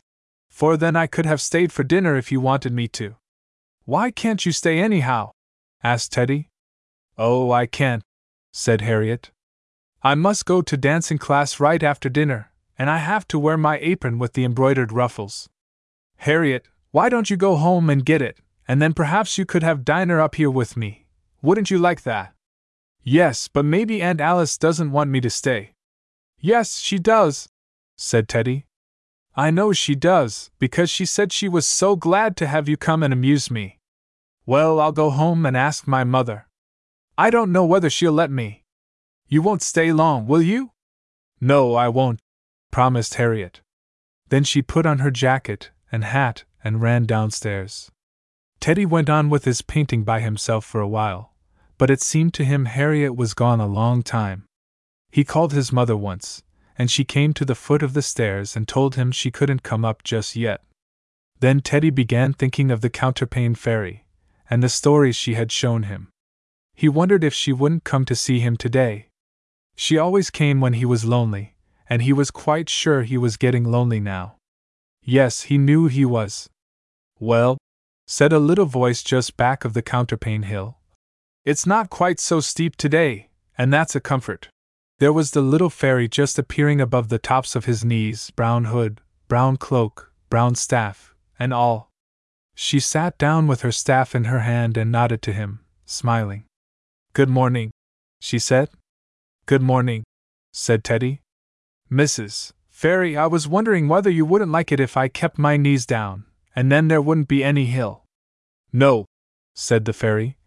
[0.50, 3.16] for then I could have stayed for dinner if you wanted me to.
[3.86, 5.32] Why can't you stay anyhow?
[5.84, 6.50] asked Teddy.
[7.18, 8.04] Oh, I can't,
[8.52, 9.32] said Harriet.
[10.04, 13.80] I must go to dancing class right after dinner, and I have to wear my
[13.80, 15.50] apron with the embroidered ruffles.
[16.18, 19.86] Harriet, why don't you go home and get it, and then perhaps you could have
[19.86, 21.06] Dinah up here with me?
[21.42, 22.34] Wouldn't you like that?
[23.04, 25.75] Yes, but maybe Aunt Alice doesn't want me to stay.
[26.46, 27.50] Yes, she does,
[27.98, 28.68] said Teddy.
[29.36, 33.02] I know she does, because she said she was so glad to have you come
[33.02, 33.80] and amuse me.
[34.46, 36.48] Well, I'll go home and ask my mother.
[37.18, 38.64] I don't know whether she'll let me.
[39.28, 40.70] You won't stay long, will you?
[41.42, 42.20] No, I won't,
[42.70, 43.62] promised Harriet.
[44.30, 47.90] Then she put on her jacket and hat and ran downstairs.
[48.60, 51.34] Teddy went on with his painting by himself for a while,
[51.80, 54.46] but it seemed to him Harriet was gone a long time.
[55.16, 56.44] He called his mother once,
[56.78, 59.86] and she came to the foot of the stairs and told him she couldn't come
[59.86, 60.62] up just yet.
[61.40, 64.04] Then Teddy began thinking of the counterpane fairy,
[64.50, 66.10] and the stories she had shown him.
[66.74, 69.08] He wondered if she wouldn't come to see him today.
[69.78, 71.56] She always came when he was lonely,
[71.90, 74.36] and he was quite sure he was getting lonely now.
[75.02, 76.50] Yes, he knew he was.
[77.22, 77.58] Well,
[78.06, 80.80] said a little voice just back of the counterpane hill.
[81.46, 84.50] It's not quite so steep today, and that's a comfort.
[85.00, 89.02] There was the little fairy just appearing above the tops of his knees, brown hood,
[89.28, 91.90] brown cloak, brown staff, and all.
[92.54, 96.46] She sat down with her staff in her hand and nodded to him, smiling.
[97.12, 97.72] Good morning,
[98.22, 98.70] she said.
[99.46, 100.06] Good morning,
[100.54, 101.20] said Teddy.
[101.92, 102.54] Mrs.
[102.70, 106.24] Fairy, I was wondering whether you wouldn't like it if I kept my knees down,
[106.56, 108.06] and then there wouldn't be any hill.
[108.72, 109.06] No,
[109.54, 110.38] said the fairy.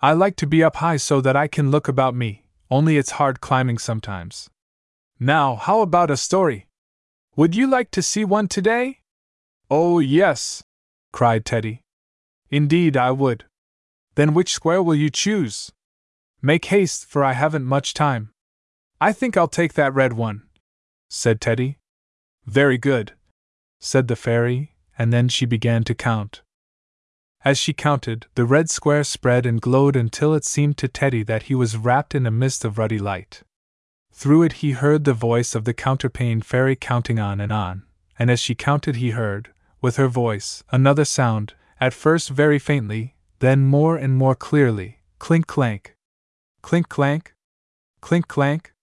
[0.00, 3.12] I like to be up high so that I can look about me, only it's
[3.12, 4.50] hard climbing sometimes.
[5.18, 6.68] Now, how about a story?
[7.36, 9.00] Would you like to see one today?
[9.70, 10.62] Oh, yes,
[11.12, 11.82] cried Teddy.
[12.50, 13.44] Indeed, I would.
[14.14, 15.70] Then which square will you choose?
[16.40, 18.30] Make haste, for I haven't much time.
[19.00, 20.42] I think I'll take that red one,
[21.08, 21.78] said Teddy.
[22.46, 23.12] Very good,
[23.78, 26.42] said the fairy, and then she began to count.
[27.48, 31.44] As she counted, the red square spread and glowed until it seemed to Teddy that
[31.44, 33.42] he was wrapped in a mist of ruddy light.
[34.12, 37.84] Through it he heard the voice of the counterpane fairy counting on and on,
[38.18, 39.48] and as she counted he heard,
[39.80, 45.46] with her voice, another sound, at first very faintly, then more and more clearly clink
[45.46, 45.96] clank.
[46.60, 47.32] Clink clank.
[48.02, 48.74] Clink clank.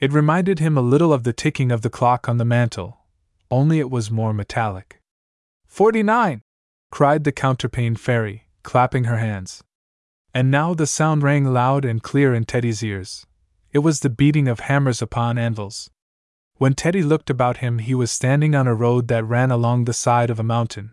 [0.00, 3.04] It reminded him a little of the ticking of the clock on the mantel,
[3.50, 4.98] only it was more metallic.
[5.66, 6.40] Forty nine!
[6.90, 9.62] Cried the counterpane fairy, clapping her hands.
[10.34, 13.26] And now the sound rang loud and clear in Teddy's ears.
[13.72, 15.90] It was the beating of hammers upon anvils.
[16.56, 19.92] When Teddy looked about him, he was standing on a road that ran along the
[19.92, 20.92] side of a mountain.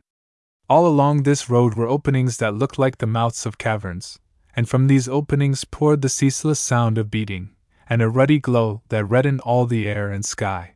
[0.70, 4.20] All along this road were openings that looked like the mouths of caverns,
[4.56, 7.52] and from these openings poured the ceaseless sound of beating,
[7.88, 10.76] and a ruddy glow that reddened all the air and sky.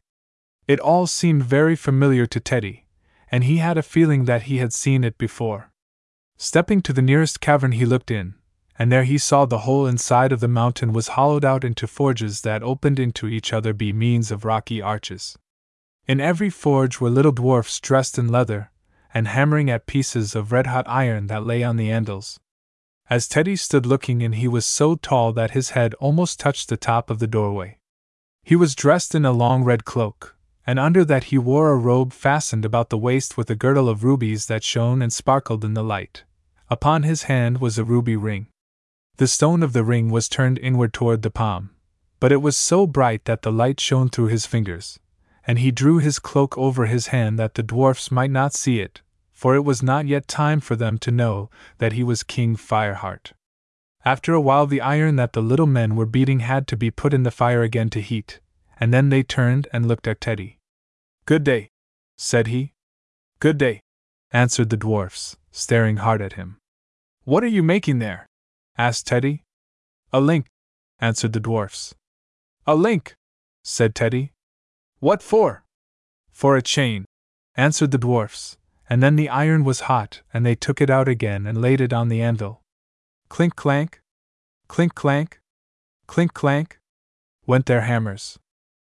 [0.68, 2.86] It all seemed very familiar to Teddy,
[3.32, 5.72] and he had a feeling that he had seen it before.
[6.38, 8.36] Stepping to the nearest cavern, he looked in,
[8.78, 12.42] and there he saw the whole inside of the mountain was hollowed out into forges
[12.42, 15.38] that opened into each other by means of rocky arches.
[16.08, 18.72] In every forge were little dwarfs dressed in leather,
[19.14, 22.40] and hammering at pieces of red hot iron that lay on the anvils.
[23.10, 26.78] As Teddy stood looking in, he was so tall that his head almost touched the
[26.78, 27.80] top of the doorway.
[28.44, 30.36] He was dressed in a long red cloak,
[30.70, 34.04] and under that he wore a robe fastened about the waist with a girdle of
[34.04, 36.26] rubies that shone and sparkled in the light.
[36.70, 38.46] Upon his hand was a ruby ring.
[39.18, 41.72] The stone of the ring was turned inward toward the palm,
[42.20, 45.00] but it was so bright that the light shone through his fingers,
[45.48, 49.02] and he drew his cloak over his hand that the dwarfs might not see it,
[49.34, 53.32] for it was not yet time for them to know that he was King Fireheart.
[54.06, 57.12] After a while, the iron that the little men were beating had to be put
[57.12, 58.40] in the fire again to heat,
[58.80, 60.58] and then they turned and looked at Teddy.
[61.30, 61.70] Good day,
[62.18, 62.74] said he.
[63.40, 63.82] Good day,
[64.32, 66.58] answered the dwarfs, staring hard at him.
[67.24, 68.26] What are you making there?
[68.80, 69.44] asked Teddy.
[70.12, 70.48] A link,
[71.00, 71.94] answered the dwarfs.
[72.66, 73.14] A link,
[73.64, 74.32] said Teddy.
[75.02, 75.66] What for?
[76.32, 77.06] For a chain,
[77.56, 78.58] answered the dwarfs,
[78.90, 81.94] and then the iron was hot, and they took it out again and laid it
[81.94, 82.64] on the anvil.
[83.28, 84.02] Clink clank,
[84.68, 85.40] clink clank,
[86.08, 86.80] clink clank,
[87.46, 88.40] went their hammers.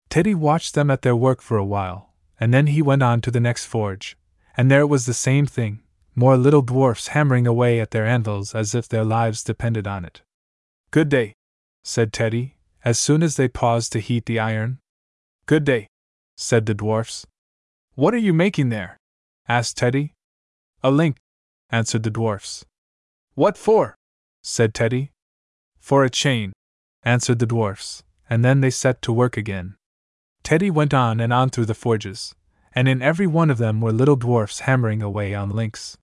[0.07, 2.10] Teddy watched them at their work for a while,
[2.41, 4.17] and then he went on to the next forge,
[4.57, 5.79] and there was the same thing,
[6.15, 10.23] more little dwarfs hammering away at their anvils as if their lives depended on it.
[10.89, 11.35] Good day,
[11.83, 14.79] said Teddy, as soon as they paused to heat the iron.
[15.45, 15.87] Good day,
[16.35, 17.27] said the dwarfs.
[17.93, 18.97] What are you making there?
[19.47, 20.13] asked Teddy.
[20.83, 21.17] A link,
[21.69, 22.65] answered the dwarfs.
[23.35, 23.95] What for?
[24.41, 25.11] said Teddy.
[25.79, 26.53] For a chain,
[27.03, 29.75] answered the dwarfs, and then they set to work again.
[30.43, 32.35] Teddy went on and on through the forges,
[32.73, 35.97] and in every one of them were little dwarfs hammering away on links.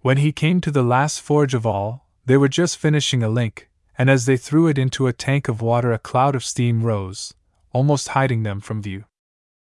[0.00, 3.68] When he came to the last forge of all, they were just finishing a link,
[3.96, 7.34] and as they threw it into a tank of water, a cloud of steam rose,
[7.72, 9.04] almost hiding them from view.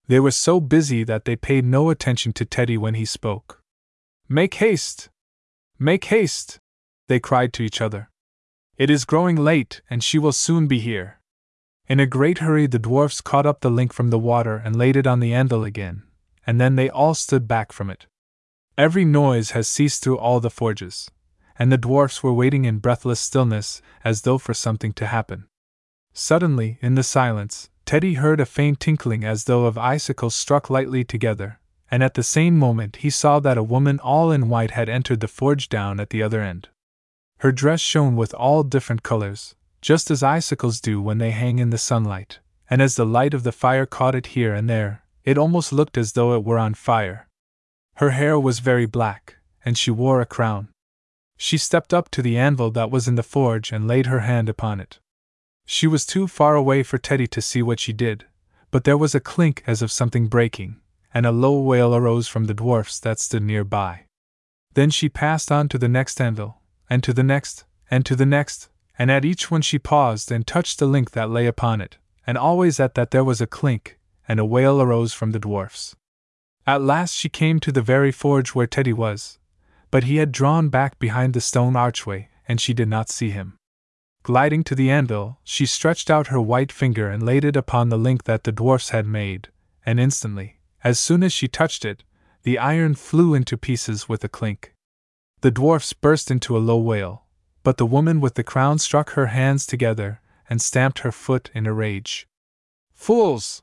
[0.08, 3.62] They were so busy that they paid no attention to Teddy when he spoke.
[4.28, 5.08] Make haste!
[5.78, 6.58] Make haste!
[7.08, 8.10] They cried to each other.
[8.76, 11.20] It is growing late, and she will soon be here.
[11.88, 14.96] In a great hurry, the dwarfs caught up the link from the water and laid
[14.96, 16.02] it on the anvil again,
[16.44, 18.06] and then they all stood back from it.
[18.76, 21.10] Every noise has ceased through all the forges,
[21.58, 25.46] and the dwarfs were waiting in breathless stillness as though for something to happen.
[26.12, 31.04] Suddenly, in the silence, Teddy heard a faint tinkling as though of icicles struck lightly
[31.04, 34.88] together, and at the same moment he saw that a woman all in white had
[34.88, 36.68] entered the forge down at the other end.
[37.38, 41.70] Her dress shone with all different colors, just as icicles do when they hang in
[41.70, 45.38] the sunlight, and as the light of the fire caught it here and there, it
[45.38, 47.28] almost looked as though it were on fire.
[47.96, 50.68] Her hair was very black, and she wore a crown.
[51.36, 54.48] She stepped up to the anvil that was in the forge and laid her hand
[54.48, 54.98] upon it.
[55.66, 58.24] She was too far away for Teddy to see what she did,
[58.70, 60.80] but there was a clink as of something breaking,
[61.12, 64.04] and a low wail arose from the dwarfs that stood near by.
[64.74, 68.26] Then she passed on to the next anvil, and to the next, and to the
[68.26, 71.98] next, and at each one she paused and touched the link that lay upon it,
[72.26, 73.98] and always at that there was a clink,
[74.28, 75.94] and a wail arose from the dwarfs.
[76.66, 79.38] At last she came to the very forge where Teddy was,
[79.90, 83.56] but he had drawn back behind the stone archway, and she did not see him.
[84.22, 87.96] Gliding to the anvil, she stretched out her white finger and laid it upon the
[87.98, 89.48] link that the dwarfs had made,
[89.84, 92.02] and instantly, as soon as she touched it,
[92.42, 94.72] the iron flew into pieces with a clink.
[95.42, 97.25] The dwarfs burst into a low wail,
[97.66, 101.66] but the woman with the crown struck her hands together and stamped her foot in
[101.66, 102.28] a rage.
[102.94, 103.60] Fools!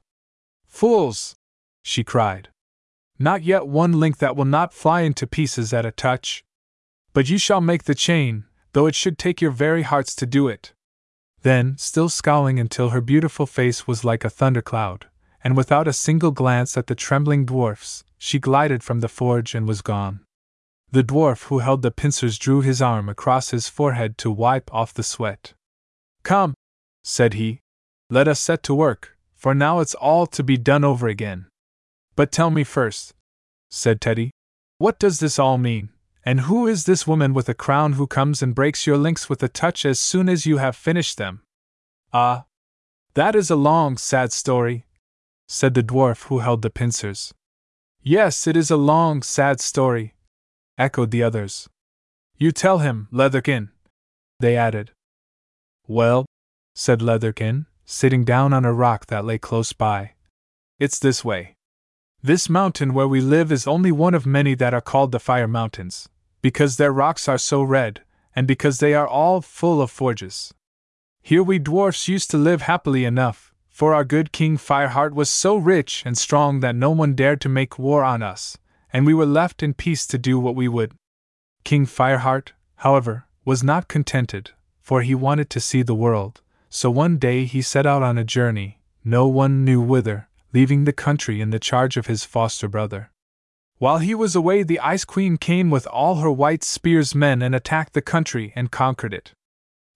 [0.66, 1.38] Fools!
[1.82, 2.50] she cried.
[3.18, 6.44] Not yet one link that will not fly into pieces at a touch.
[7.14, 8.44] But you shall make the chain,
[8.74, 10.74] though it should take your very hearts to do it.
[11.44, 15.08] Then, still scowling until her beautiful face was like a thundercloud,
[15.46, 19.66] and without a single glance at the trembling dwarfs, she glided from the forge and
[19.66, 20.23] was gone.
[20.94, 24.94] The dwarf who held the pincers drew his arm across his forehead to wipe off
[24.94, 25.56] the sweat.
[26.22, 26.54] Come,
[27.04, 27.62] said he,
[28.12, 31.48] let us set to work, for now it's all to be done over again.
[32.16, 33.16] But tell me first,
[33.72, 34.30] said Teddy,
[34.78, 35.90] what does this all mean,
[36.24, 39.42] and who is this woman with a crown who comes and breaks your links with
[39.42, 41.42] a touch as soon as you have finished them?
[42.14, 42.46] Ah,
[43.16, 44.86] that is a long, sad story,
[45.48, 47.34] said the dwarf who held the pincers.
[48.04, 50.14] Yes, it is a long, sad story,
[50.78, 51.70] echoed the others.
[52.38, 53.70] You tell him, Leatherkin,
[54.40, 54.92] they added.
[55.88, 56.26] Well,
[56.76, 60.14] said Leatherkin, sitting down on a rock that lay close by.
[60.80, 61.56] It's this way.
[62.22, 65.48] This mountain where we live is only one of many that are called the Fire
[65.48, 66.10] Mountains,
[66.42, 68.02] because their rocks are so red,
[68.36, 70.54] and because they are all full of forges.
[71.22, 75.56] Here we dwarfs used to live happily enough, for our good King Fireheart was so
[75.56, 78.58] rich and strong that no one dared to make war on us,
[78.94, 80.94] and we were left in peace to do what we would.
[81.64, 87.18] King Fireheart, however, was not contented, for he wanted to see the world, so one
[87.18, 91.50] day he set out on a journey, no one knew whither, leaving the country in
[91.50, 93.10] the charge of his foster brother.
[93.80, 97.56] While he was away, the Ice Queen came with all her white spears men and
[97.56, 99.34] attacked the country and conquered it.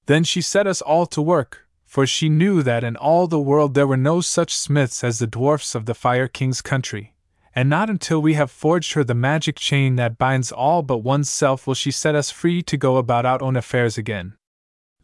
[0.08, 3.76] Then she set us all to work, for she knew that in all the world
[3.76, 7.14] there were no such smiths as the dwarfs of the Fire King's country,
[7.58, 11.28] and not until we have forged her the magic chain that binds all but one's
[11.28, 14.36] self will she set us free to go about our own affairs again.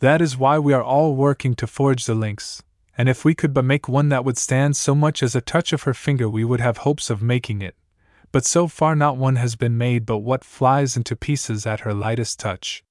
[0.02, 2.62] That is why we are all working to forge the links,
[2.96, 5.74] and if we could but make one that would stand so much as a touch
[5.74, 7.76] of her finger, we would have hopes of making it.
[8.32, 11.94] But so far, not one has been made but what flies into pieces at her
[11.94, 12.84] lightest touch.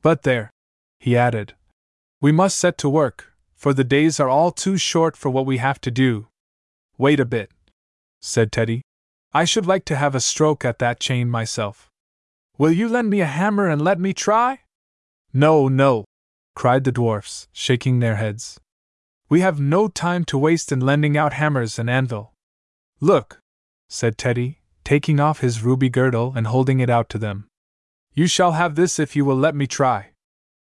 [0.00, 0.52] But there,
[1.00, 1.54] he added,
[2.20, 5.56] we must set to work, for the days are all too short for what we
[5.56, 6.28] have to do.
[6.98, 7.50] Wait a bit,
[8.20, 8.82] said Teddy.
[9.34, 11.90] I should like to have a stroke at that chain myself.
[12.58, 14.60] Will you lend me a hammer and let me try?
[15.32, 16.04] No, no,
[16.54, 18.60] cried the dwarfs, shaking their heads.
[19.30, 22.34] We have no time to waste in lending out hammers and anvil.
[23.00, 23.40] Look,
[23.88, 27.46] said Teddy, taking off his ruby girdle and holding it out to them.
[28.12, 30.10] You shall have this if you will let me try.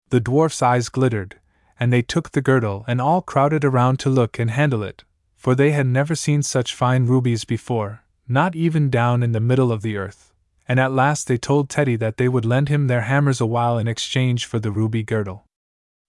[0.09, 1.39] The dwarfs' eyes glittered,
[1.79, 5.03] and they took the girdle and all crowded around to look and handle it,
[5.35, 8.00] for they had never seen such fine rubies before,
[8.31, 10.33] not even down in the middle of the earth,
[10.67, 13.77] and at last they told Teddy that they would lend him their hammers a while
[13.77, 15.45] in exchange for the ruby girdle.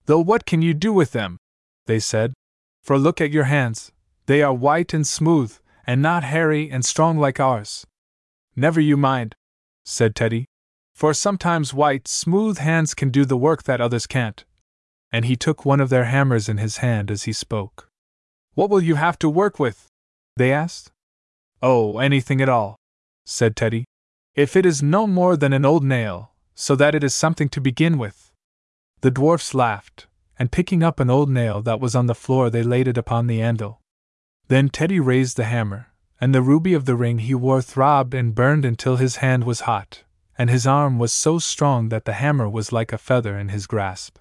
[0.05, 1.37] Though what can you do with them?
[1.85, 2.33] they said.
[2.81, 3.91] For look at your hands,
[4.25, 7.85] they are white and smooth, and not hairy and strong like ours.
[8.55, 9.35] Never you mind,
[9.85, 10.45] said Teddy,
[10.93, 14.45] for sometimes white, smooth hands can do the work that others can't.
[15.11, 17.89] And he took one of their hammers in his hand as he spoke.
[18.53, 19.87] What will you have to work with?
[20.37, 20.92] they asked.
[21.65, 22.75] Oh, anything at all,
[23.25, 23.85] said Teddy.
[24.35, 27.61] If it is no more than an old nail, so that it is something to
[27.61, 28.33] begin with.
[28.99, 30.07] The dwarfs laughed,
[30.37, 33.27] and picking up an old nail that was on the floor, they laid it upon
[33.27, 33.79] the anvil.
[34.49, 35.87] Then Teddy raised the hammer,
[36.19, 39.61] and the ruby of the ring he wore throbbed and burned until his hand was
[39.61, 40.03] hot,
[40.37, 43.67] and his arm was so strong that the hammer was like a feather in his
[43.67, 44.19] grasp.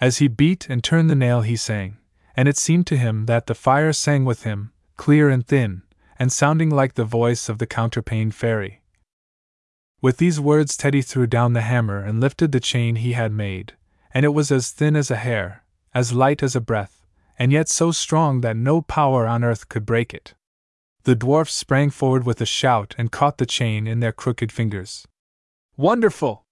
[0.00, 1.98] As he beat and turned the nail, he sang,
[2.34, 5.82] and it seemed to him that the fire sang with him, clear and thin,
[6.22, 8.80] and sounding like the voice of the counterpane fairy.
[10.00, 13.72] With these words, Teddy threw down the hammer and lifted the chain he had made,
[14.14, 17.04] and it was as thin as a hair, as light as a breath,
[17.40, 20.34] and yet so strong that no power on earth could break it.
[21.02, 25.04] The dwarfs sprang forward with a shout and caught the chain in their crooked fingers.
[25.76, 26.44] Wonderful!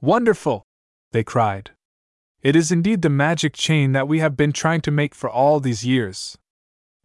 [0.00, 0.62] Wonderful!
[1.10, 1.72] they cried.
[2.40, 5.60] It is indeed the magic chain that we have been trying to make for all
[5.60, 6.38] these years.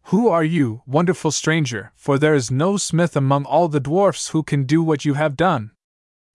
[0.08, 4.42] Who are you, wonderful stranger, for there is no smith among all the dwarfs who
[4.42, 5.72] can do what you have done?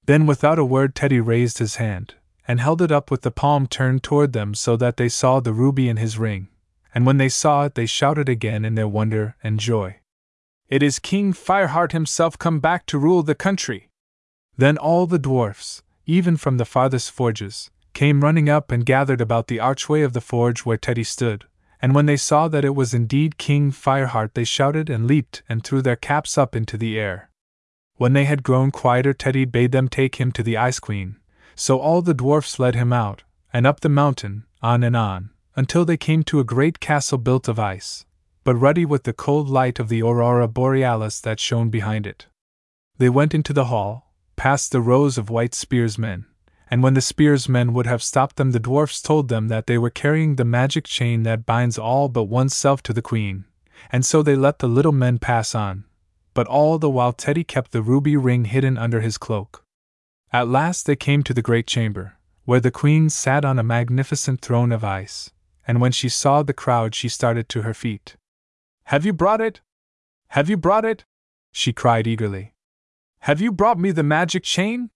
[0.05, 2.13] Then, without a word, Teddy raised his hand,
[2.47, 5.53] and held it up with the palm turned toward them so that they saw the
[5.53, 6.49] ruby in his ring,
[6.93, 9.95] and when they saw it, they shouted again in their wonder and joy.
[10.69, 13.89] It is King Fireheart himself come back to rule the country.
[14.55, 19.47] Then all the dwarfs, even from the farthest forges, came running up and gathered about
[19.47, 21.45] the archway of the forge where Teddy stood,
[21.83, 25.61] and when they saw that it was indeed King Fireheart, they shouted and leaped and
[25.61, 27.29] threw their caps up into the air.
[27.97, 31.17] When they had grown quieter, Teddy bade them take him to the Ice Queen,
[31.55, 35.83] so all the dwarfs led him out, and up the mountain, on and on, until
[35.83, 38.05] they came to a great castle built of ice,
[38.45, 42.27] but ruddy with the cold light of the aurora borealis that shone behind it.
[42.97, 46.27] They went into the hall, past the rows of white spearsmen,
[46.69, 49.89] and when the spearsmen would have stopped them, the dwarfs told them that they were
[49.89, 53.45] carrying the magic chain that binds all but oneself to the queen,
[53.91, 55.85] and so they let the little men pass on,
[56.33, 59.63] but all the while Teddy kept the ruby ring hidden under his cloak.
[60.31, 64.41] At last they came to the great chamber, where the queen sat on a magnificent
[64.41, 65.31] throne of ice,
[65.67, 68.15] and when she saw the crowd, she started to her feet.
[68.85, 69.61] Have you brought it?
[70.29, 71.05] Have you brought it?
[71.51, 72.53] she cried eagerly.
[73.19, 74.89] Have you brought me the magic chain?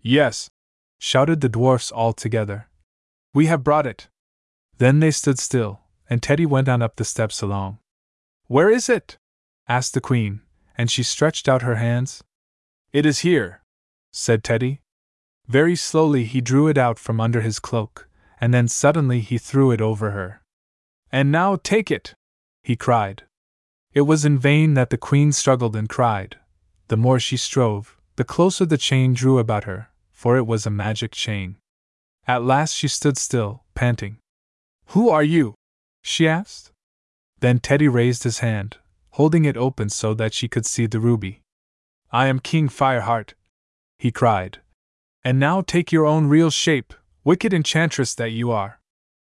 [0.00, 0.48] Yes,
[0.98, 2.68] shouted the dwarfs all together.
[3.32, 4.08] We have brought it.
[4.78, 7.78] Then they stood still, and Teddy went on up the steps along.
[8.46, 9.18] Where is it?
[9.68, 10.40] asked the queen,
[10.76, 12.22] and she stretched out her hands.
[12.92, 13.62] It is here,
[14.12, 14.80] said Teddy.
[15.46, 18.08] Very slowly he drew it out from under his cloak,
[18.40, 20.42] and then suddenly he threw it over her.
[21.10, 22.14] And now take it,
[22.62, 23.24] he cried.
[23.92, 26.36] It was in vain that the queen struggled and cried.
[26.88, 30.70] The more she strove, the closer the chain drew about her, for it was a
[30.84, 31.54] magic chain.
[32.26, 34.16] At last she stood still, panting.
[34.86, 35.54] Who are you?
[36.02, 36.72] she asked.
[37.38, 38.78] Then Teddy raised his hand,
[39.10, 41.42] holding it open so that she could see the ruby.
[42.10, 43.34] I am King Fireheart,
[44.00, 44.58] he cried.
[45.22, 48.80] And now take your own real shape, wicked enchantress that you are.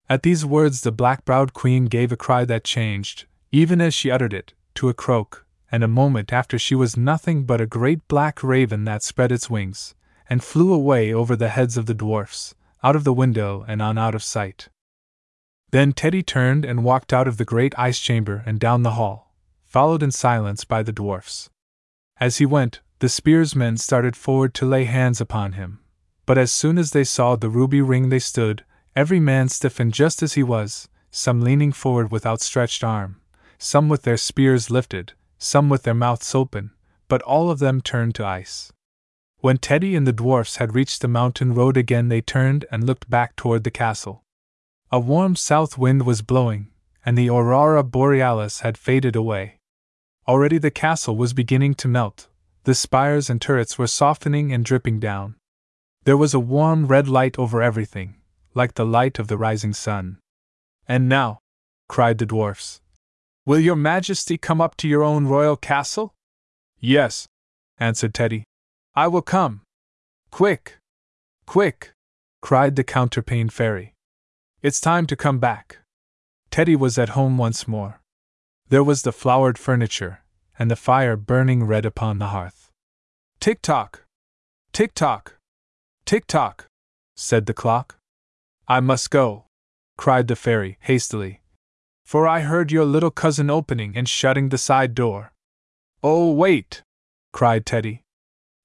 [0.07, 4.09] At these words, the black browed queen gave a cry that changed, even as she
[4.09, 8.07] uttered it, to a croak, and a moment after she was nothing but a great
[8.07, 9.93] black raven that spread its wings,
[10.29, 12.53] and flew away over the heads of the dwarfs,
[12.83, 14.69] out of the window and on out of sight.
[15.71, 19.33] Then Teddy turned and walked out of the great ice chamber and down the hall,
[19.65, 21.49] followed in silence by the dwarfs.
[22.19, 25.79] As he went, the spearsmen started forward to lay hands upon him,
[26.25, 28.63] but as soon as they saw the ruby ring, they stood,
[28.95, 33.21] Every man stiffened just as he was, some leaning forward with outstretched arm,
[33.57, 36.71] some with their spears lifted, some with their mouths open,
[37.07, 38.73] but all of them turned to ice.
[39.41, 43.09] When Teddy and the dwarfs had reached the mountain road again, they turned and looked
[43.09, 44.23] back toward the castle.
[44.91, 46.67] A warm south wind was blowing,
[47.05, 49.59] and the aurora borealis had faded away.
[50.27, 52.27] Already the castle was beginning to melt,
[52.65, 55.35] the spires and turrets were softening and dripping down.
[56.03, 58.15] There was a warm red light over everything,
[58.53, 60.19] like the light of the rising sun.
[60.87, 61.39] And now,
[61.87, 62.81] cried the dwarfs,
[63.45, 66.13] will your majesty come up to your own royal castle?
[66.79, 67.25] Yes,
[67.79, 68.43] answered Teddy.
[68.95, 69.61] I will come.
[70.31, 70.77] Quick!
[71.45, 71.93] Quick!
[72.41, 73.93] cried the counterpane fairy.
[74.61, 75.79] It's time to come back.
[76.51, 78.01] Teddy was at home once more.
[78.69, 80.23] There was the flowered furniture,
[80.57, 82.69] and the fire burning red upon the hearth.
[83.39, 84.03] Tick tock!
[84.73, 85.37] Tick tock!
[86.05, 86.67] Tick tock!
[87.15, 87.97] said the clock.
[88.67, 89.45] I must go,
[89.97, 91.41] cried the fairy, hastily.
[92.05, 95.31] For I heard your little cousin opening and shutting the side door.
[96.03, 96.83] Oh, wait!
[97.31, 98.03] cried Teddy.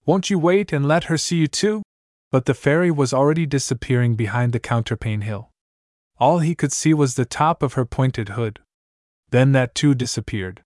[0.06, 1.82] Won't you wait and let her see you too?
[2.30, 5.50] But the fairy was already disappearing behind the counterpane hill.
[6.18, 8.60] All he could see was the top of her pointed hood.
[9.30, 10.62] Then that too disappeared.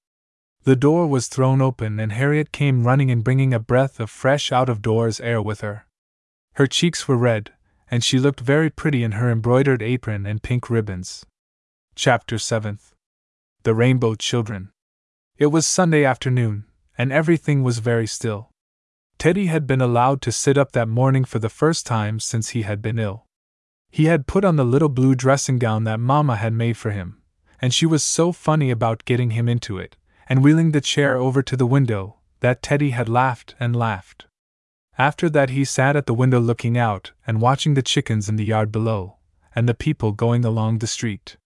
[0.65, 4.51] The door was thrown open and Harriet came running and bringing a breath of fresh
[4.51, 5.87] out of doors air with her.
[6.55, 7.53] Her cheeks were red,
[7.91, 11.25] and she looked very pretty in her embroidered apron and pink ribbons.
[11.95, 12.93] Chapter 7th
[13.63, 14.71] The Rainbow Children.
[15.37, 16.65] It was Sunday afternoon,
[16.99, 18.51] and everything was very still.
[19.19, 22.63] Teddy had been allowed to sit up that morning for the first time since he
[22.63, 23.27] had been ill.
[23.91, 27.21] He had put on the little blue dressing gown that Mamma had made for him,
[27.61, 29.97] and she was so funny about getting him into it,
[30.29, 34.27] and wheeling the chair over to the window, that Teddy had laughed and laughed.
[34.97, 38.45] After that, he sat at the window looking out and watching the chickens in the
[38.45, 39.17] yard below,
[39.53, 41.37] and the people going along the street.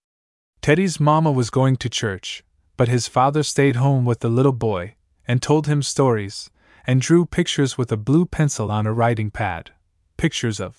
[0.61, 2.43] Teddy's mamma was going to church,
[2.77, 4.93] but his father stayed home with the little boy
[5.27, 6.51] and told him stories
[6.85, 9.71] and drew pictures with a blue pencil on a writing pad
[10.17, 10.77] pictures of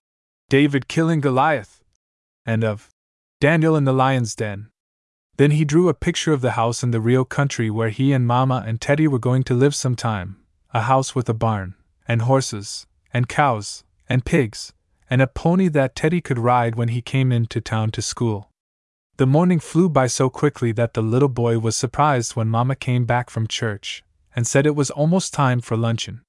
[0.48, 1.82] David killing Goliath
[2.46, 2.90] and of
[3.40, 4.68] Daniel in the lion's den.
[5.36, 8.26] Then he drew a picture of the house in the real country where he and
[8.26, 10.36] Mamma and Teddy were going to live some time
[10.72, 11.74] a house with a barn,
[12.08, 14.72] and horses, and cows, and pigs,
[15.08, 18.50] and a pony that Teddy could ride when he came into town to school.
[19.16, 23.04] The morning flew by so quickly that the little boy was surprised when Mamma came
[23.04, 24.03] back from church
[24.34, 26.22] and said it was almost time for luncheon.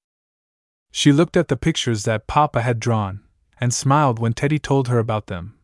[0.91, 3.21] She looked at the pictures that Papa had drawn,
[3.59, 5.55] and smiled when Teddy told her about them,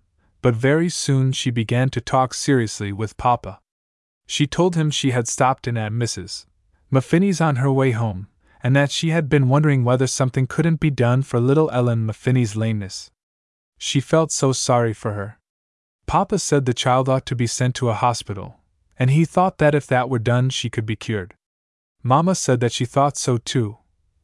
[0.42, 3.60] but very soon she began to talk seriously with Papa.
[4.28, 6.46] She told him she had stopped in at Mrs.
[6.90, 8.28] Maffini's on her way home,
[8.64, 12.56] and that she had been wondering whether something couldn't be done for little Ellen Maffini's
[12.56, 13.12] lameness.
[13.78, 15.40] She felt so sorry for her.
[16.06, 18.58] Papa said the child ought to be sent to a hospital,
[19.00, 21.34] and he thought that if that were done she could be cured.
[22.04, 23.78] Mamma said that she thought so too,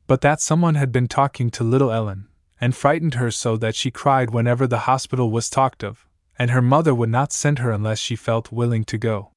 [0.07, 2.27] but that someone had been talking to little Ellen,
[2.59, 6.07] and frightened her so that she cried whenever the hospital was talked of,
[6.39, 9.31] and her mother would not send her unless she felt willing to go.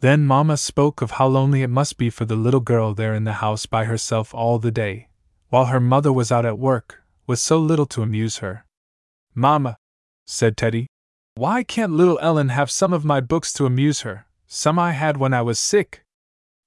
[0.00, 3.24] Then Mamma spoke of how lonely it must be for the little girl there in
[3.24, 5.08] the house by herself all the day,
[5.48, 8.64] while her mother was out at work, with so little to amuse her.
[9.34, 9.76] Mamma,
[10.26, 10.86] said Teddy,
[11.34, 15.16] why can't little Ellen have some of my books to amuse her, some I had
[15.16, 16.02] when I was sick?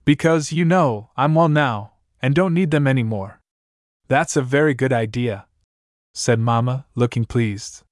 [0.04, 3.40] Because, you know, I'm well now, and don't need them any more.
[4.08, 5.46] That's a very good idea,
[6.14, 7.84] said Mamma, looking pleased.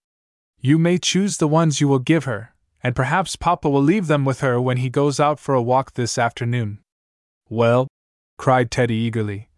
[0.60, 2.54] You may choose the ones you will give her,
[2.84, 5.94] and perhaps Papa will leave them with her when he goes out for a walk
[5.94, 6.80] this afternoon.
[7.48, 7.88] Well,
[8.38, 9.50] cried Teddy eagerly,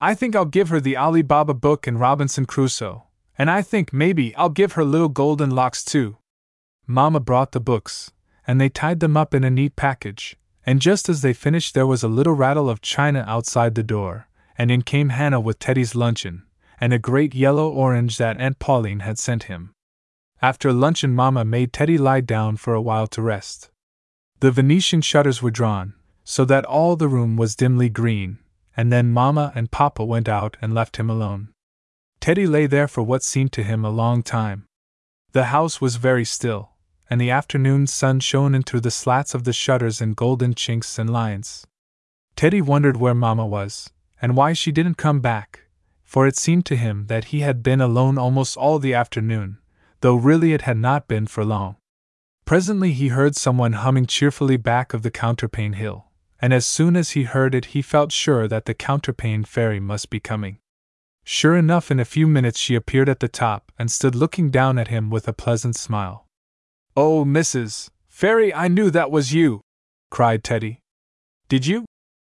[0.00, 3.92] I think I'll give her the Ali Baba book and Robinson Crusoe, and I think
[3.92, 6.18] maybe I'll give her little golden locks too.
[6.86, 8.12] Mamma brought the books,
[8.46, 10.36] and they tied them up in a neat package,
[10.68, 14.28] and just as they finished, there was a little rattle of china outside the door,
[14.58, 16.42] and in came Hannah with Teddy's luncheon,
[16.78, 19.72] and a great yellow orange that Aunt Pauline had sent him.
[20.42, 23.70] After luncheon, Mamma made Teddy lie down for a while to rest.
[24.40, 28.36] The Venetian shutters were drawn, so that all the room was dimly green,
[28.76, 31.48] and then Mamma and Papa went out and left him alone.
[32.20, 34.66] Teddy lay there for what seemed to him a long time.
[35.32, 36.72] The house was very still,
[37.10, 40.98] and the afternoon sun shone in through the slats of the shutters in golden chinks
[40.98, 41.66] and lines.
[42.36, 43.90] Teddy wondered where Mamma was,
[44.20, 45.64] and why she didn't come back,
[46.04, 49.58] for it seemed to him that he had been alone almost all the afternoon,
[50.00, 51.76] though really it had not been for long.
[52.44, 56.06] Presently he heard someone humming cheerfully back of the counterpane hill,
[56.40, 60.08] and as soon as he heard it, he felt sure that the counterpane fairy must
[60.10, 60.58] be coming.
[61.24, 64.78] Sure enough, in a few minutes she appeared at the top and stood looking down
[64.78, 66.27] at him with a pleasant smile.
[67.00, 67.90] Oh, Mrs.
[68.08, 69.60] Fairy, I knew that was you!
[70.10, 70.80] cried Teddy.
[71.48, 71.84] Did you?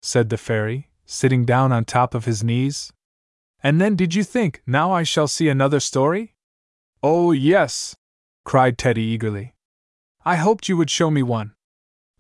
[0.03, 2.93] said the fairy, sitting down on top of his knees.
[3.63, 6.35] And then did you think, now I shall see another story?
[7.01, 7.95] Oh, yes!
[8.45, 9.55] cried Teddy eagerly.
[10.25, 11.55] I hoped you would show me one.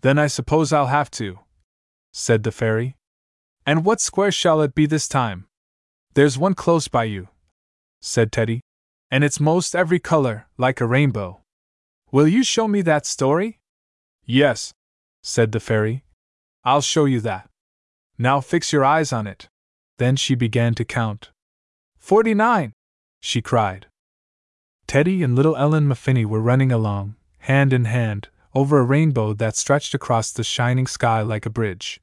[0.03, 1.41] Then I suppose I'll have to,
[2.13, 2.97] said the fairy.
[3.67, 5.49] And what square shall it be this time?
[6.15, 7.27] There's one close by you,
[8.01, 8.61] said Teddy,
[9.11, 11.43] and it's most every color, like a rainbow.
[12.17, 13.59] Will you show me that story?
[14.25, 14.73] Yes,
[15.23, 16.03] said the fairy.
[16.65, 17.51] I'll show you that.
[18.17, 19.51] Now fix your eyes on it.
[19.99, 21.29] Then she began to count.
[21.99, 22.73] Forty nine!
[23.21, 23.89] she cried.
[24.87, 29.55] Teddy and little Ellen Maffini were running along, hand in hand, over a rainbow that
[29.55, 32.01] stretched across the shining sky like a bridge.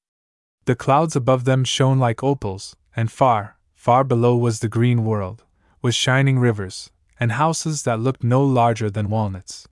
[0.65, 5.43] The clouds above them shone like opals, and far, far below was the green world,
[5.81, 9.67] with shining rivers, and houses that looked no larger than walnuts.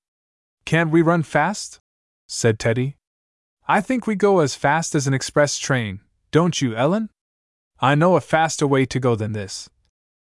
[0.66, 1.80] Can't we run fast?
[2.28, 2.98] said Teddy.
[3.68, 6.02] I think we go as fast as an express train,
[6.32, 7.10] don't you, Ellen?
[7.80, 9.70] I know a faster way to go than this,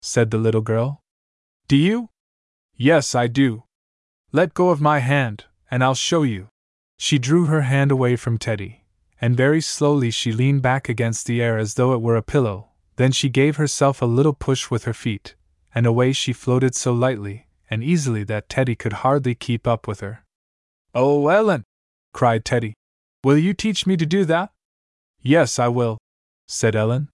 [0.02, 1.01] said the little girl.
[1.68, 2.10] Do you?
[2.76, 3.64] Yes, I do.
[4.32, 6.48] Let go of my hand, and I'll show you.
[6.98, 8.84] She drew her hand away from Teddy,
[9.20, 12.70] and very slowly she leaned back against the air as though it were a pillow.
[12.96, 15.34] Then she gave herself a little push with her feet,
[15.74, 19.98] and away she floated so lightly and easily that Teddy could hardly keep up with
[19.98, 20.24] her.
[20.94, 21.64] Oh, Ellen!
[22.12, 22.74] cried Teddy.
[23.24, 24.52] Will you teach me to do that?
[25.20, 25.98] Yes, I will,
[26.46, 27.09] said Ellen.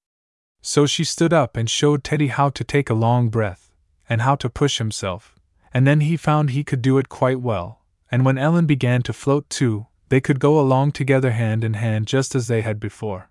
[0.61, 3.73] So she stood up and showed Teddy how to take a long breath,
[4.07, 5.35] and how to push himself,
[5.73, 7.81] and then he found he could do it quite well,
[8.11, 12.07] and when Ellen began to float too, they could go along together hand in hand
[12.07, 13.31] just as they had before.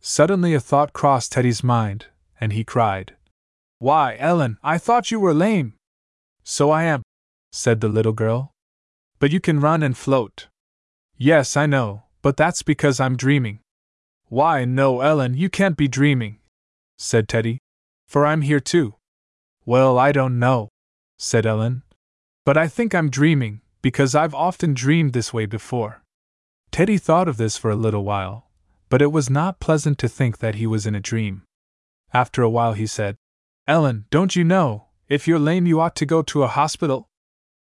[0.00, 2.06] Suddenly a thought crossed Teddy's mind,
[2.40, 3.16] and he cried,
[3.80, 5.74] Why, Ellen, I thought you were lame!
[6.44, 7.02] So I am,
[7.52, 8.52] said the little girl.
[9.18, 10.48] But you can run and float.
[11.16, 13.60] Yes, I know, but that's because I'm dreaming.
[14.28, 16.38] Why, no, Ellen, you can't be dreaming,
[16.98, 17.58] said Teddy,
[18.06, 18.94] for I'm here too.
[19.64, 20.68] Well, I don't know,
[21.18, 21.82] said Ellen.
[22.44, 26.02] But I think I'm dreaming, because I've often dreamed this way before.
[26.70, 28.50] Teddy thought of this for a little while,
[28.88, 31.42] but it was not pleasant to think that he was in a dream.
[32.12, 33.16] After a while he said,
[33.66, 37.08] Ellen, don't you know, if you're lame you ought to go to a hospital?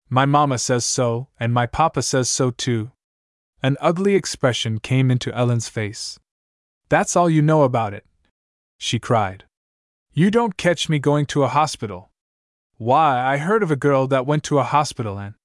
[0.09, 2.91] My mamma says so, and my papa says so too.
[3.61, 6.19] An ugly expression came into Ellen's face.
[6.89, 8.05] That's all you know about it,
[8.77, 9.45] she cried.
[10.13, 12.09] You don't catch me going to a hospital.
[12.77, 15.35] Why, I heard of a girl that went to a hospital and.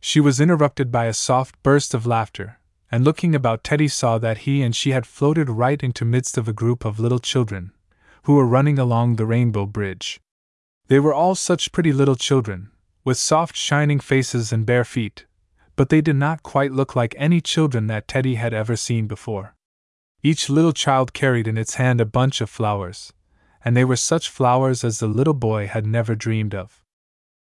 [0.00, 2.58] She was interrupted by a soft burst of laughter,
[2.90, 6.48] and looking about Teddy saw that he and she had floated right into midst of
[6.48, 7.72] a group of little children,
[8.22, 10.20] who were running along the rainbow bridge.
[10.88, 12.70] They were all such pretty little children,
[13.04, 15.26] with soft shining faces and bare feet,
[15.76, 19.54] but they did not quite look like any children that Teddy had ever seen before.
[20.22, 23.12] Each little child carried in its hand a bunch of flowers,
[23.62, 26.82] and they were such flowers as the little boy had never dreamed of.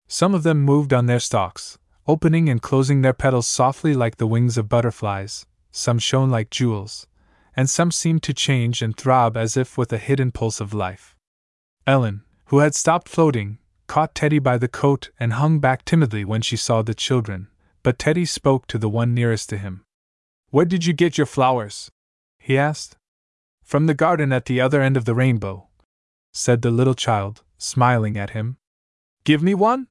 [0.08, 4.28] Some of them moved on their stalks, opening and closing their petals softly like the
[4.28, 7.08] wings of butterflies, some shone like jewels,
[7.56, 11.16] and some seemed to change and throb as if with a hidden pulse of life.
[11.86, 13.58] Ellen, who had stopped floating,
[13.88, 17.48] caught Teddy by the coat and hung back timidly when she saw the children,
[17.84, 19.84] but Teddy spoke to the one nearest to him.
[20.50, 21.92] Where did you get your flowers?
[22.40, 22.96] he asked.
[23.64, 25.68] From the garden at the other end of the rainbow,
[26.32, 28.58] said the little child, smiling at him.
[29.26, 29.88] Give me one?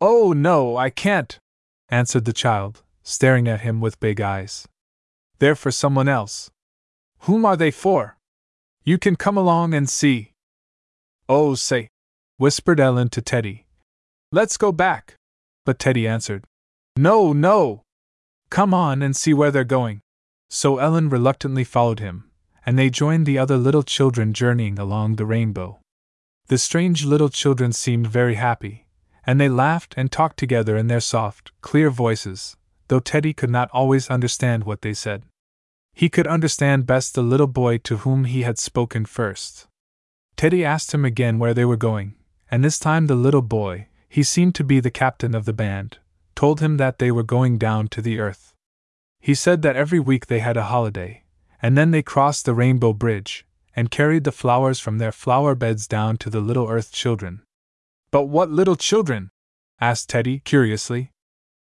[0.00, 1.40] Oh, no, I can't,
[1.88, 4.68] answered the child, staring at him with big eyes.
[5.40, 6.50] They're for someone else.
[7.20, 8.16] Whom are they for?
[8.84, 10.32] You can come along and see.
[11.32, 11.90] Oh, say,
[12.38, 13.64] whispered Ellen to Teddy.
[14.32, 15.14] Let's go back.
[15.64, 16.42] But Teddy answered,
[16.96, 17.82] No, no.
[18.50, 20.00] Come on and see where they're going.
[20.50, 22.28] So Ellen reluctantly followed him,
[22.66, 25.78] and they joined the other little children journeying along the rainbow.
[26.48, 28.88] The strange little children seemed very happy,
[29.24, 32.56] and they laughed and talked together in their soft, clear voices,
[32.88, 35.22] though Teddy could not always understand what they said.
[35.94, 39.68] He could understand best the little boy to whom he had spoken first.
[40.36, 42.14] Teddy asked him again where they were going,
[42.50, 45.98] and this time the little boy, he seemed to be the captain of the band,
[46.34, 48.54] told him that they were going down to the earth.
[49.20, 51.24] He said that every week they had a holiday,
[51.62, 53.44] and then they crossed the Rainbow Bridge,
[53.76, 57.42] and carried the flowers from their flower beds down to the little Earth children.
[58.10, 59.30] But what little children?
[59.80, 61.10] asked Teddy, curiously.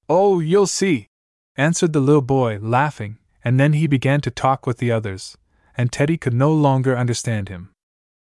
[0.09, 1.09] Oh, you'll see,
[1.57, 5.37] answered the little boy, laughing, and then he began to talk with the others,
[5.77, 7.71] and Teddy could no longer understand him.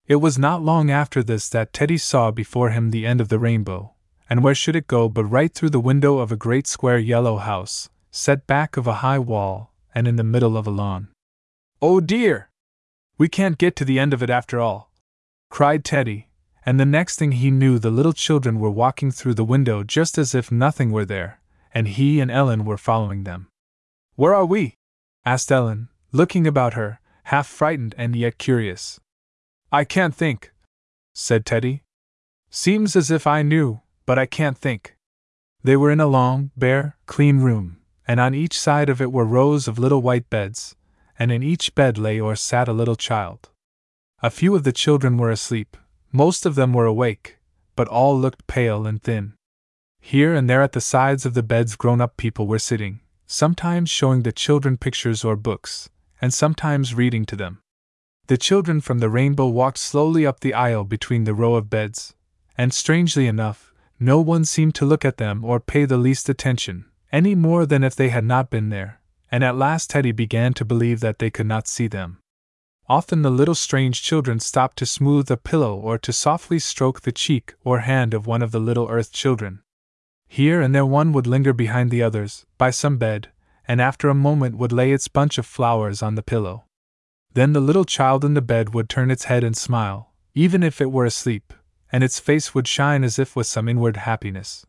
[0.09, 3.41] It was not long after this that Teddy saw before him the end of the
[3.41, 3.95] rainbow,
[4.31, 7.39] and where should it go but right through the window of a great square yellow
[7.39, 11.09] house, set back of a high wall, and in the middle of a lawn.
[11.83, 12.51] Oh dear!
[13.19, 14.93] We can't get to the end of it after all!
[15.51, 16.29] cried Teddy,
[16.65, 20.19] and the next thing he knew the little children were walking through the window just
[20.19, 21.41] as if nothing were there,
[21.75, 23.49] and he and Ellen were following them.
[24.15, 24.75] Where are we?
[25.25, 29.01] asked Ellen, looking about her, half frightened and yet curious.
[29.73, 30.53] I can't think,
[31.13, 31.83] said Teddy.
[32.51, 34.97] Seems as if I knew, but I can't think.
[35.65, 39.25] They were in a long, bare, clean room, and on each side of it were
[39.25, 40.77] rows of little white beds,
[41.19, 43.51] and in each bed lay or sat a little child.
[44.23, 45.77] A few of the children were asleep,
[46.13, 47.39] most of them were awake,
[47.75, 49.35] but all looked pale and thin.
[50.01, 53.91] Here and there at the sides of the beds grown up people were sitting, sometimes
[53.91, 55.91] showing the children pictures or books,
[56.21, 57.59] and sometimes reading to them.
[58.29, 62.15] The children from the rainbow walked slowly up the aisle between the row of beds,
[62.59, 66.87] and strangely enough, no one seemed to look at them or pay the least attention,
[67.13, 69.01] any more than if they had not been there,
[69.31, 72.19] and at last Teddy began to believe that they could not see them.
[72.89, 77.13] Often the little strange children stopped to smooth a pillow or to softly stroke the
[77.13, 79.63] cheek or hand of one of the little earth children.
[80.29, 83.31] Here and there one would linger behind the others, by some bed,
[83.67, 86.66] and after a moment would lay its bunch of flowers on the pillow.
[87.37, 90.81] Then the little child in the bed would turn its head and smile, even if
[90.81, 91.53] it were asleep,
[91.93, 94.65] and its face would shine as if with some inward happiness.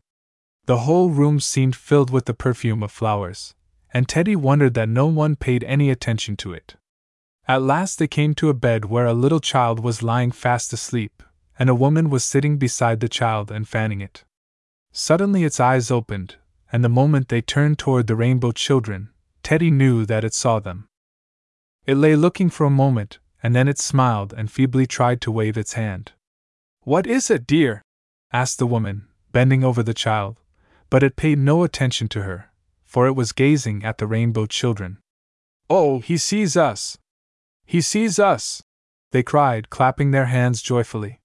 [0.66, 3.54] The whole room seemed filled with the perfume of flowers,
[3.94, 6.76] and Teddy wondered that no one paid any attention to it.
[7.46, 11.22] At last they came to a bed where a little child was lying fast asleep,
[11.58, 14.24] and a woman was sitting beside the child and fanning it.
[14.92, 16.36] Suddenly its eyes opened,
[16.70, 19.08] and the moment they turned toward the rainbow children,
[19.42, 20.88] Teddy knew that it saw them.
[21.88, 25.56] It lay looking for a moment, and then it smiled and feebly tried to wave
[25.56, 26.12] its hand.
[26.82, 27.80] What is it, dear?
[28.30, 30.42] asked the woman, bending over the child,
[30.90, 32.50] but it paid no attention to her,
[32.84, 34.98] for it was gazing at the rainbow children.
[35.70, 36.98] Oh, he sees us!
[37.64, 38.62] He sees us!
[39.12, 41.20] They cried, clapping their hands joyfully.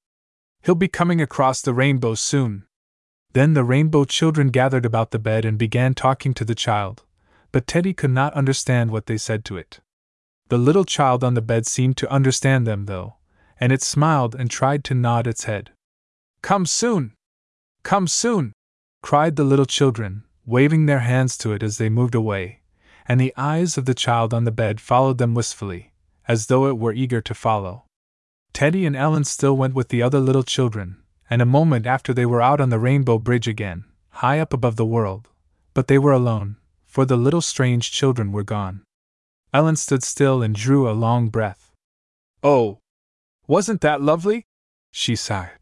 [0.62, 2.64] He'll be coming across the rainbow soon.
[3.34, 7.04] Then the rainbow children gathered about the bed and began talking to the child,
[7.52, 9.82] but Teddy could not understand what they said to it.
[10.50, 13.16] The little child on the bed seemed to understand them, though,
[13.60, 15.72] and it smiled and tried to nod its head.
[16.42, 17.14] Come soon!
[17.84, 18.54] Come soon!
[19.02, 22.62] cried the little children, waving their hands to it as they moved away,
[23.08, 25.94] and the eyes of the child on the bed followed them wistfully,
[26.28, 27.86] as though it were eager to follow.
[28.54, 30.98] Teddy and Ellen still went with the other little children,
[31.30, 34.76] and a moment after they were out on the Rainbow Bridge again, high up above
[34.76, 35.30] the world.
[35.74, 38.84] But they were alone, for the little strange children were gone.
[39.54, 41.72] Ellen stood still and drew a long breath.
[42.42, 42.80] Oh!
[43.48, 44.48] Wasn't that lovely?
[44.92, 45.60] she sighed.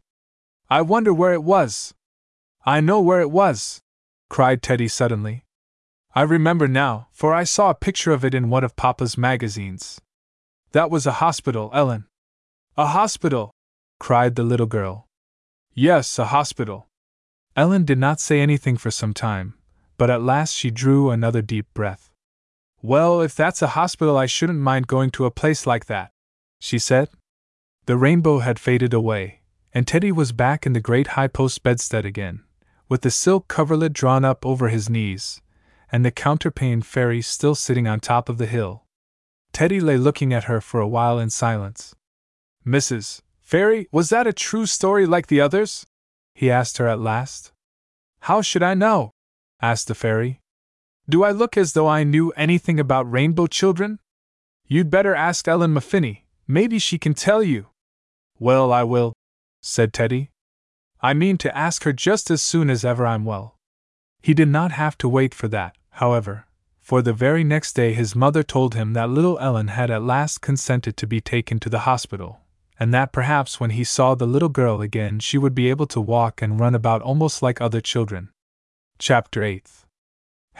[0.70, 1.92] I wonder where it was.
[2.64, 3.80] I know where it was,
[4.30, 5.44] cried Teddy suddenly.
[6.14, 10.00] I remember now, for I saw a picture of it in one of Papa's magazines.
[10.72, 12.06] That was a hospital, Ellen.
[12.76, 13.52] A hospital!
[13.98, 15.06] cried the little girl.
[15.74, 16.86] Yes, a hospital.
[17.56, 19.54] Ellen did not say anything for some time,
[19.98, 22.11] but at last she drew another deep breath.
[22.82, 26.10] Well, if that's a hospital, I shouldn't mind going to a place like that,
[26.58, 27.08] she said.
[27.86, 29.40] The rainbow had faded away,
[29.72, 32.42] and Teddy was back in the great high post bedstead again,
[32.88, 35.40] with the silk coverlet drawn up over his knees,
[35.92, 38.84] and the counterpane fairy still sitting on top of the hill.
[39.52, 41.94] Teddy lay looking at her for a while in silence.
[42.66, 43.20] Mrs.
[43.40, 45.86] Fairy, was that a true story like the others?
[46.34, 47.52] he asked her at last.
[48.22, 49.12] How should I know?
[49.60, 50.40] asked the fairy.
[51.08, 53.98] Do I look as though I knew anything about rainbow children?
[54.66, 57.66] You'd better ask Ellen Maffini, maybe she can tell you.
[58.38, 59.12] Well, I will,
[59.60, 60.30] said Teddy.
[61.00, 63.56] I mean to ask her just as soon as ever I'm well.
[64.22, 66.46] He did not have to wait for that, however,
[66.80, 70.40] for the very next day his mother told him that little Ellen had at last
[70.40, 72.38] consented to be taken to the hospital,
[72.78, 76.00] and that perhaps when he saw the little girl again she would be able to
[76.00, 78.30] walk and run about almost like other children.
[78.98, 79.68] Chapter 8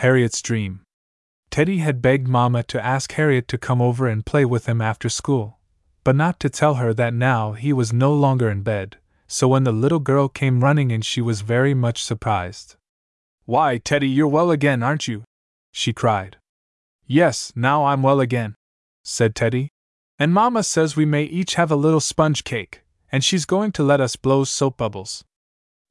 [0.03, 0.81] Harriet's Dream
[1.49, 5.09] Teddy had begged Mamma to ask Harriet to come over and play with him after
[5.09, 5.61] school,
[6.03, 8.97] but not to tell her that now he was no longer in bed,
[9.29, 12.75] so when the little girl came running in, she was very much surprised.
[13.45, 15.23] Why, Teddy, you're well again, aren't you?
[15.71, 16.37] she cried.
[17.07, 18.57] Yes, now I'm well again,
[19.05, 19.69] said Teddy,
[20.19, 23.85] and Mamma says we may each have a little sponge cake, and she's going to
[23.85, 25.23] let us blow soap bubbles.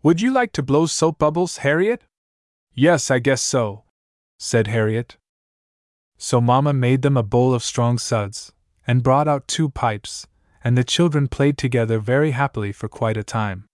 [0.04, 2.04] Would you like to blow soap bubbles, Harriet?
[2.74, 3.86] Yes, I guess so,
[4.44, 5.18] said Harriet.
[6.18, 8.52] So Mamma made them a bowl of strong suds,
[8.88, 10.26] and brought out two pipes,
[10.64, 13.66] and the children played together very happily for quite a time.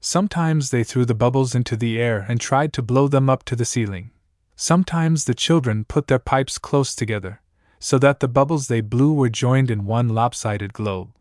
[0.00, 3.54] Sometimes they threw the bubbles into the air and tried to blow them up to
[3.54, 4.10] the ceiling.
[4.56, 7.40] Sometimes the children put their pipes close together,
[7.78, 11.14] so that the bubbles they blew were joined in one lopsided globe.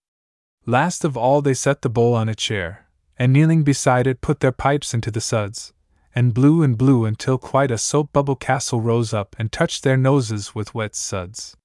[0.66, 2.88] Last of all, they set the bowl on a chair,
[3.20, 5.74] and kneeling beside it, put their pipes into the suds,
[6.20, 9.96] and blew and blew until quite a soap bubble castle rose up and touched their
[9.96, 11.56] noses with wet suds.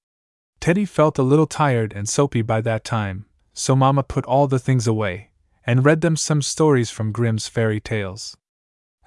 [0.60, 4.60] Teddy felt a little tired and soapy by that time, so Mamma put all the
[4.60, 5.30] things away,
[5.66, 8.36] and read them some stories from Grimm's fairy tales.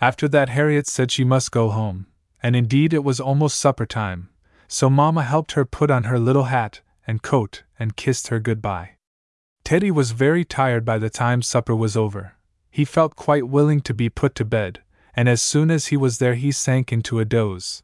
[0.01, 2.07] After that, Harriet said she must go home,
[2.43, 4.27] and indeed it was almost supper time,
[4.67, 8.97] so Mamma helped her put on her little hat and coat and kissed her goodbye.
[9.63, 12.33] Teddy was very tired by the time supper was over.
[12.69, 14.81] He felt quite willing to be put to bed,
[15.17, 17.81] and as soon as he was there he sank into a doze.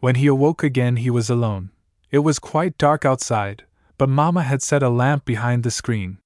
[0.00, 1.70] When he awoke again, he was alone.
[2.10, 3.62] It was quite dark outside,
[3.96, 6.18] but Mamma had set a lamp behind the screen.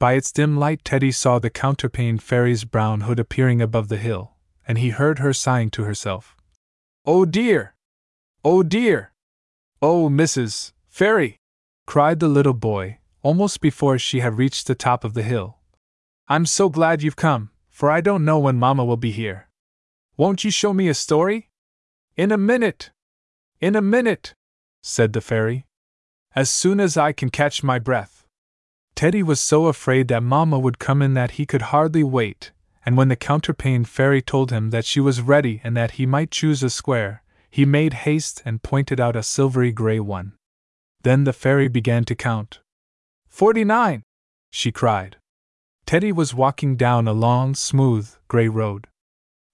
[0.00, 4.32] By its dim light, Teddy saw the counterpane fairy's brown hood appearing above the hill,
[4.66, 6.36] and he heard her sighing to herself.
[7.06, 7.74] Oh dear!
[8.44, 9.12] Oh dear!
[9.80, 10.72] Oh, Mrs.
[10.88, 11.36] Fairy!
[11.86, 15.58] cried the little boy, almost before she had reached the top of the hill.
[16.26, 19.47] I'm so glad you've come, for I don't know when Mamma will be here.
[20.18, 21.48] Won't you show me a story?
[22.16, 22.90] In a minute!
[23.60, 24.34] In a minute!
[24.82, 25.64] said the fairy.
[26.34, 28.26] As soon as I can catch my breath.
[28.96, 32.50] Teddy was so afraid that Mamma would come in that he could hardly wait,
[32.84, 36.32] and when the counterpane fairy told him that she was ready and that he might
[36.32, 40.32] choose a square, he made haste and pointed out a silvery gray one.
[41.04, 42.58] Then the fairy began to count.
[43.28, 44.02] Forty nine!
[44.50, 45.18] she cried.
[45.86, 48.87] Teddy was walking down a long, smooth, gray road.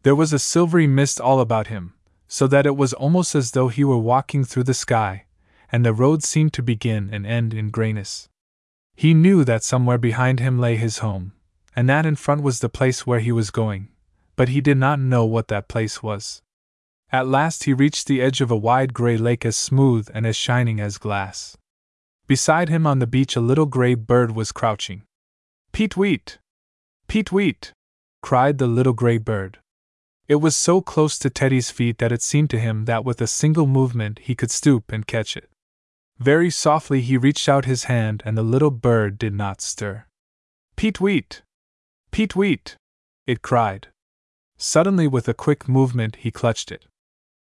[0.04, 1.94] There was a silvery mist all about him,
[2.28, 5.24] so that it was almost as though he were walking through the sky,
[5.72, 8.28] and the road seemed to begin and end in grayness.
[8.94, 11.32] He knew that somewhere behind him lay his home,
[11.74, 13.88] and that in front was the place where he was going,
[14.36, 16.42] but he did not know what that place was.
[17.10, 20.36] At last he reached the edge of a wide gray lake as smooth and as
[20.36, 21.56] shining as glass.
[22.26, 25.04] Beside him on the beach a little gray bird was crouching.
[25.72, 26.36] Peet weet!
[27.08, 27.72] Peet weet!
[28.20, 29.60] cried the little gray bird.
[30.26, 33.26] It was so close to Teddy's feet that it seemed to him that with a
[33.26, 35.50] single movement he could stoop and catch it.
[36.18, 40.06] Very softly he reached out his hand and the little bird did not stir.
[40.76, 41.42] Peet weet!
[42.10, 42.76] Peet weet!
[43.26, 43.88] it cried.
[44.56, 46.86] Suddenly, with a quick movement, he clutched it.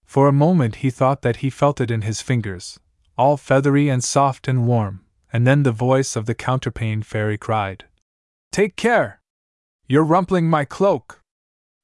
[0.04, 2.80] For a moment he thought that he felt it in his fingers,
[3.18, 7.86] all feathery and soft and warm, and then the voice of the counterpane fairy cried,
[8.52, 9.22] Take care!
[9.88, 11.22] You're rumpling my cloak!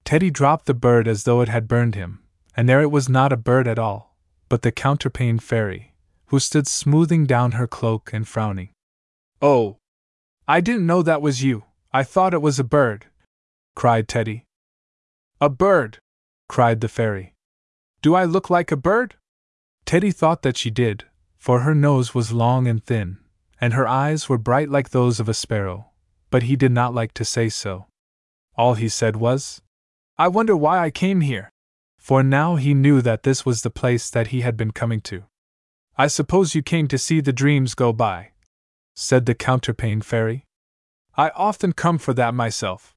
[0.04, 2.20] Teddy dropped the bird as though it had burned him,
[2.56, 4.18] and there it was not a bird at all,
[4.50, 5.94] but the counterpane fairy,
[6.28, 8.70] who stood smoothing down her cloak and frowning.
[9.42, 9.78] Oh!
[10.48, 11.64] I didn't know that was you,
[11.94, 13.08] I thought it was a bird!
[13.76, 14.46] cried Teddy.
[15.40, 16.00] A bird!
[16.48, 17.34] cried the fairy.
[18.02, 19.16] Do I look like a bird?
[19.86, 21.06] Teddy thought that she did,
[21.38, 23.18] for her nose was long and thin,
[23.60, 25.92] and her eyes were bright like those of a sparrow,
[26.30, 27.88] but he did not like to say so.
[28.56, 29.62] All he said was,
[30.22, 31.52] I wonder why I came here.
[31.98, 35.24] For now he knew that this was the place that he had been coming to.
[35.98, 38.34] I suppose you came to see the dreams go by,
[38.94, 40.46] said the counterpane fairy.
[41.18, 42.94] I often come for that myself.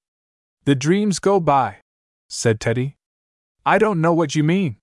[0.67, 1.79] The dreams go by,
[2.29, 2.99] said Teddy.
[3.65, 4.77] I don't know what you mean.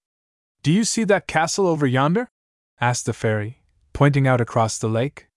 [0.63, 2.27] Do you see that castle over yonder?
[2.79, 3.61] asked the fairy,
[3.93, 5.27] pointing out across the lake.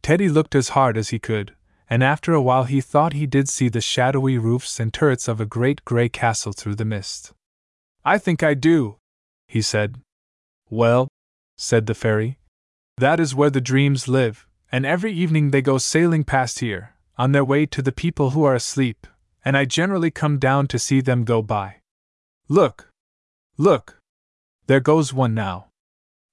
[0.00, 1.54] Teddy looked as hard as he could,
[1.90, 5.40] and after a while he thought he did see the shadowy roofs and turrets of
[5.40, 7.32] a great gray castle through the mist.
[8.04, 8.96] I think I do,
[9.46, 10.00] he said.
[10.70, 11.08] Well,
[11.56, 12.38] said the fairy,
[12.98, 17.32] that is where the dreams live, and every evening they go sailing past here, on
[17.32, 19.06] their way to the people who are asleep,
[19.44, 21.76] and I generally come down to see them go by.
[22.48, 22.90] Look!
[23.56, 23.98] Look!
[24.66, 25.68] There goes one now.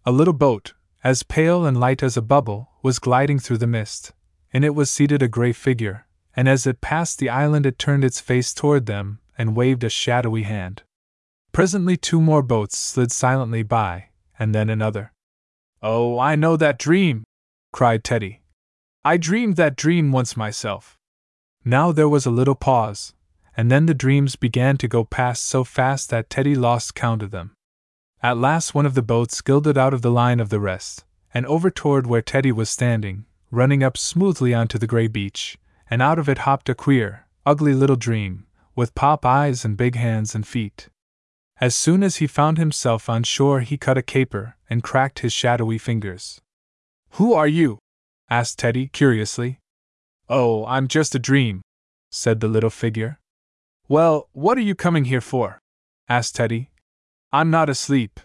[0.06, 0.74] A little boat,
[1.04, 4.12] as pale and light as a bubble, was gliding through the mist,
[4.56, 8.06] in it was seated a gray figure, and as it passed the island it turned
[8.06, 10.82] its face toward them and waved a shadowy hand.
[11.52, 15.12] Presently, two more boats slid silently by, and then another.
[15.82, 17.26] Oh, I know that dream!
[17.74, 18.44] cried Teddy.
[19.04, 20.98] I dreamed that dream once myself.
[21.66, 23.14] Now there was a little pause,
[23.58, 27.32] and then the dreams began to go past so fast that Teddy lost count of
[27.32, 27.52] them.
[28.24, 31.04] At last, one of the boats gilded out of the line of the rest,
[31.34, 33.26] and over toward where Teddy was standing,
[33.56, 35.58] running up smoothly onto the gray beach,
[35.90, 38.46] and out of it hopped a queer, ugly little dream,
[38.76, 40.90] with pop eyes and big hands and feet.
[41.62, 45.32] As soon as he found himself on shore, he cut a caper and cracked his
[45.32, 46.42] shadowy fingers.
[47.12, 47.80] Who are you?
[48.30, 49.60] asked Teddy curiously.
[50.28, 51.62] Oh, I'm just a dream,
[52.12, 53.20] said the little figure.
[53.88, 55.60] Well, what are you coming here for?
[56.10, 56.72] asked Teddy.
[57.32, 58.20] I'm not asleep.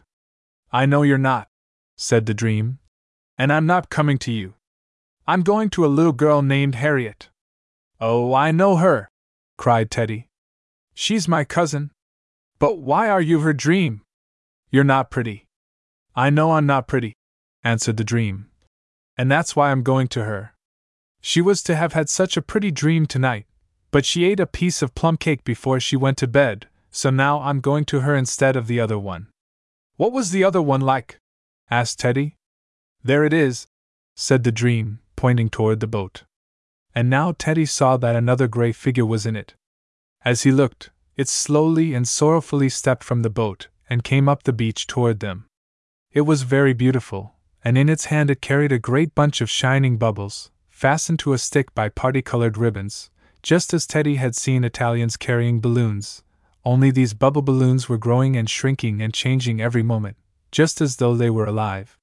[0.72, 1.46] I know you're not,
[1.96, 2.78] said the dream.
[3.38, 4.54] And I'm not coming to you.
[5.30, 7.28] I'm going to a little girl named Harriet.
[8.00, 9.08] Oh, I know her,
[9.56, 10.26] cried Teddy.
[10.92, 11.92] She's my cousin.
[12.58, 14.02] But why are you her dream?
[14.72, 15.46] You're not pretty.
[16.16, 17.14] I know I'm not pretty,
[17.62, 18.50] answered the dream.
[19.16, 20.52] And that's why I'm going to her.
[21.20, 23.46] She was to have had such a pretty dream tonight,
[23.92, 27.40] but she ate a piece of plum cake before she went to bed, so now
[27.40, 29.28] I'm going to her instead of the other one.
[29.96, 31.18] What was the other one like?
[31.70, 32.34] asked Teddy.
[33.04, 33.68] There it is,
[34.16, 36.24] said the dream, pointing toward the boat.
[36.94, 39.54] And now Teddy saw that another gray figure was in it.
[40.24, 44.54] As he looked, it slowly and sorrowfully stepped from the boat and came up the
[44.54, 45.44] beach toward them.
[46.10, 49.98] It was very beautiful, and in its hand it carried a great bunch of shining
[49.98, 53.10] bubbles, fastened to a stick by party colored ribbons,
[53.42, 56.22] just as Teddy had seen Italians carrying balloons,
[56.64, 60.16] only these bubble balloons were growing and shrinking and changing every moment,
[60.50, 61.98] just as though they were alive.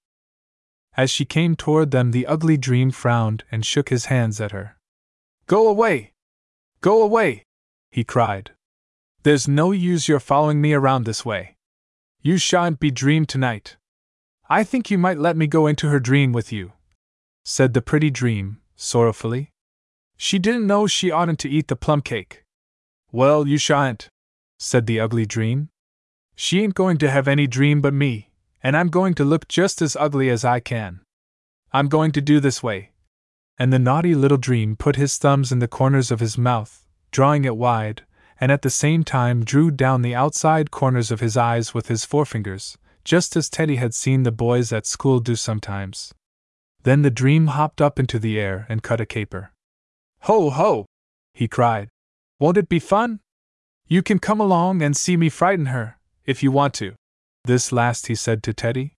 [0.97, 4.77] As she came toward them, the ugly dream frowned and shook his hands at her.
[5.45, 6.13] Go away!
[6.81, 7.43] Go away!
[7.91, 8.51] he cried.
[9.21, 11.55] There's no use your following me around this way.
[12.21, 13.77] You shan't be dreamed tonight.
[14.49, 16.73] I think you might let me go into her dream with you,
[17.43, 19.51] said the pretty dream, sorrowfully.
[20.17, 22.43] She didn't know she oughtn't to eat the plum cake.
[23.11, 24.09] Well, you shan't,
[24.57, 25.69] said the ugly dream.
[26.35, 28.31] She ain't going to have any dream but me,
[28.61, 31.01] and I'm going to look just as ugly as I can.
[31.71, 32.91] I'm going to do this way.
[33.57, 37.45] And the naughty little dream put his thumbs in the corners of his mouth, drawing
[37.45, 38.03] it wide,
[38.39, 42.05] and at the same time drew down the outside corners of his eyes with his
[42.05, 46.13] forefingers, just as Teddy had seen the boys at school do sometimes.
[46.84, 49.51] Then the dream hopped up into the air and cut a caper.
[50.21, 50.85] Ho, ho!
[51.34, 51.89] he cried.
[52.39, 53.19] Won't it be fun?
[53.88, 56.95] You can come along and see me frighten her, if you want to.
[57.47, 58.97] This last he said to Teddy.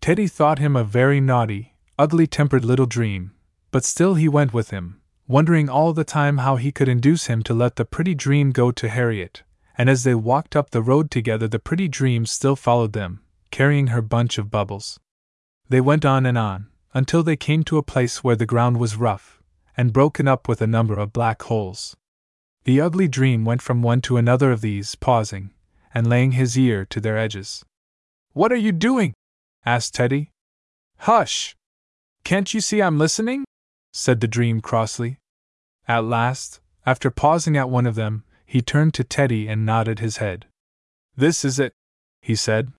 [0.00, 3.30] Teddy thought him a very naughty, ugly tempered little dream,
[3.70, 7.44] but still he went with him, wondering all the time how he could induce him
[7.44, 9.44] to let the pretty dream go to Harriet,
[9.78, 13.20] and as they walked up the road together, the pretty dream still followed them,
[13.52, 14.98] carrying her bunch of bubbles.
[15.68, 18.96] They went on and on, until they came to a place where the ground was
[18.96, 19.40] rough,
[19.76, 21.96] and broken up with a number of black holes.
[22.64, 25.50] The ugly dream went from one to another of these, pausing,
[25.94, 27.64] and laying his ear to their edges.
[28.36, 29.14] What are you doing?
[29.64, 30.30] asked Teddy.
[30.98, 31.56] Hush!
[32.22, 33.46] Can't you see I'm listening?
[33.94, 35.16] said the dream crossly.
[35.88, 40.18] At last, after pausing at one of them, he turned to Teddy and nodded his
[40.18, 40.44] head.
[41.16, 41.72] This is it,
[42.20, 42.74] he said.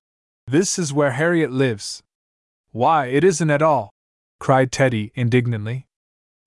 [0.45, 2.03] This is where Harriet lives.
[2.69, 3.89] Why, it isn't at all,
[4.39, 5.87] cried Teddy indignantly.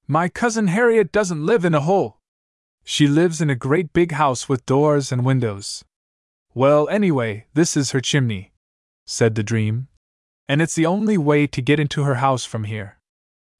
[0.07, 2.19] My cousin Harriet doesn't live in a hole.
[2.85, 5.85] She lives in a great big house with doors and windows.
[6.55, 8.50] Well, anyway, this is her chimney,
[9.11, 9.89] said the dream.
[10.49, 12.99] And it's the only way to get into her house from here.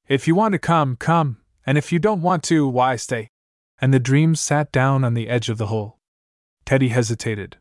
[0.07, 3.27] If you want to come, come, and if you don't want to, why stay.
[3.79, 5.97] And the dream sat down on the edge of the hole.
[6.65, 7.57] Teddy hesitated.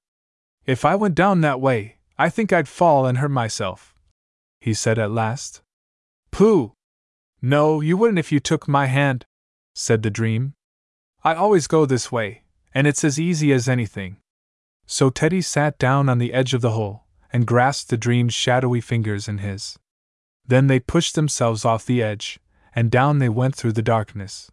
[0.66, 3.94] If I went down that way, I think I'd fall and hurt myself,
[4.60, 5.62] he said at last.
[6.30, 6.72] Pooh!
[7.42, 9.24] No, you wouldn't if you took my hand,
[9.74, 10.54] said the dream.
[11.24, 14.18] I always go this way, and it's as easy as anything.
[14.86, 18.80] So Teddy sat down on the edge of the hole, and grasped the dream's shadowy
[18.80, 19.78] fingers in his.
[20.46, 22.40] Then they pushed themselves off the edge,
[22.74, 24.50] and down they went through the darkness.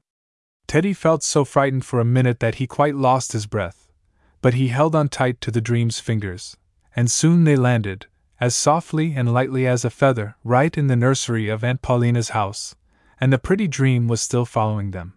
[0.67, 3.87] Teddy felt so frightened for a minute that he quite lost his breath,
[4.41, 6.57] but he held on tight to the dream's fingers,
[6.95, 8.05] and soon they landed,
[8.39, 12.75] as softly and lightly as a feather, right in the nursery of Aunt Paulina's house,
[13.19, 15.15] and the pretty dream was still following them.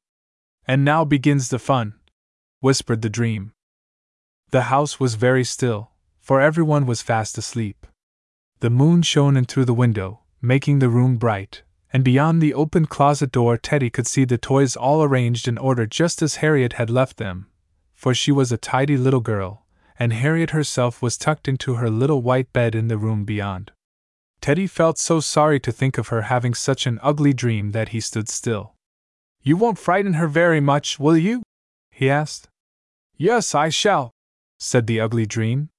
[0.66, 1.94] And now begins the fun,
[2.60, 3.52] whispered the dream.
[4.50, 5.89] The house was very still,
[6.30, 7.88] for everyone was fast asleep.
[8.60, 12.86] The moon shone in through the window, making the room bright, and beyond the open
[12.86, 16.88] closet door Teddy could see the toys all arranged in order just as Harriet had
[16.88, 17.48] left them,
[17.94, 19.66] for she was a tidy little girl,
[19.98, 23.72] and Harriet herself was tucked into her little white bed in the room beyond.
[24.40, 27.98] Teddy felt so sorry to think of her having such an ugly dream that he
[27.98, 28.74] stood still.
[29.42, 31.42] You won't frighten her very much, will you?
[31.90, 32.48] he asked.
[33.16, 34.12] Yes, I shall,
[34.60, 35.70] said the ugly dream.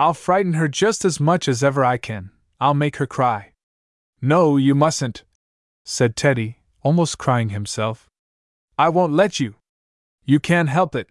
[0.00, 2.30] I'll frighten her just as much as ever I can.
[2.58, 3.52] I'll make her cry.
[4.22, 5.24] No, you mustn't,
[5.84, 8.08] said Teddy, almost crying himself.
[8.78, 9.56] I won't let you.
[10.24, 11.10] You can't help it,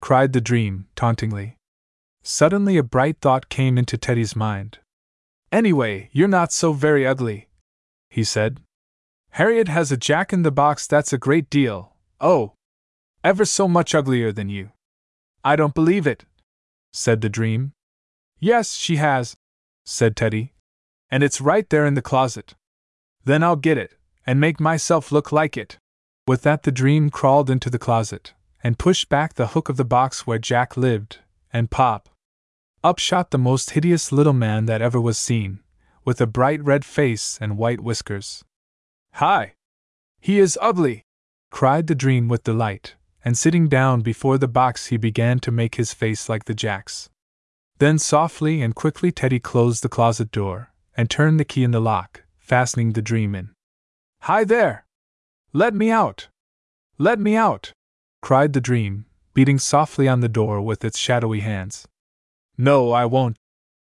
[0.00, 1.56] cried the dream, tauntingly.
[2.24, 4.80] Suddenly, a bright thought came into Teddy's mind.
[5.52, 7.46] Anyway, you're not so very ugly,
[8.10, 8.58] he said.
[9.38, 12.54] Harriet has a jack in the box that's a great deal, oh,
[13.22, 14.72] ever so much uglier than you.
[15.44, 16.24] I don't believe it,
[16.92, 17.70] said the dream.
[18.38, 19.36] Yes, she has,
[19.84, 20.52] said Teddy,
[21.10, 22.54] and it's right there in the closet.
[23.24, 23.94] Then I'll get it,
[24.26, 25.78] and make myself look like it.
[26.26, 29.84] With that, the dream crawled into the closet, and pushed back the hook of the
[29.84, 31.18] box where Jack lived,
[31.52, 32.08] and pop!
[32.84, 35.60] Up shot the most hideous little man that ever was seen,
[36.04, 38.44] with a bright red face and white whiskers.
[39.14, 39.54] Hi!
[40.20, 41.04] He is ugly!
[41.50, 45.76] cried the dream with delight, and sitting down before the box, he began to make
[45.76, 47.08] his face like the Jack's.
[47.78, 51.80] Then softly and quickly Teddy closed the closet door, and turned the key in the
[51.80, 53.50] lock, fastening the dream in.
[54.22, 54.86] Hi there!
[55.52, 56.28] Let me out!
[56.96, 57.72] Let me out!
[58.22, 59.04] cried the dream,
[59.34, 61.86] beating softly on the door with its shadowy hands.
[62.56, 63.36] No, I won't,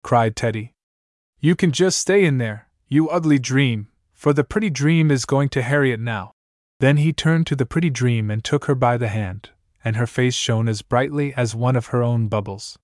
[0.04, 0.74] cried Teddy.
[1.42, 5.50] You can just stay in there, you ugly dream, for the pretty dream is going
[5.50, 6.32] to Harriet now.
[6.80, 9.50] Then he turned to the pretty dream and took her by the hand,
[9.84, 12.80] and her face shone as brightly as one of her own bubbles.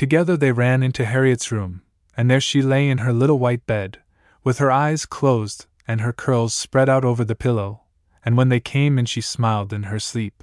[0.00, 1.82] Together they ran into Harriet's room,
[2.16, 3.98] and there she lay in her little white bed,
[4.42, 7.82] with her eyes closed and her curls spread out over the pillow,
[8.24, 10.42] and when they came in she smiled in her sleep.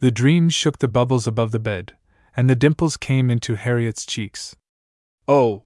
[0.00, 1.94] The dream shook the bubbles above the bed,
[2.36, 4.54] and the dimples came into Harriet's cheeks.
[5.26, 5.64] Oh!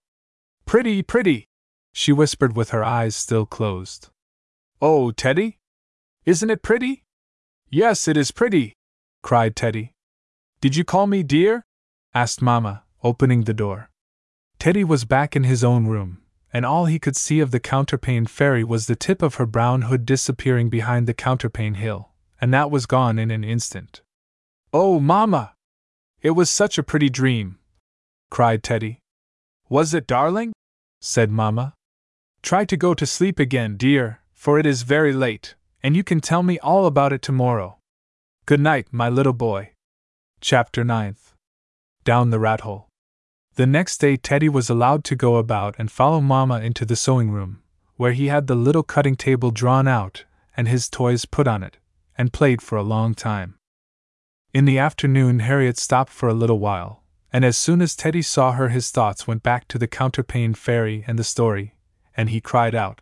[0.64, 1.48] Pretty, pretty!
[1.92, 4.10] she whispered with her eyes still closed.
[4.80, 5.58] Oh, Teddy?
[6.24, 7.02] Isn't it pretty?
[7.68, 8.74] Yes, it is pretty,
[9.24, 9.90] cried Teddy.
[10.60, 11.64] Did you call me dear?
[12.14, 13.90] asked Mamma, opening the door.
[14.58, 16.22] Teddy was back in his own room,
[16.52, 19.82] and all he could see of the counterpane fairy was the tip of her brown
[19.82, 22.10] hood disappearing behind the counterpane hill,
[22.40, 24.02] and that was gone in an instant.
[24.72, 25.54] Oh, Mamma!
[26.20, 27.58] It was such a pretty dream!
[28.30, 28.98] cried Teddy.
[29.68, 30.52] Was it, darling?
[31.00, 31.74] said Mamma.
[32.42, 36.20] Try to go to sleep again, dear, for it is very late, and you can
[36.20, 37.78] tell me all about it tomorrow.
[38.46, 39.72] Good night, my little boy.
[40.40, 41.34] Chapter 9th.
[42.04, 42.87] Down the Rat Hole.
[43.58, 47.32] The next day, Teddy was allowed to go about and follow Mamma into the sewing
[47.32, 47.60] room,
[47.96, 50.24] where he had the little cutting table drawn out
[50.56, 51.76] and his toys put on it,
[52.16, 53.58] and played for a long time.
[54.54, 57.02] In the afternoon, Harriet stopped for a little while,
[57.32, 61.02] and as soon as Teddy saw her, his thoughts went back to the counterpane fairy
[61.08, 61.74] and the story,
[62.16, 63.00] and he cried out,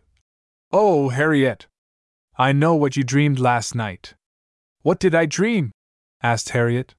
[0.71, 1.67] Oh, Harriet!
[2.35, 4.15] I know what you dreamed last night.
[4.81, 5.71] What did I dream?
[6.23, 6.95] asked Harriet.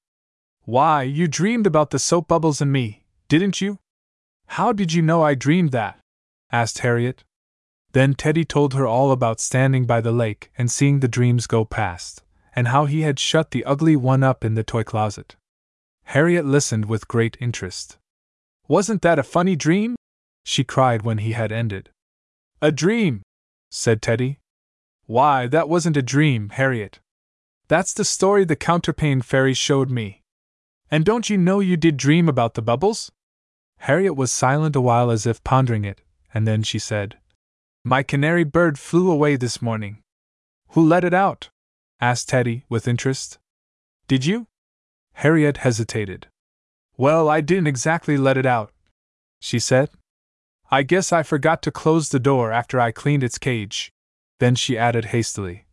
[0.62, 3.78] Why, you dreamed about the soap bubbles and me, didn't you?
[4.46, 5.98] How did you know I dreamed that?
[6.50, 7.24] asked Harriet.
[7.92, 11.64] Then Teddy told her all about standing by the lake and seeing the dreams go
[11.64, 12.22] past,
[12.56, 15.36] and how he had shut the ugly one up in the toy closet.
[16.04, 17.98] Harriet listened with great interest.
[18.66, 19.96] Wasn't that a funny dream?
[20.44, 21.90] she cried when he had ended.
[22.62, 23.22] A dream,
[23.70, 24.38] said Teddy.
[25.06, 27.00] Why, that wasn't a dream, Harriet.
[27.68, 30.22] That's the story the counterpane fairy showed me.
[30.90, 33.12] And don't you know you did dream about the bubbles?
[33.78, 36.00] Harriet was silent a while as if pondering it,
[36.34, 37.16] and then she said,
[37.84, 40.02] My canary bird flew away this morning.
[40.70, 41.50] Who let it out?
[42.00, 43.38] asked Teddy, with interest.
[44.06, 44.46] Did you?
[45.14, 46.28] Harriet hesitated.
[46.96, 48.72] Well, I didn't exactly let it out,
[49.40, 49.90] she said.
[50.70, 53.90] I guess I forgot to close the door after I cleaned its cage.
[54.38, 55.66] Then she added hastily.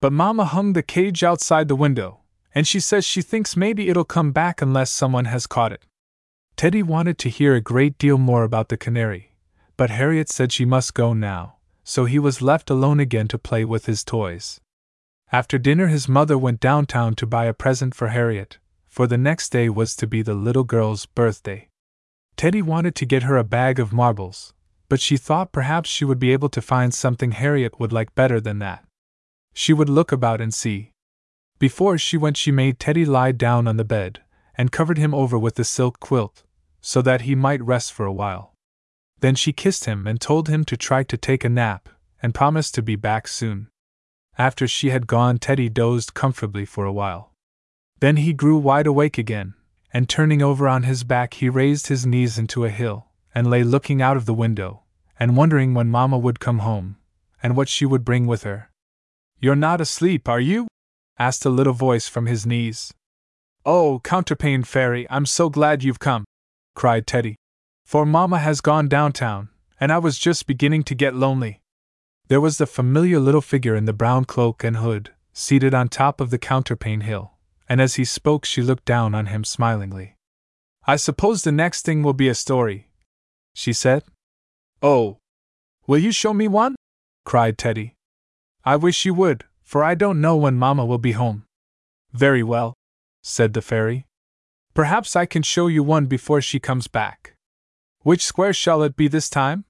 [0.00, 2.20] But Mamma hung the cage outside the window,
[2.54, 5.84] and she says she thinks maybe it'll come back unless someone has caught it.
[6.58, 9.30] Teddy wanted to hear a great deal more about the canary,
[9.76, 13.64] but Harriet said she must go now, so he was left alone again to play
[13.64, 14.60] with his toys.
[15.30, 18.58] After dinner, his mother went downtown to buy a present for Harriet,
[18.88, 21.68] for the next day was to be the little girl's birthday.
[22.34, 24.52] Teddy wanted to get her a bag of marbles,
[24.88, 28.40] but she thought perhaps she would be able to find something Harriet would like better
[28.40, 28.84] than that.
[29.54, 30.90] She would look about and see.
[31.60, 34.22] Before she went, she made Teddy lie down on the bed
[34.56, 36.42] and covered him over with the silk quilt,
[36.80, 38.54] so that he might rest for a while.
[39.20, 41.88] Then she kissed him and told him to try to take a nap,
[42.22, 43.68] and promised to be back soon.
[44.36, 47.32] After she had gone, Teddy dozed comfortably for a while.
[48.00, 49.54] Then he grew wide awake again,
[49.92, 53.64] and turning over on his back, he raised his knees into a hill, and lay
[53.64, 54.84] looking out of the window,
[55.18, 56.96] and wondering when Mamma would come home,
[57.42, 58.70] and what she would bring with her.
[59.40, 60.68] You're not asleep, are you?
[61.18, 62.94] asked a little voice from his knees.
[63.64, 66.24] Oh, Counterpane Fairy, I'm so glad you've come,
[66.78, 67.34] cried Teddy.
[67.84, 69.48] For Mamma has gone downtown,
[69.80, 71.60] and I was just beginning to get lonely.
[72.28, 76.20] There was the familiar little figure in the brown cloak and hood, seated on top
[76.20, 77.32] of the counterpane hill,
[77.68, 80.14] and as he spoke, she looked down on him smilingly.
[80.86, 82.90] I suppose the next thing will be a story,
[83.54, 84.04] she said.
[84.80, 85.18] Oh!
[85.88, 86.76] Will you show me one?
[87.24, 87.96] cried Teddy.
[88.64, 91.44] I wish you would, for I don't know when Mamma will be home.
[92.12, 92.74] Very well,
[93.20, 94.06] said the fairy.
[94.78, 97.34] Perhaps I can show you one before she comes back.
[98.02, 99.64] Which square shall it be this time?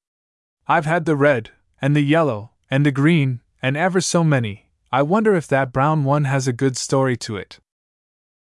[0.66, 1.48] I've had the red,
[1.80, 4.68] and the yellow, and the green, and ever so many.
[4.92, 7.58] I wonder if that brown one has a good story to it.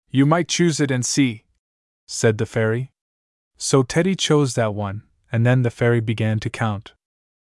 [0.08, 1.44] You might choose it and see,
[2.06, 2.92] said the fairy.
[3.58, 6.94] So Teddy chose that one, and then the fairy began to count.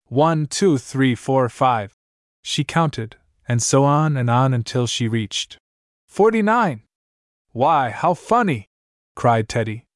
[0.07, 1.95] One, two, three, four, five.
[2.43, 3.17] She counted,
[3.49, 5.59] and so on and on until she reached
[6.07, 6.83] forty nine.
[7.51, 8.69] Why, how funny!
[9.15, 9.87] Cried Teddy.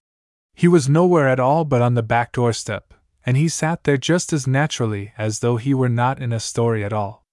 [0.55, 2.95] He was nowhere at all but on the back doorstep,
[3.27, 6.85] and he sat there just as naturally as though he were not in a story
[6.85, 7.24] at all.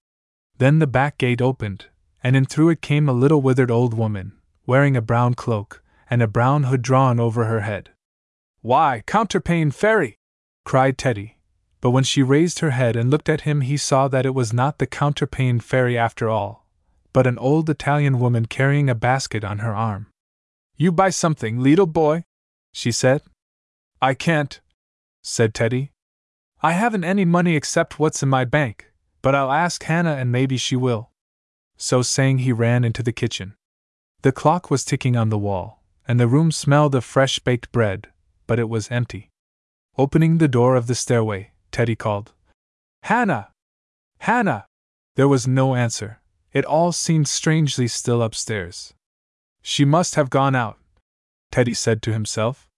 [0.58, 1.86] Then the back gate opened,
[2.22, 4.32] and in through it came a little withered old woman,
[4.66, 7.90] wearing a brown cloak, and a brown hood drawn over her head.
[8.60, 10.16] Why, Counterpane Fairy!
[10.64, 11.38] cried Teddy.
[11.80, 14.52] But when she raised her head and looked at him, he saw that it was
[14.52, 16.64] not the Counterpane Fairy after all,
[17.12, 20.06] but an old Italian woman carrying a basket on her arm.
[20.82, 22.24] You buy something, little boy?
[22.72, 23.22] she said.
[24.00, 24.60] I can't,
[25.22, 25.92] said Teddy.
[26.60, 28.90] I haven't any money except what's in my bank,
[29.22, 31.12] but I'll ask Hannah and maybe she will.
[31.76, 33.54] So saying, he ran into the kitchen.
[34.22, 38.08] The clock was ticking on the wall, and the room smelled of fresh baked bread,
[38.48, 39.30] but it was empty.
[39.96, 42.32] Opening the door of the stairway, Teddy called,
[43.04, 43.52] Hannah!
[44.18, 44.66] Hannah!
[45.14, 46.20] There was no answer.
[46.52, 48.94] It all seemed strangely still upstairs.
[49.62, 50.78] She must have gone out,
[51.50, 52.68] Teddy said to himself.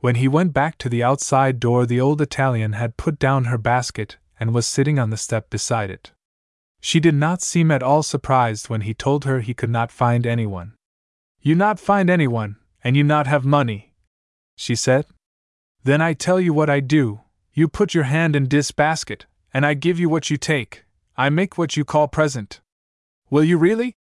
[0.00, 3.58] When he went back to the outside door, the old Italian had put down her
[3.58, 6.12] basket and was sitting on the step beside it.
[6.80, 10.26] She did not seem at all surprised when he told her he could not find
[10.26, 10.74] anyone.
[11.40, 13.94] You not find anyone, and you not have money,
[14.56, 15.06] she said.
[15.82, 17.20] Then I tell you what I do
[17.58, 20.84] you put your hand in dis basket, and I give you what you take.
[21.16, 22.60] I make what you call present.
[23.30, 23.94] Will you really?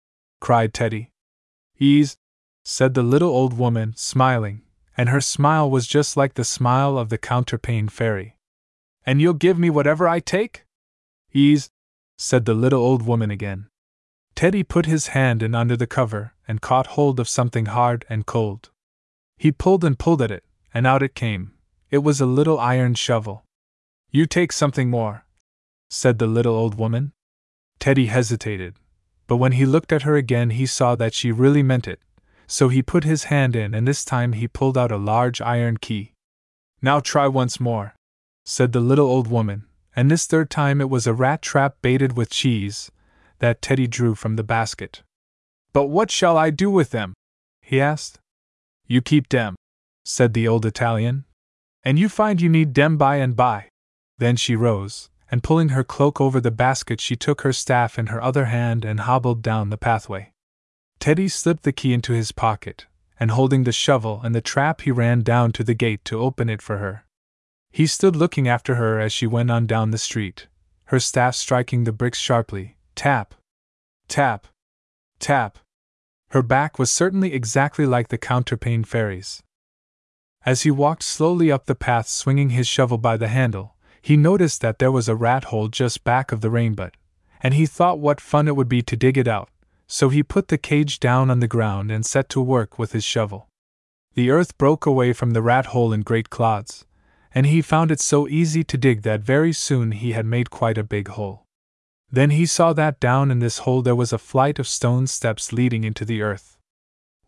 [0.42, 1.12] cried Teddy.
[1.80, 2.18] Ease,
[2.64, 4.62] said the little old woman, smiling,
[4.98, 8.38] and her smile was just like the smile of the counterpane fairy.
[9.06, 10.66] And you'll give me whatever I take?
[11.34, 11.70] Ease,
[12.18, 13.68] said the little old woman again.
[14.36, 18.26] Teddy put his hand in under the cover and caught hold of something hard and
[18.26, 18.72] cold.
[19.38, 20.44] He pulled and pulled at it,
[20.74, 21.54] and out it came.
[21.90, 23.46] It was a little iron shovel.
[24.12, 25.26] You take something more,
[25.90, 27.14] said the little old woman.
[27.80, 28.76] Teddy hesitated,
[29.28, 32.00] but when he looked at her again, he saw that she really meant it,
[32.48, 35.78] so he put his hand in and this time he pulled out a large iron
[35.78, 36.14] key.
[36.82, 37.96] Now try once more,
[38.46, 39.66] said the little old woman,
[39.96, 42.92] and this third time it was a rat trap baited with cheese
[43.40, 45.02] that Teddy drew from the basket.
[45.74, 47.14] But what shall I do with them?
[47.62, 48.20] he asked.
[48.88, 49.56] You keep dem,
[50.04, 51.26] said the old Italian,
[51.84, 53.70] and you find you need dem by and by.
[54.18, 58.08] Then she rose, and pulling her cloak over the basket, she took her staff in
[58.08, 60.32] her other hand and hobbled down the pathway.
[61.00, 62.86] Teddy slipped the key into his pocket,
[63.20, 66.50] and holding the shovel and the trap, he ran down to the gate to open
[66.50, 67.06] it for her.
[67.72, 70.48] He stood looking after her as she went on down the street,
[70.86, 73.36] her staff striking the bricks sharply tap,
[74.08, 74.48] tap,
[75.20, 75.60] tap.
[76.30, 79.44] Her back was certainly exactly like the counterpane fairy's.
[80.46, 83.75] As he walked slowly up the path, swinging his shovel by the handle,
[84.06, 86.94] he noticed that there was a rat hole just back of the rain butt,
[87.42, 89.50] and he thought what fun it would be to dig it out
[89.88, 93.04] so he put the cage down on the ground and set to work with his
[93.04, 93.48] shovel.
[94.14, 96.86] The earth broke away from the rat hole in great clods,
[97.34, 100.78] and he found it so easy to dig that very soon he had made quite
[100.78, 101.46] a big hole.
[102.10, 105.52] Then he saw that down in this hole there was a flight of stone steps
[105.52, 106.58] leading into the earth.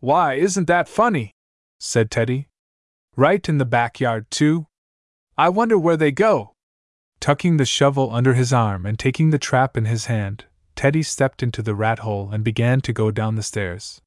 [0.00, 1.32] Why, isn't that funny?
[1.78, 2.48] said Teddy.
[3.16, 4.66] Right in the backyard, too?
[5.36, 6.54] I wonder where they go.
[7.20, 10.44] Tucking the shovel under his arm and taking the trap in his hand,
[10.76, 14.00] Teddy stepped into the rat hole and began to go down the stairs.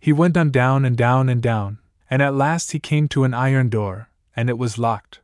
[0.00, 1.78] He went on down and down and down,
[2.10, 5.20] and at last he came to an iron door, and it was locked.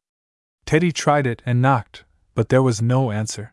[0.64, 3.52] Teddy tried it and knocked, but there was no answer.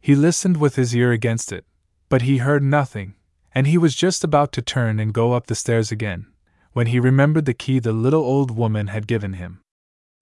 [0.00, 1.64] He listened with his ear against it,
[2.08, 3.14] but he heard nothing,
[3.54, 6.26] and he was just about to turn and go up the stairs again,
[6.72, 9.60] when he remembered the key the little old woman had given him.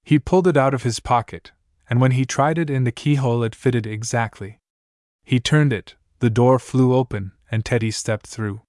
[0.05, 1.53] He pulled it out of his pocket,
[1.89, 4.59] and when he tried it in the keyhole, it fitted exactly.
[5.25, 8.63] He turned it, the door flew open, and Teddy stepped through.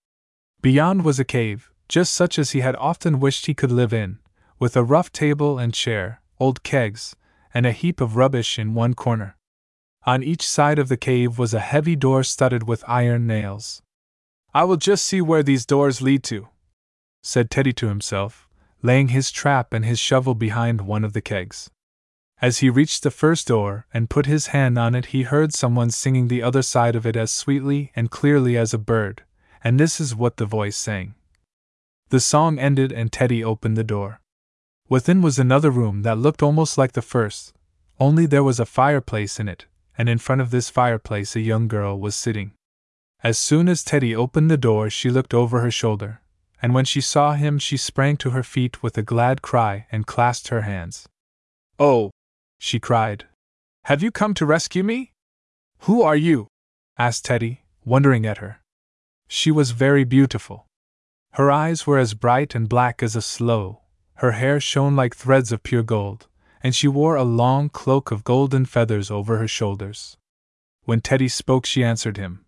[0.62, 4.20] Beyond was a cave, just such as he had often wished he could live in,
[4.60, 7.16] with a rough table and chair, old kegs,
[7.54, 9.36] and a heap of rubbish in one corner.
[10.06, 13.82] On each side of the cave was a heavy door studded with iron nails.
[14.54, 16.50] I will just see where these doors lead to,
[17.22, 18.48] said Teddy to himself,
[18.82, 21.70] laying his trap and his shovel behind one of the kegs.
[22.40, 25.90] As he reached the first door and put his hand on it, he heard someone
[25.90, 29.24] singing the other side of it as sweetly and clearly as a bird,
[29.64, 31.16] and this is what the voice sang.
[32.10, 34.22] The song ended, and Teddy opened the door.
[34.88, 37.54] Within was another room that looked almost like the first,
[38.00, 39.66] only there was a fireplace in it,
[39.98, 42.54] and in front of this fireplace a young girl was sitting.
[43.24, 46.22] As soon as Teddy opened the door, she looked over her shoulder,
[46.62, 50.06] and when she saw him, she sprang to her feet with a glad cry and
[50.06, 51.10] clasped her hands.
[51.80, 52.12] Oh,
[52.60, 53.26] she cried.
[53.86, 55.12] Have you come to rescue me?
[55.82, 56.48] Who are you?
[56.98, 58.60] asked Teddy, wondering at her.
[59.28, 60.66] She was very beautiful.
[61.34, 63.82] Her eyes were as bright and black as a sloe,
[64.16, 66.28] her hair shone like threads of pure gold,
[66.64, 70.18] and she wore a long cloak of golden feathers over her shoulders.
[70.84, 72.46] When Teddy spoke, she answered him.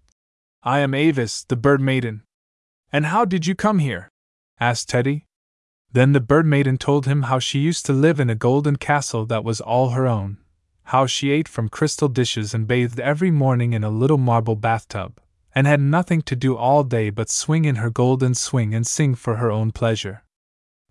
[0.63, 2.23] I am Avis, the bird maiden.
[2.91, 4.09] And how did you come here?
[4.59, 5.25] asked Teddy.
[5.91, 9.25] Then the bird maiden told him how she used to live in a golden castle
[9.25, 10.37] that was all her own,
[10.83, 15.19] how she ate from crystal dishes and bathed every morning in a little marble bathtub,
[15.55, 19.15] and had nothing to do all day but swing in her golden swing and sing
[19.15, 20.23] for her own pleasure.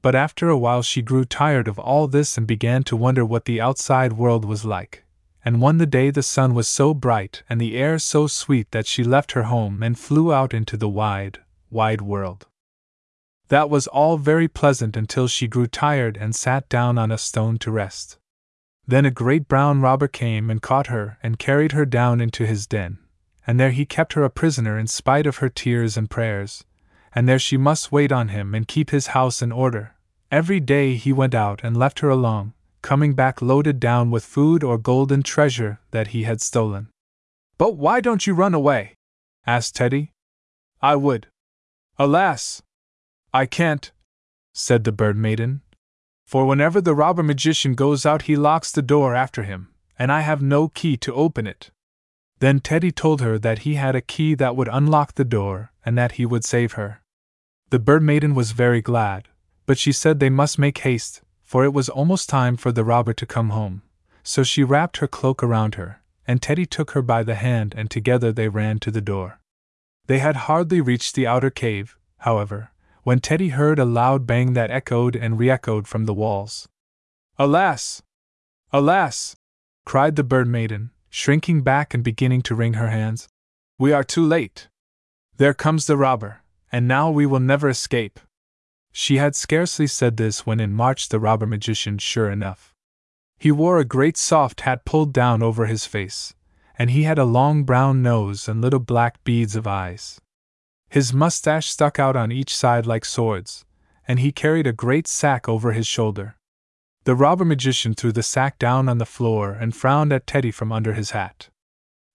[0.02, 3.44] But after a while she grew tired of all this and began to wonder what
[3.44, 5.04] the outside world was like.
[5.44, 8.86] And one the day the sun was so bright and the air so sweet that
[8.86, 11.38] she left her home and flew out into the wide,
[11.70, 12.46] wide world.
[13.48, 17.58] That was all very pleasant until she grew tired and sat down on a stone
[17.58, 18.18] to rest.
[18.86, 22.66] Then a great brown robber came and caught her and carried her down into his
[22.66, 22.98] den,
[23.46, 26.64] and there he kept her a prisoner in spite of her tears and prayers,
[27.14, 29.94] and there she must wait on him and keep his house in order,
[30.30, 32.52] Every day he went out and left her alone,
[32.82, 36.88] coming back loaded down with food or golden treasure that he had stolen.
[37.56, 38.94] But why don't you run away?
[39.46, 40.12] asked Teddy.
[40.82, 41.28] I would.
[41.98, 42.62] Alas!
[43.32, 43.92] I can't,
[44.52, 45.62] said the bird maiden.
[46.26, 50.20] For whenever the robber magician goes out, he locks the door after him, and I
[50.20, 51.70] have no key to open it.
[52.40, 55.98] Then Teddy told her that he had a key that would unlock the door and
[55.98, 57.02] that he would save her.
[57.70, 59.28] The bird maiden was very glad,
[59.66, 63.12] but she said they must make haste, for it was almost time for the robber
[63.12, 63.82] to come home.
[64.23, 67.90] So she wrapped her cloak around her, and Teddy took her by the hand, and
[67.90, 69.40] together they ran to the door.
[70.07, 72.70] They had hardly reached the outer cave, however,
[73.02, 76.68] when Teddy heard a loud bang that echoed and re echoed from the walls.
[77.38, 78.02] Alas!
[78.72, 79.36] Alas!
[79.84, 83.28] cried the bird maiden, shrinking back and beginning to wring her hands.
[83.78, 84.68] We are too late.
[85.36, 88.20] There comes the robber, and now we will never escape.
[88.92, 92.74] She had scarcely said this when in marched the robber magician, sure enough.
[93.38, 96.34] He wore a great soft hat pulled down over his face,
[96.76, 100.20] and he had a long brown nose and little black beads of eyes.
[100.89, 103.65] His mustache stuck out on each side like swords,
[104.07, 106.36] and he carried a great sack over his shoulder.
[107.05, 110.73] The robber magician threw the sack down on the floor and frowned at Teddy from
[110.73, 111.49] under his hat.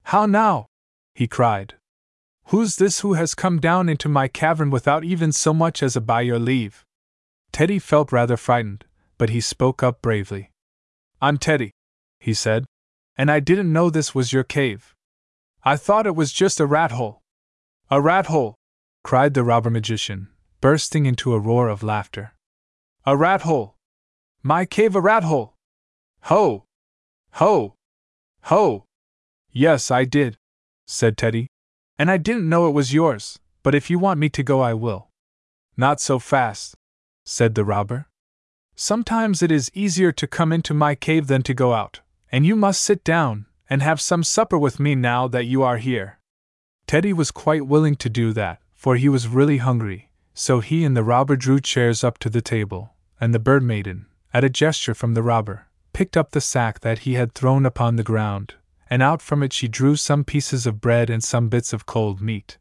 [0.05, 0.65] How now?
[1.13, 1.75] he cried.
[2.47, 6.01] Who's this who has come down into my cavern without even so much as a
[6.01, 6.83] by your leave?
[7.51, 8.85] Teddy felt rather frightened,
[9.17, 10.49] but he spoke up bravely.
[11.21, 11.71] I'm Teddy,
[12.19, 12.65] he said,
[13.15, 14.93] and I didn't know this was your cave.
[15.63, 17.21] I thought it was just a rat hole.
[17.89, 18.55] A rat hole!
[19.03, 20.29] Cried the robber magician,
[20.61, 22.33] bursting into a roar of laughter.
[23.05, 23.75] A rat hole!
[24.41, 25.55] My cave a rat hole!
[26.23, 26.63] Ho!
[27.33, 27.75] Ho!
[28.43, 28.85] Ho!
[29.51, 30.37] Yes, I did,
[30.87, 31.47] said Teddy,
[31.99, 34.73] and I didn't know it was yours, but if you want me to go, I
[34.73, 35.09] will.
[35.75, 36.75] Not so fast,
[37.25, 38.07] said the robber.
[38.75, 41.99] Sometimes it is easier to come into my cave than to go out,
[42.31, 45.77] and you must sit down and have some supper with me now that you are
[45.77, 46.19] here.
[46.87, 50.93] Teddy was quite willing to do that, for he was really hungry, so he and
[50.93, 54.93] the robber drew chairs up to the table, and the bird maiden, at a gesture
[54.93, 58.55] from the robber, picked up the sack that he had thrown upon the ground,
[58.89, 62.19] and out from it she drew some pieces of bread and some bits of cold
[62.19, 62.57] meat.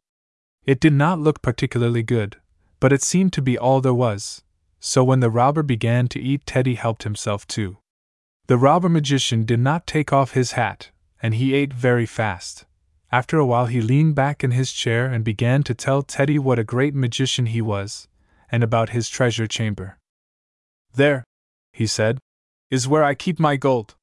[0.64, 2.36] It did not look particularly good,
[2.78, 4.44] but it seemed to be all there was,
[4.78, 7.78] so when the robber began to eat, Teddy helped himself too.
[8.46, 12.64] The robber magician did not take off his hat, and he ate very fast.
[13.12, 16.58] After a while, he leaned back in his chair and began to tell Teddy what
[16.58, 18.08] a great magician he was,
[18.50, 19.98] and about his treasure chamber.
[20.94, 21.22] There,
[21.74, 22.18] he said,
[22.70, 23.96] is where I keep my gold.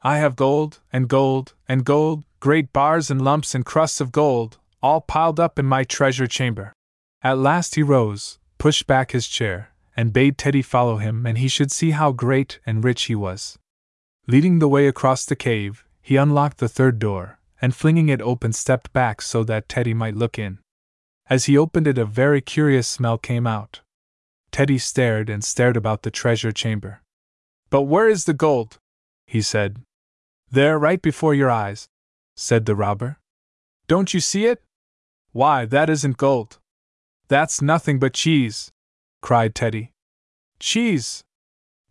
[0.00, 4.56] I have gold, and gold, and gold, great bars and lumps and crusts of gold,
[4.82, 6.72] all piled up in my treasure chamber.
[7.20, 11.48] At last he rose, pushed back his chair, and bade Teddy follow him, and he
[11.48, 13.58] should see how great and rich he was.
[14.26, 18.52] Leading the way across the cave, he unlocked the third door, and flinging it open,
[18.52, 20.58] stepped back so that Teddy might look in.
[21.28, 23.80] As he opened it, a very curious smell came out.
[24.50, 27.02] Teddy stared and stared about the treasure chamber.
[27.70, 28.78] But where is the gold?
[29.26, 29.82] he said.
[30.50, 31.86] There, right before your eyes,
[32.34, 33.18] said the robber.
[33.86, 34.62] Don't you see it?
[35.32, 36.58] Why, that isn't gold.
[37.28, 38.70] That's nothing but cheese,
[39.20, 39.92] cried Teddy.
[40.58, 41.24] Cheese!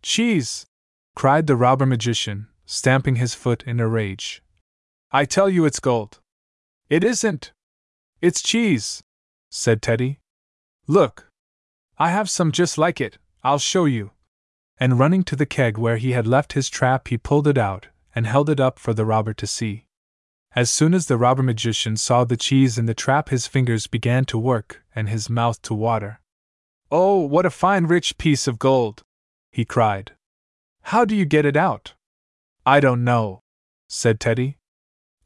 [0.02, 0.66] Cheese!
[1.14, 4.42] cried the robber magician, stamping his foot in a rage.
[5.10, 6.20] I tell you it's gold.
[6.90, 7.52] It isn't.
[8.20, 9.02] It's cheese,
[9.50, 10.20] said Teddy.
[10.86, 11.30] Look.
[11.98, 14.10] I have some just like it, I'll show you.
[14.78, 17.86] And running to the keg where he had left his trap, he pulled it out
[18.14, 19.86] and held it up for the robber to see.
[20.54, 24.24] As soon as the robber magician saw the cheese in the trap, his fingers began
[24.26, 26.20] to work and his mouth to water.
[26.90, 29.02] Oh, what a fine rich piece of gold!
[29.52, 30.12] he cried.
[30.82, 31.94] How do you get it out?
[32.64, 33.42] I don't know,
[33.88, 34.58] said Teddy.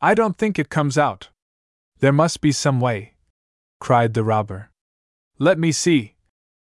[0.02, 1.30] I don't think it comes out.
[2.00, 3.14] There must be some way,
[3.80, 4.70] cried the robber.
[5.38, 6.16] Let me see.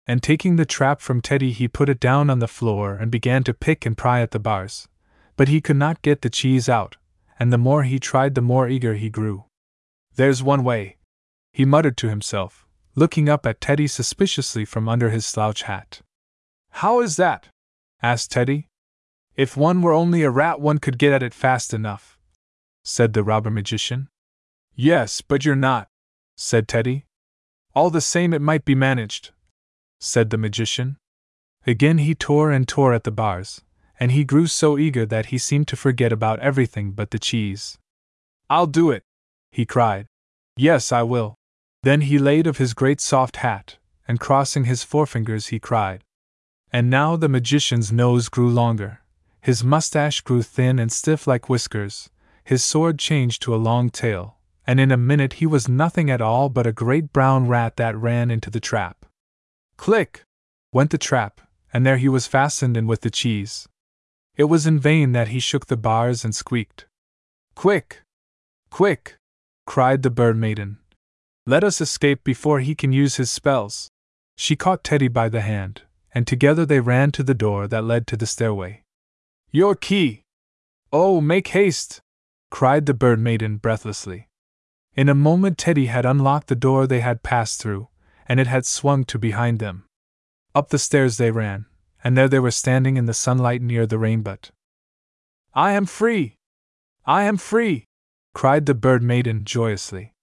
[0.05, 3.43] And taking the trap from Teddy, he put it down on the floor and began
[3.43, 4.87] to pick and pry at the bars.
[5.37, 6.97] But he could not get the cheese out,
[7.39, 9.45] and the more he tried, the more eager he grew.
[10.15, 10.97] There's one way,
[11.53, 12.65] he muttered to himself
[12.99, 16.01] looking up at Teddy suspiciously from under his slouch hat.
[16.71, 17.47] How is that?
[18.03, 18.67] asked Teddy.
[19.35, 22.18] If one were only a rat, one could get at it fast enough,
[22.89, 24.09] said the robber magician.
[24.75, 25.89] Yes, but you're not,
[26.35, 27.05] said Teddy.
[27.75, 29.29] All the same, it might be managed,
[29.99, 30.97] said the magician.
[31.67, 33.61] Again he tore and tore at the bars,
[33.99, 37.77] and he grew so eager that he seemed to forget about everything but the cheese.
[38.49, 39.03] I'll do it,
[39.51, 40.07] he cried.
[40.57, 41.35] Yes, I will.
[41.83, 43.77] Then he laid of his great soft hat,
[44.07, 46.03] and crossing his forefingers, he cried,
[46.73, 49.01] And now the magician's nose grew longer,
[49.41, 52.09] his mustache grew thin and stiff like whiskers,
[52.49, 56.19] his sword changed to a long tail, and in a minute he was nothing at
[56.19, 59.05] all but a great brown rat that ran into the trap.
[59.77, 60.23] Click!
[60.73, 63.67] went the trap, and there he was fastened in with the cheese.
[64.35, 66.87] It was in vain that he shook the bars and squeaked.
[67.53, 68.01] Quick!
[68.71, 69.17] Quick!
[69.67, 70.79] cried the bird maiden.
[71.45, 73.89] Let us escape before he can use his spells.
[74.35, 75.83] She caught Teddy by the hand,
[76.15, 78.81] and together they ran to the door that led to the stairway.
[79.51, 80.23] Your key!
[80.91, 82.01] Oh, make haste!
[82.49, 84.27] Cried the bird maiden breathlessly.
[84.95, 87.87] In a moment, Teddy had unlocked the door they had passed through,
[88.27, 89.85] and it had swung to behind them.
[90.53, 91.65] Up the stairs they ran,
[92.03, 94.37] and there they were standing in the sunlight near the rainbow.
[95.53, 96.37] I am free!
[97.05, 97.85] I am free!
[98.33, 100.13] cried the bird maiden joyously.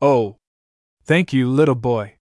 [0.00, 0.36] Oh!
[1.04, 2.16] Thank you, little boy!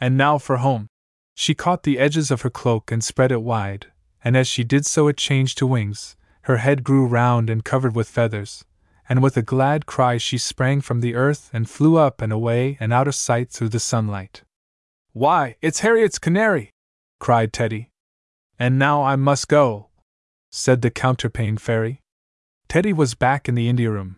[0.00, 0.88] And now for home!
[1.34, 3.86] She caught the edges of her cloak and spread it wide,
[4.24, 7.94] and as she did so it changed to wings, her head grew round and covered
[7.96, 8.64] with feathers,
[9.12, 12.78] and with a glad cry she sprang from the earth and flew up and away
[12.80, 14.42] and out of sight through the sunlight.
[15.12, 16.70] Why, it's Harriet's canary!
[17.20, 17.90] cried Teddy.
[18.58, 19.90] And now I must go,
[20.50, 22.00] said the counterpane fairy.
[22.68, 24.16] Teddy was back in the India room.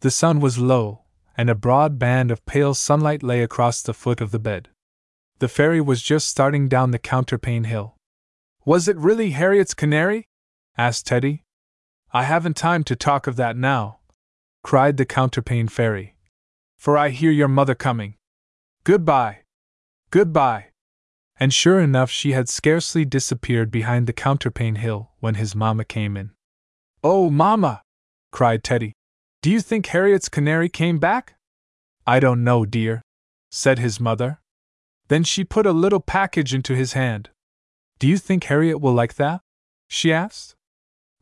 [0.00, 1.02] The sun was low,
[1.36, 4.70] and a broad band of pale sunlight lay across the foot of the bed.
[5.38, 7.94] The fairy was just starting down the counterpane hill.
[8.64, 10.26] Was it really Harriet's canary?
[10.76, 11.44] asked Teddy.
[12.12, 13.95] I haven't time to talk of that now,
[14.66, 16.16] cried the counterpane fairy.
[16.76, 18.16] For I hear your mother coming.
[18.82, 19.42] Goodbye.
[20.10, 20.70] Goodbye.
[21.38, 26.16] And sure enough, she had scarcely disappeared behind the counterpane hill when his mamma came
[26.16, 26.32] in.
[27.04, 27.82] Oh, mamma!
[28.32, 28.92] cried Teddy.
[29.40, 31.36] Do you think Harriet's canary came back?
[32.04, 33.02] I don't know, dear,
[33.52, 34.40] said his mother.
[35.06, 37.30] Then she put a little package into his hand.
[38.00, 39.42] Do you think Harriet will like that?
[39.86, 40.55] she asked.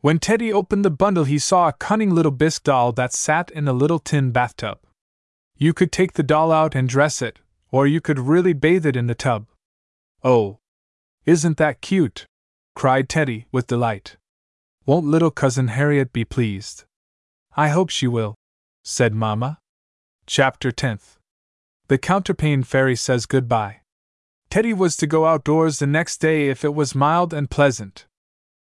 [0.05, 3.67] When Teddy opened the bundle, he saw a cunning little bisque doll that sat in
[3.67, 4.79] a little tin bathtub.
[5.57, 7.39] You could take the doll out and dress it,
[7.71, 9.47] or you could really bathe it in the tub.
[10.23, 10.59] Oh!
[11.25, 12.27] Isn't that cute?
[12.77, 14.19] cried Teddy, with delight.
[14.85, 16.85] Won't little cousin Harriet be pleased?
[17.57, 18.35] I hope she will,
[18.83, 19.57] said Mamma.
[20.27, 21.17] Chapter 10th.
[21.89, 23.81] The Counterpane Fairy says goodbye.
[24.51, 28.05] Teddy was to go outdoors the next day if it was mild and pleasant.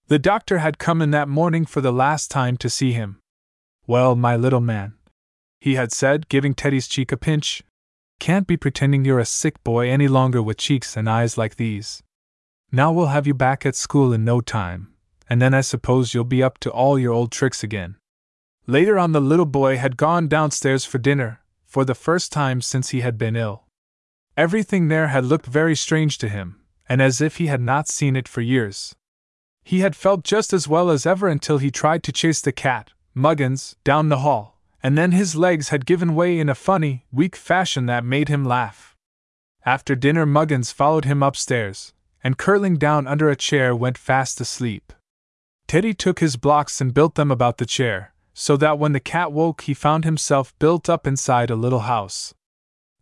[0.10, 3.19] The doctor had come in that morning for the last time to see him.
[3.86, 4.94] Well, my little man,
[5.60, 7.61] he had said, giving Teddy's cheek a pinch,
[8.18, 12.03] can't be pretending you're a sick boy any longer with cheeks and eyes like these.
[12.72, 14.94] Now we'll have you back at school in no time,
[15.30, 17.98] and then I suppose you'll be up to all your old tricks again.
[18.66, 22.90] Later on, the little boy had gone downstairs for dinner, for the first time since
[22.90, 23.66] he had been ill.
[24.38, 28.16] Everything there had looked very strange to him, and as if he had not seen
[28.16, 28.95] it for years.
[29.68, 32.92] He had felt just as well as ever until he tried to chase the cat,
[33.14, 37.36] Muggins, down the hall, and then his legs had given way in a funny, weak
[37.36, 38.96] fashion that made him laugh.
[39.66, 44.94] After dinner, Muggins followed him upstairs, and curling down under a chair went fast asleep.
[45.68, 49.34] Teddy took his blocks and built them about the chair, so that when the cat
[49.34, 52.34] woke he found himself built up inside a little house.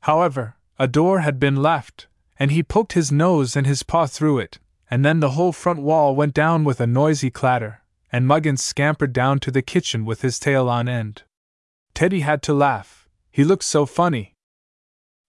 [0.02, 2.08] However, a door had been left,
[2.40, 4.58] and he poked his nose and his paw through it,
[4.90, 7.82] and then the whole front wall went down with a noisy clatter,
[8.12, 11.24] and Muggins scampered down to the kitchen with his tail on end.
[11.94, 14.34] Teddy had to laugh, he looked so funny.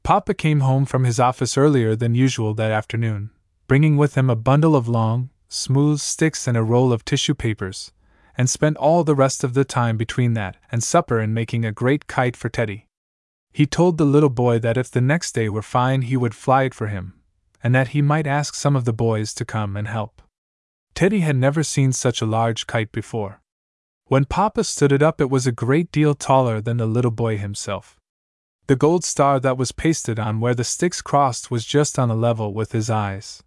[0.03, 3.31] Papa came home from his office earlier than usual that afternoon,
[3.67, 7.93] bringing with him a bundle of long, smooth sticks and a roll of tissue papers,
[8.39, 11.73] and spent all the rest of the time between that and supper in making a
[11.73, 12.87] great kite for Teddy.
[13.53, 16.65] He told the little boy that if the next day were fine he would fly
[16.65, 17.15] it for him,
[17.67, 20.23] and that he might ask some of the boys to come and help.
[20.95, 23.43] Teddy had never seen such a large kite before.
[24.05, 27.39] When Papa stood it up, it was a great deal taller than the little boy
[27.39, 27.99] himself.
[28.69, 32.15] The gold star that was pasted on where the sticks crossed was just on a
[32.15, 33.43] level with his eyes.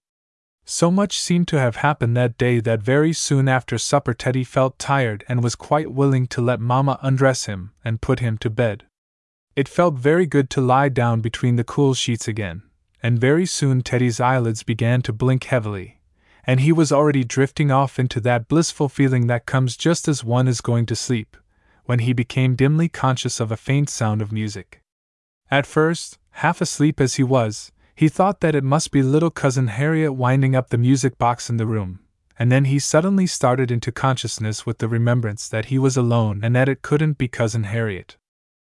[0.65, 4.77] So much seemed to have happened that day that very soon after supper Teddy felt
[4.77, 8.83] tired and was quite willing to let Mamma undress him and put him to bed.
[9.55, 12.63] It felt very good to lie down between the cool sheets again,
[13.01, 15.99] and very soon Teddy's eyelids began to blink heavily,
[16.45, 20.47] and he was already drifting off into that blissful feeling that comes just as one
[20.47, 21.37] is going to sleep,
[21.85, 24.81] when he became dimly conscious of a faint sound of music.
[25.51, 29.67] At first, half asleep as he was, he thought that it must be little cousin
[29.67, 31.99] Harriet winding up the music box in the room,
[32.37, 36.55] and then he suddenly started into consciousness with the remembrance that he was alone and
[36.55, 38.15] that it couldn't be cousin Harriet.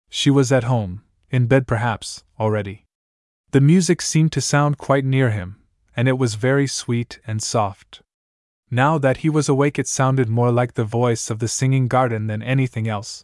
[0.10, 2.85] She was at home, in bed perhaps, already.
[3.52, 5.62] The music seemed to sound quite near him,
[5.96, 8.02] and it was very sweet and soft.
[8.70, 12.28] Now that he was awake, it sounded more like the voice of the singing garden
[12.28, 13.24] than anything else.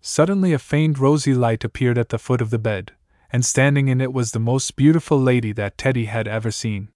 [0.00, 2.92] Suddenly, a faint rosy light appeared at the foot of the bed,
[3.32, 6.90] and standing in it was the most beautiful lady that Teddy had ever seen.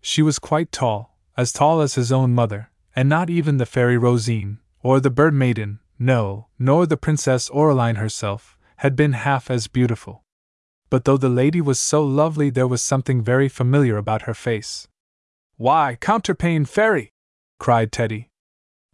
[0.00, 3.98] She was quite tall, as tall as his own mother, and not even the fairy
[3.98, 9.66] Rosine, or the bird maiden, no, nor the Princess Aureline herself, had been half as
[9.66, 10.24] beautiful.
[10.90, 14.88] But though the lady was so lovely, there was something very familiar about her face.
[15.56, 17.12] Why, Counterpane Fairy!
[17.58, 18.30] cried Teddy.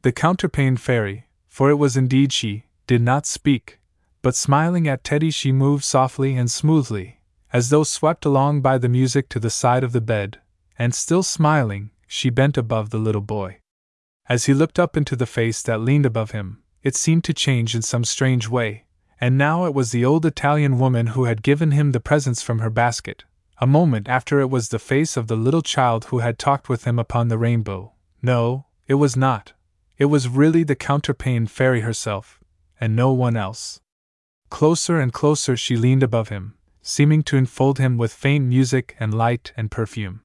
[0.02, 3.78] The Counterpane Fairy, for it was indeed she, did not speak,
[4.22, 7.20] but smiling at Teddy, she moved softly and smoothly,
[7.52, 10.40] as though swept along by the music to the side of the bed,
[10.78, 13.58] and still smiling, she bent above the little boy.
[14.26, 17.74] As he looked up into the face that leaned above him, it seemed to change
[17.74, 18.84] in some strange way,
[19.20, 22.58] and now it was the old Italian woman who had given him the presents from
[22.58, 23.24] her basket.
[23.58, 26.84] A moment after, it was the face of the little child who had talked with
[26.84, 27.92] him upon the rainbow.
[28.20, 29.52] No, it was not.
[29.96, 32.40] It was really the counterpane fairy herself,
[32.80, 33.80] and no one else.
[34.50, 39.14] Closer and closer she leaned above him, seeming to enfold him with faint music and
[39.14, 40.22] light and perfume.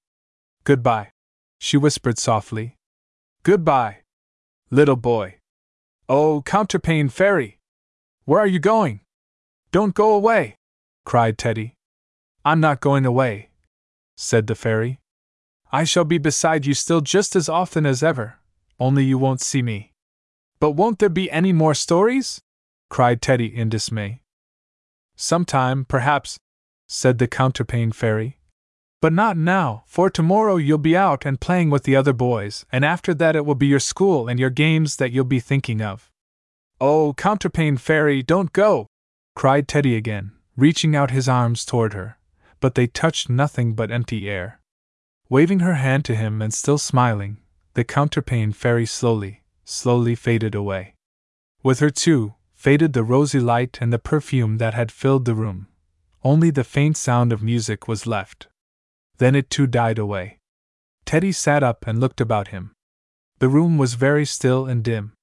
[0.64, 1.12] Goodbye,
[1.60, 2.76] she whispered softly.
[3.44, 4.00] Goodbye,
[4.72, 5.36] little boy.
[6.08, 7.59] Oh, counterpane fairy!
[8.30, 9.00] Where are you going?
[9.72, 10.56] Don't go away!
[11.04, 11.74] cried Teddy.
[12.46, 13.50] I'm not going away,
[14.18, 15.00] said the fairy.
[15.72, 18.38] I shall be beside you still just as often as ever,
[18.80, 19.94] only you won't see me.
[20.60, 22.40] But won't there be any more stories?
[22.88, 24.22] cried Teddy in dismay.
[25.16, 26.38] Sometime, perhaps,
[26.88, 28.38] said the counterpane fairy.
[29.02, 32.86] But not now, for tomorrow you'll be out and playing with the other boys, and
[32.86, 36.12] after that it will be your school and your games that you'll be thinking of.
[36.82, 38.88] Oh, counterpane fairy, don't go!
[39.36, 42.18] cried Teddy again, reaching out his arms toward her,
[42.60, 44.60] but they touched nothing but empty air.
[45.30, 47.38] Waving her hand to him and still smiling,
[47.74, 50.96] the counterpane fairy slowly, slowly faded away.
[51.64, 55.68] With her, too, faded the rosy light and the perfume that had filled the room.
[56.24, 58.48] Only the faint sound of music was left.
[59.18, 60.40] Then it too died away.
[61.06, 62.72] Teddy sat up and looked about him.
[63.40, 65.14] The room was very still and dim.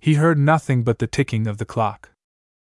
[0.00, 2.10] He heard nothing but the ticking of the clock.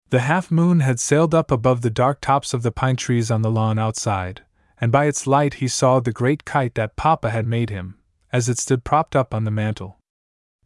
[0.09, 3.43] The half moon had sailed up above the dark tops of the pine trees on
[3.43, 4.41] the lawn outside,
[4.81, 7.99] and by its light he saw the great kite that Papa had made him,
[8.33, 9.99] as it stood propped up on the mantel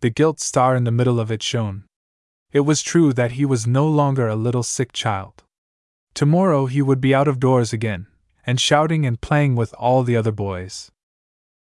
[0.03, 1.85] the gilt star in the middle of it shone.
[2.51, 5.43] It was true that he was no longer a little sick child.
[6.13, 8.07] Tomorrow he would be out of doors again,
[8.45, 10.91] and shouting and playing with all the other boys.